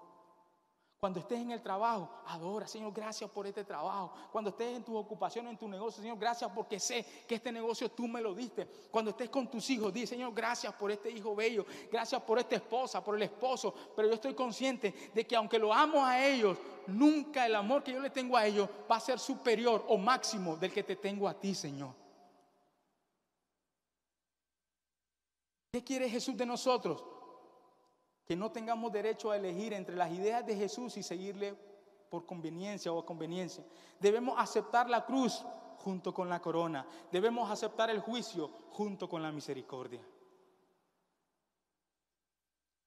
Cuando 0.98 1.20
estés 1.20 1.40
en 1.40 1.52
el 1.52 1.62
trabajo, 1.62 2.10
adora, 2.26 2.68
Señor, 2.68 2.92
gracias 2.92 3.30
por 3.30 3.46
este 3.46 3.64
trabajo. 3.64 4.14
Cuando 4.32 4.50
estés 4.50 4.78
en 4.78 4.84
tu 4.84 4.96
ocupación, 4.96 5.46
en 5.48 5.58
tu 5.58 5.68
negocio, 5.68 6.02
Señor, 6.02 6.18
gracias 6.18 6.50
porque 6.56 6.80
sé 6.80 7.06
que 7.28 7.36
este 7.36 7.52
negocio 7.52 7.92
tú 7.92 8.08
me 8.08 8.22
lo 8.22 8.34
diste. 8.34 8.66
Cuando 8.90 9.12
estés 9.12 9.30
con 9.30 9.48
tus 9.52 9.70
hijos, 9.70 9.94
di, 9.94 10.08
Señor, 10.08 10.34
gracias 10.34 10.74
por 10.74 10.90
este 10.90 11.12
hijo 11.12 11.36
bello, 11.36 11.66
gracias 11.92 12.22
por 12.24 12.40
esta 12.40 12.56
esposa, 12.56 13.04
por 13.04 13.18
el 13.18 13.24
esposo. 13.24 13.74
Pero 13.96 14.08
yo 14.08 14.16
estoy 14.16 14.34
consciente 14.34 15.12
de 15.14 15.28
que 15.28 15.36
aunque 15.36 15.60
lo 15.60 15.72
amo 15.72 16.04
a 16.04 16.26
ellos, 16.26 16.58
nunca 16.88 17.46
el 17.46 17.54
amor 17.54 17.84
que 17.84 17.94
yo 17.94 18.00
le 18.00 18.10
tengo 18.10 18.36
a 18.38 18.46
ellos 18.46 18.68
va 18.90 18.96
a 18.96 19.02
ser 19.02 19.20
superior 19.20 19.86
o 19.90 19.98
máximo 19.98 20.56
del 20.56 20.74
que 20.74 20.82
te 20.82 20.96
tengo 20.96 21.28
a 21.28 21.40
ti, 21.40 21.54
Señor. 21.54 21.94
¿Qué 25.72 25.84
quiere 25.84 26.10
Jesús 26.10 26.38
de 26.38 26.46
nosotros? 26.46 27.04
Que 28.26 28.36
no 28.36 28.52
tengamos 28.52 28.92
derecho 28.92 29.32
a 29.32 29.38
elegir 29.38 29.74
entre 29.74 29.96
las 29.96 30.12
ideas 30.12 30.46
de 30.46 30.56
Jesús 30.56 30.98
y 30.98 31.04
seguirle 31.04 31.56
por 32.10 32.26
conveniencia 32.26 32.92
o 32.92 33.00
a 33.00 33.06
conveniencia. 33.06 33.64
Debemos 34.00 34.36
aceptar 34.40 34.90
la 34.90 35.06
cruz 35.06 35.46
junto 35.78 36.14
con 36.14 36.28
la 36.28 36.42
corona. 36.42 36.86
Debemos 37.12 37.50
aceptar 37.52 37.90
el 37.90 38.00
juicio 38.00 38.50
junto 38.72 39.08
con 39.08 39.22
la 39.22 39.32
misericordia. 39.32 40.02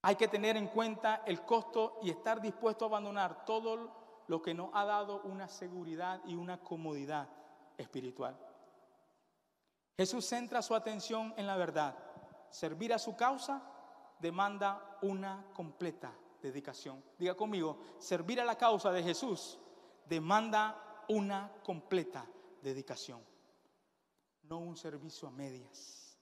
Hay 0.03 0.17
que 0.17 0.29
tener 0.29 0.57
en 0.57 0.69
cuenta 0.69 1.23
el 1.27 1.43
costo 1.43 1.99
y 2.03 2.11
estar 2.11 2.41
dispuesto 2.41 2.85
a 2.85 2.89
abandonar 2.89 3.45
todo 3.45 4.25
lo 4.27 4.43
que 4.43 4.55
nos 4.55 4.71
ha 4.75 4.85
dado 4.85 5.23
una 5.23 5.49
seguridad 5.49 6.21
y 6.25 6.35
una 6.35 6.59
comodidad 6.59 7.29
espiritual. 7.77 8.37
Jesús 9.97 10.25
centra 10.27 10.63
su 10.63 10.75
atención 10.75 11.35
en 11.37 11.47
la 11.47 11.57
verdad, 11.57 11.97
servir 12.51 12.93
a 12.93 12.99
su 12.99 13.17
causa 13.17 13.63
demanda 14.21 14.99
una 15.03 15.47
completa 15.53 16.13
dedicación. 16.43 17.03
Diga 17.19 17.35
conmigo, 17.35 17.79
servir 17.99 18.41
a 18.41 18.45
la 18.45 18.57
causa 18.57 18.91
de 18.93 19.03
Jesús 19.03 19.59
demanda 20.09 21.05
una 21.09 21.53
completa 21.65 22.27
dedicación, 22.63 23.23
no 24.43 24.59
un 24.59 24.77
servicio 24.77 25.29
a 25.29 25.31
medias. 25.31 26.19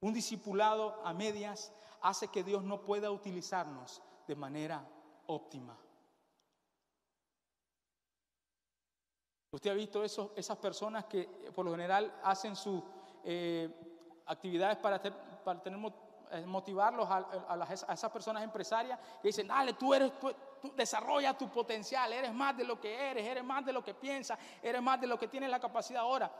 Un 0.00 0.12
discipulado 0.12 1.00
a 1.04 1.14
medias 1.14 1.72
hace 2.02 2.28
que 2.28 2.44
Dios 2.44 2.62
no 2.62 2.84
pueda 2.84 3.10
utilizarnos 3.10 4.02
de 4.26 4.36
manera 4.36 4.86
óptima. 5.26 5.78
Usted 9.50 9.70
ha 9.70 9.74
visto 9.74 10.02
esas 10.02 10.58
personas 10.58 11.04
que 11.04 11.26
por 11.54 11.64
lo 11.64 11.70
general 11.70 12.12
hacen 12.24 12.56
sus 12.56 12.82
eh, 13.22 13.70
actividades 14.26 14.76
para, 14.78 15.00
para 15.44 15.62
tener 15.62 15.78
motivarlos 16.46 17.08
a, 17.10 17.66
esas 17.72 18.10
personas 18.10 18.42
empresarias 18.42 18.98
que 19.20 19.28
dicen, 19.28 19.48
dale, 19.48 19.74
tú 19.74 19.94
eres, 19.94 20.12
desarrolla 20.76 21.36
tu 21.36 21.48
potencial, 21.48 22.12
eres 22.12 22.32
más 22.32 22.56
de 22.56 22.64
lo 22.64 22.80
que 22.80 22.94
eres, 23.10 23.26
eres 23.26 23.44
más 23.44 23.64
de 23.64 23.72
lo 23.72 23.82
que 23.82 23.94
piensas, 23.94 24.38
eres 24.62 24.82
más 24.82 25.00
de 25.00 25.06
lo 25.06 25.18
que 25.18 25.28
tienes 25.28 25.50
la 25.50 25.60
capacidad 25.60 26.02
ahora. 26.02 26.30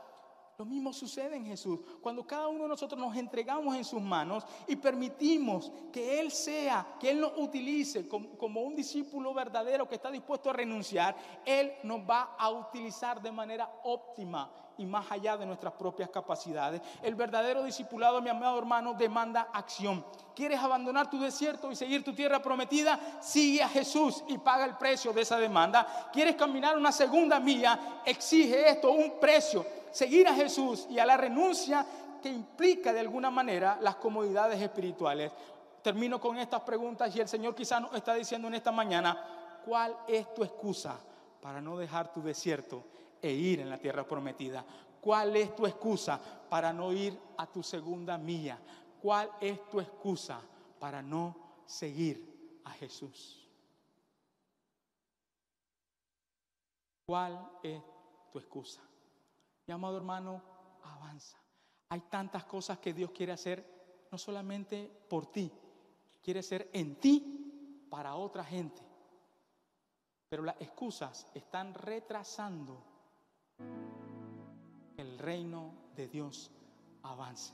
Lo 0.57 0.63
mismo 0.63 0.93
sucede 0.93 1.35
en 1.35 1.45
Jesús. 1.45 1.81
Cuando 2.01 2.25
cada 2.25 2.47
uno 2.47 2.63
de 2.63 2.69
nosotros 2.69 2.99
nos 2.99 3.15
entregamos 3.17 3.75
en 3.75 3.83
sus 3.83 4.01
manos 4.01 4.45
y 4.67 4.77
permitimos 4.77 5.69
que 5.91 6.19
Él 6.21 6.31
sea, 6.31 6.95
que 6.97 7.11
Él 7.11 7.19
nos 7.19 7.33
utilice 7.37 8.07
como, 8.07 8.37
como, 8.37 8.61
un 8.61 8.73
discípulo 8.73 9.33
verdadero 9.33 9.87
que 9.87 9.95
está 9.95 10.09
dispuesto 10.09 10.49
a 10.49 10.53
renunciar, 10.53 11.15
Él 11.45 11.73
nos 11.83 11.99
va 12.09 12.35
a 12.39 12.49
utilizar 12.49 13.21
de 13.21 13.33
manera 13.33 13.69
óptima 13.83 14.49
y 14.77 14.85
más 14.85 15.09
allá 15.11 15.37
de 15.37 15.45
nuestras 15.45 15.73
propias 15.73 16.09
capacidades. 16.09 16.81
El 17.01 17.15
verdadero 17.15 17.63
discipulado, 17.63 18.21
mi 18.21 18.29
amado 18.29 18.57
hermano, 18.57 18.93
demanda 18.93 19.49
acción. 19.53 20.05
¿Quieres 20.35 20.59
abandonar 20.59 21.09
tu 21.09 21.19
desierto 21.19 21.71
y 21.71 21.75
seguir 21.75 22.03
tu 22.03 22.13
tierra 22.13 22.41
prometida? 22.41 22.99
Sigue 23.21 23.63
a 23.63 23.69
Jesús 23.69 24.23
y 24.27 24.37
paga 24.37 24.65
el 24.65 24.77
precio 24.77 25.13
de 25.13 25.21
esa 25.21 25.37
demanda. 25.37 26.09
¿Quieres 26.11 26.35
caminar 26.35 26.77
una 26.77 26.91
segunda 26.91 27.39
milla? 27.39 28.01
Exige 28.05 28.69
esto, 28.69 28.91
un 28.91 29.19
precio. 29.19 29.65
Seguir 29.91 30.27
a 30.27 30.33
Jesús 30.33 30.87
y 30.89 30.99
a 30.99 31.05
la 31.05 31.15
renuncia 31.15 31.85
que 32.21 32.29
implica 32.29 32.91
de 32.91 32.99
alguna 32.99 33.29
manera 33.29 33.77
las 33.81 33.95
comodidades 33.95 34.61
espirituales. 34.61 35.31
Termino 35.81 36.19
con 36.19 36.37
estas 36.37 36.61
preguntas 36.61 37.15
y 37.15 37.21
el 37.21 37.27
Señor 37.27 37.55
quizás 37.55 37.79
nos 37.79 37.93
está 37.93 38.15
diciendo 38.15 38.47
en 38.47 38.55
esta 38.55 38.71
mañana, 38.71 39.61
¿cuál 39.63 39.95
es 40.07 40.33
tu 40.33 40.43
excusa 40.43 40.97
para 41.39 41.61
no 41.61 41.77
dejar 41.77 42.11
tu 42.11 42.23
desierto 42.23 42.83
e 43.21 43.31
ir 43.31 43.59
en 43.59 43.69
la 43.69 43.77
tierra 43.77 44.07
prometida. 44.07 44.65
¿Cuál 45.01 45.35
es 45.35 45.55
tu 45.55 45.65
excusa 45.65 46.19
para 46.49 46.73
no 46.73 46.91
ir 46.91 47.17
a 47.37 47.45
tu 47.45 47.61
segunda 47.61 48.17
milla? 48.17 48.59
¿Cuál 49.01 49.31
es 49.39 49.69
tu 49.69 49.79
excusa 49.79 50.41
para 50.79 51.01
no 51.01 51.35
seguir 51.65 52.61
a 52.63 52.71
Jesús? 52.71 53.47
¿Cuál 57.05 57.51
es 57.61 57.81
tu 58.31 58.39
excusa? 58.39 58.81
Mi 59.67 59.73
amado 59.73 59.97
hermano, 59.97 60.41
avanza. 60.83 61.37
Hay 61.89 62.01
tantas 62.09 62.45
cosas 62.45 62.79
que 62.79 62.93
Dios 62.93 63.11
quiere 63.11 63.31
hacer, 63.31 64.07
no 64.11 64.17
solamente 64.17 64.89
por 65.07 65.27
ti, 65.27 65.51
quiere 66.23 66.39
hacer 66.39 66.69
en 66.73 66.95
ti 66.95 67.87
para 67.91 68.15
otra 68.15 68.43
gente. 68.43 68.81
Pero 70.27 70.43
las 70.43 70.59
excusas 70.59 71.27
están 71.33 71.73
retrasando 71.75 72.94
reino 75.17 75.73
de 75.95 76.07
Dios 76.07 76.51
avance. 77.03 77.53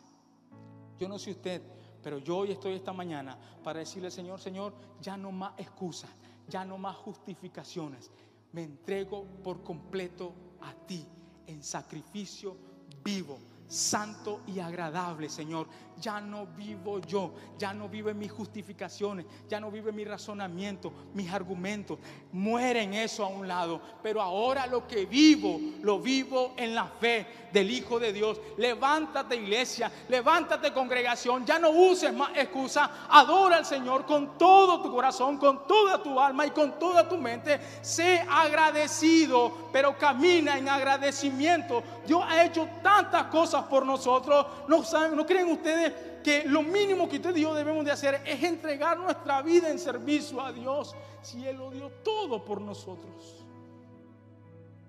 Yo 0.99 1.07
no 1.07 1.17
sé 1.17 1.31
usted, 1.31 1.61
pero 2.03 2.17
yo 2.19 2.37
hoy 2.37 2.51
estoy 2.51 2.73
esta 2.73 2.93
mañana 2.93 3.37
para 3.63 3.79
decirle 3.79 4.11
Señor, 4.11 4.39
Señor, 4.39 4.73
ya 5.01 5.17
no 5.17 5.31
más 5.31 5.53
excusas, 5.57 6.09
ya 6.47 6.65
no 6.65 6.77
más 6.77 6.95
justificaciones. 6.97 8.11
Me 8.51 8.63
entrego 8.63 9.25
por 9.43 9.63
completo 9.63 10.33
a 10.61 10.73
ti 10.85 11.05
en 11.47 11.63
sacrificio 11.63 12.57
vivo 13.03 13.39
santo 13.71 14.41
y 14.47 14.59
agradable, 14.59 15.29
Señor. 15.29 15.67
Ya 15.99 16.19
no 16.19 16.47
vivo 16.47 16.99
yo, 16.99 17.31
ya 17.59 17.73
no 17.73 17.87
vivo 17.87 18.09
en 18.09 18.17
mis 18.17 18.31
justificaciones, 18.31 19.25
ya 19.47 19.59
no 19.59 19.69
vivo 19.69 19.89
en 19.89 19.95
mi 19.95 20.03
razonamiento, 20.03 20.91
mis 21.13 21.31
argumentos. 21.31 21.99
Mueren 22.31 22.95
eso 22.95 23.23
a 23.23 23.27
un 23.27 23.47
lado, 23.47 23.79
pero 24.01 24.19
ahora 24.19 24.65
lo 24.65 24.87
que 24.87 25.05
vivo, 25.05 25.59
lo 25.81 25.99
vivo 25.99 26.55
en 26.57 26.73
la 26.73 26.85
fe 26.85 27.27
del 27.53 27.69
Hijo 27.69 27.99
de 27.99 28.13
Dios. 28.13 28.41
Levántate 28.57 29.35
iglesia, 29.35 29.91
levántate 30.09 30.73
congregación, 30.73 31.45
ya 31.45 31.59
no 31.59 31.69
uses 31.69 32.11
más 32.11 32.31
excusas, 32.35 32.89
adora 33.09 33.57
al 33.57 33.65
Señor 33.65 34.07
con 34.07 34.39
todo 34.39 34.81
tu 34.81 34.91
corazón, 34.91 35.37
con 35.37 35.67
toda 35.67 36.01
tu 36.01 36.19
alma 36.19 36.47
y 36.47 36.51
con 36.51 36.79
toda 36.79 37.07
tu 37.07 37.17
mente. 37.17 37.59
Sé 37.81 38.25
agradecido, 38.27 39.69
pero 39.71 39.95
camina 39.99 40.57
en 40.57 40.67
agradecimiento. 40.67 41.83
Dios 42.07 42.23
ha 42.27 42.43
hecho 42.43 42.67
tantas 42.81 43.25
cosas 43.25 43.60
por 43.63 43.85
nosotros. 43.85 44.45
¿No, 44.67 44.83
saben, 44.83 45.15
¿No 45.15 45.25
creen 45.25 45.51
ustedes 45.51 45.93
que 46.23 46.43
lo 46.45 46.61
mínimo 46.61 47.09
que 47.09 47.17
usted 47.17 47.35
y 47.35 47.41
yo 47.41 47.53
debemos 47.53 47.83
de 47.85 47.91
hacer 47.91 48.21
es 48.25 48.43
entregar 48.43 48.97
nuestra 48.99 49.41
vida 49.41 49.69
en 49.69 49.79
servicio 49.79 50.41
a 50.41 50.51
Dios 50.51 50.95
si 51.21 51.45
Él 51.47 51.57
lo 51.57 51.71
dio 51.71 51.89
todo 52.03 52.43
por 52.43 52.61
nosotros? 52.61 53.45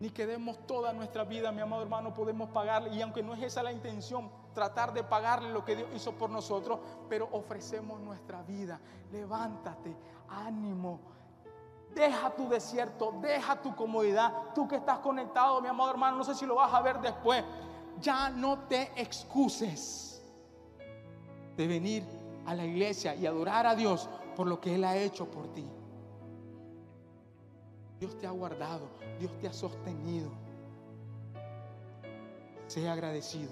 Ni 0.01 0.11
que 0.11 0.27
demos 0.27 0.67
toda 0.67 0.93
nuestra 0.93 1.23
vida, 1.25 1.53
mi 1.53 1.61
amado 1.61 1.83
hermano, 1.83 2.13
podemos 2.13 2.51
pagarle. 2.51 2.91
Y 2.95 3.03
aunque 3.03 3.23
no 3.23 3.35
es 3.35 3.43
esa 3.43 3.63
la 3.63 3.73
intención, 3.73 4.29
tratar 4.53 4.93
de 4.93 5.05
pagarle 5.05 5.53
lo 5.53 5.65
que 5.65 5.77
Dios 5.77 5.89
hizo 5.95 6.13
por 6.13 6.29
nosotros, 6.29 6.81
pero 7.09 7.29
ofrecemos 7.33 8.01
nuestra 8.01 8.43
vida. 8.43 8.81
Levántate, 9.13 9.97
ánimo. 10.29 11.01
Deja 11.95 12.31
tu 12.31 12.49
desierto, 12.49 13.15
deja 13.21 13.61
tu 13.61 13.77
comodidad. 13.77 14.33
Tú 14.55 14.67
que 14.67 14.77
estás 14.77 14.99
conectado, 14.99 15.61
mi 15.61 15.69
amado 15.69 15.91
hermano, 15.91 16.17
no 16.17 16.25
sé 16.25 16.35
si 16.35 16.47
lo 16.47 16.55
vas 16.55 16.73
a 16.73 16.81
ver 16.81 17.01
después 17.01 17.45
ya 18.01 18.31
no 18.31 18.61
te 18.61 18.91
excuses 18.97 20.23
de 21.57 21.67
venir 21.67 22.05
a 22.47 22.55
la 22.55 22.65
iglesia 22.65 23.15
y 23.15 23.27
adorar 23.27 23.67
a 23.67 23.75
Dios 23.75 24.09
por 24.35 24.47
lo 24.47 24.61
que 24.61 24.75
Él 24.75 24.85
ha 24.85 24.97
hecho 24.97 25.31
por 25.31 25.53
ti. 25.53 25.65
Dios 28.01 28.19
te 28.19 28.27
ha 28.27 28.31
guardado, 28.31 28.89
Dios 29.19 29.31
te 29.39 29.47
ha 29.47 29.53
sostenido. 29.53 30.31
Sea 32.67 32.95
agradecido. 32.95 33.51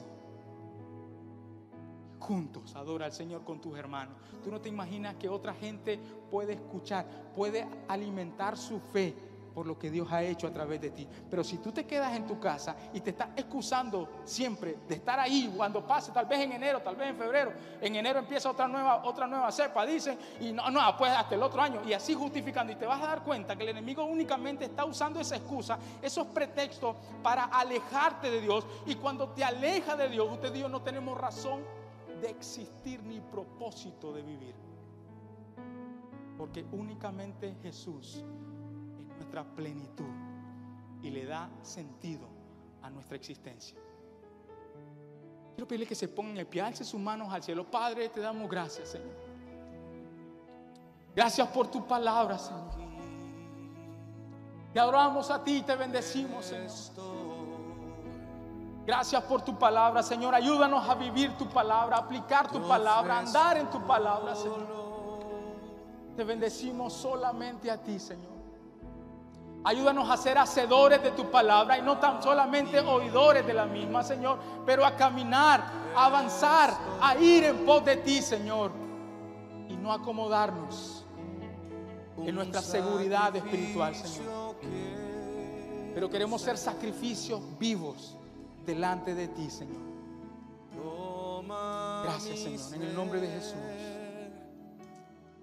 Juntos 2.18 2.74
adora 2.74 3.06
al 3.06 3.12
Señor 3.12 3.44
con 3.44 3.60
tus 3.60 3.78
hermanos. 3.78 4.16
Tú 4.42 4.50
no 4.50 4.60
te 4.60 4.68
imaginas 4.68 5.16
que 5.16 5.28
otra 5.28 5.54
gente 5.54 5.98
puede 6.30 6.54
escuchar, 6.54 7.06
puede 7.36 7.66
alimentar 7.88 8.56
su 8.56 8.80
fe 8.80 9.14
por 9.54 9.66
lo 9.66 9.78
que 9.78 9.90
Dios 9.90 10.10
ha 10.10 10.22
hecho 10.22 10.46
a 10.46 10.52
través 10.52 10.80
de 10.80 10.90
ti. 10.90 11.06
Pero 11.28 11.42
si 11.44 11.58
tú 11.58 11.72
te 11.72 11.86
quedas 11.86 12.14
en 12.16 12.26
tu 12.26 12.38
casa 12.38 12.76
y 12.92 13.00
te 13.00 13.10
estás 13.10 13.28
excusando 13.36 14.08
siempre 14.24 14.78
de 14.88 14.94
estar 14.94 15.18
ahí 15.18 15.52
cuando 15.56 15.86
pase, 15.86 16.12
tal 16.12 16.26
vez 16.26 16.40
en 16.40 16.52
enero, 16.52 16.80
tal 16.80 16.96
vez 16.96 17.10
en 17.10 17.16
febrero, 17.16 17.52
en 17.80 17.96
enero 17.96 18.18
empieza 18.18 18.50
otra 18.50 18.68
nueva, 18.68 19.04
otra 19.04 19.26
nueva 19.26 19.50
cepa, 19.52 19.84
dicen, 19.84 20.18
y 20.40 20.52
no, 20.52 20.70
no, 20.70 20.80
pues 20.96 21.12
hasta 21.12 21.34
el 21.34 21.42
otro 21.42 21.60
año, 21.60 21.82
y 21.86 21.92
así 21.92 22.14
justificando, 22.14 22.72
y 22.72 22.76
te 22.76 22.86
vas 22.86 23.02
a 23.02 23.06
dar 23.06 23.24
cuenta 23.24 23.56
que 23.56 23.64
el 23.64 23.70
enemigo 23.70 24.04
únicamente 24.04 24.64
está 24.64 24.84
usando 24.84 25.20
esa 25.20 25.36
excusa, 25.36 25.78
esos 26.00 26.26
pretextos 26.28 26.96
para 27.22 27.44
alejarte 27.44 28.30
de 28.30 28.40
Dios, 28.40 28.66
y 28.86 28.94
cuando 28.94 29.30
te 29.30 29.44
aleja 29.44 29.96
de 29.96 30.08
Dios, 30.08 30.28
usted 30.30 30.54
yo 30.54 30.68
no 30.68 30.82
tenemos 30.82 31.18
razón 31.18 31.62
de 32.20 32.30
existir 32.30 33.02
ni 33.02 33.20
propósito 33.20 34.12
de 34.12 34.22
vivir. 34.22 34.54
Porque 36.36 36.64
únicamente 36.72 37.54
Jesús 37.62 38.24
nuestra 39.20 39.44
plenitud 39.44 40.08
y 41.02 41.10
le 41.10 41.26
da 41.26 41.50
sentido 41.62 42.26
a 42.82 42.88
nuestra 42.88 43.16
existencia. 43.16 43.78
Quiero 45.54 45.68
pedirle 45.68 45.86
que 45.86 45.94
se 45.94 46.08
pongan 46.08 46.38
el 46.38 46.46
pie, 46.46 46.62
alce 46.62 46.84
sus 46.84 46.98
manos 46.98 47.30
al 47.30 47.42
cielo. 47.42 47.70
Padre, 47.70 48.08
te 48.08 48.20
damos 48.20 48.48
gracias, 48.48 48.88
Señor. 48.88 49.14
Gracias 51.14 51.46
por 51.48 51.70
tu 51.70 51.86
palabra, 51.86 52.38
Señor. 52.38 52.70
Te 54.72 54.80
adoramos 54.80 55.30
a 55.30 55.44
ti 55.44 55.58
y 55.58 55.62
te 55.62 55.76
bendecimos, 55.76 56.46
Señor. 56.46 56.70
Gracias 58.86 59.22
por 59.24 59.42
tu 59.42 59.58
palabra, 59.58 60.02
Señor. 60.02 60.34
Ayúdanos 60.34 60.88
a 60.88 60.94
vivir 60.94 61.36
tu 61.36 61.46
palabra, 61.46 61.98
aplicar 61.98 62.50
tu 62.50 62.66
palabra, 62.66 63.16
a 63.16 63.18
andar 63.18 63.58
en 63.58 63.68
tu 63.68 63.86
palabra, 63.86 64.34
Señor. 64.34 64.66
Te 66.16 66.24
bendecimos 66.24 66.94
solamente 66.94 67.70
a 67.70 67.76
ti, 67.76 67.98
Señor. 67.98 68.39
Ayúdanos 69.62 70.08
a 70.08 70.16
ser 70.16 70.38
hacedores 70.38 71.02
de 71.02 71.10
tu 71.10 71.30
palabra 71.30 71.76
y 71.76 71.82
no 71.82 71.98
tan 71.98 72.22
solamente 72.22 72.80
oidores 72.80 73.46
de 73.46 73.52
la 73.52 73.66
misma, 73.66 74.02
Señor, 74.02 74.38
pero 74.64 74.86
a 74.86 74.96
caminar, 74.96 75.62
a 75.94 76.06
avanzar, 76.06 76.74
a 77.00 77.16
ir 77.16 77.44
en 77.44 77.66
pos 77.66 77.84
de 77.84 77.96
ti, 77.96 78.22
Señor, 78.22 78.72
y 79.68 79.76
no 79.76 79.92
acomodarnos 79.92 81.04
en 82.16 82.34
nuestra 82.34 82.62
seguridad 82.62 83.36
espiritual, 83.36 83.94
Señor. 83.94 84.56
Pero 85.92 86.08
queremos 86.08 86.40
ser 86.40 86.56
sacrificios 86.56 87.42
vivos 87.58 88.16
delante 88.64 89.14
de 89.14 89.28
ti, 89.28 89.50
Señor. 89.50 89.90
Gracias, 92.04 92.38
Señor, 92.38 92.74
en 92.74 92.82
el 92.82 92.94
nombre 92.94 93.20
de 93.20 93.28
Jesús. 93.28 93.56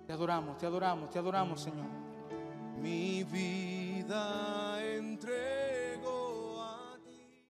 Te 0.07 0.13
adoramos, 0.13 0.57
te 0.57 0.65
adoramos, 0.65 1.11
te 1.11 1.19
adoramos, 1.19 1.61
Señor 1.61 2.07
mi 2.81 3.23
vida 4.07 4.79
entre 4.95 5.56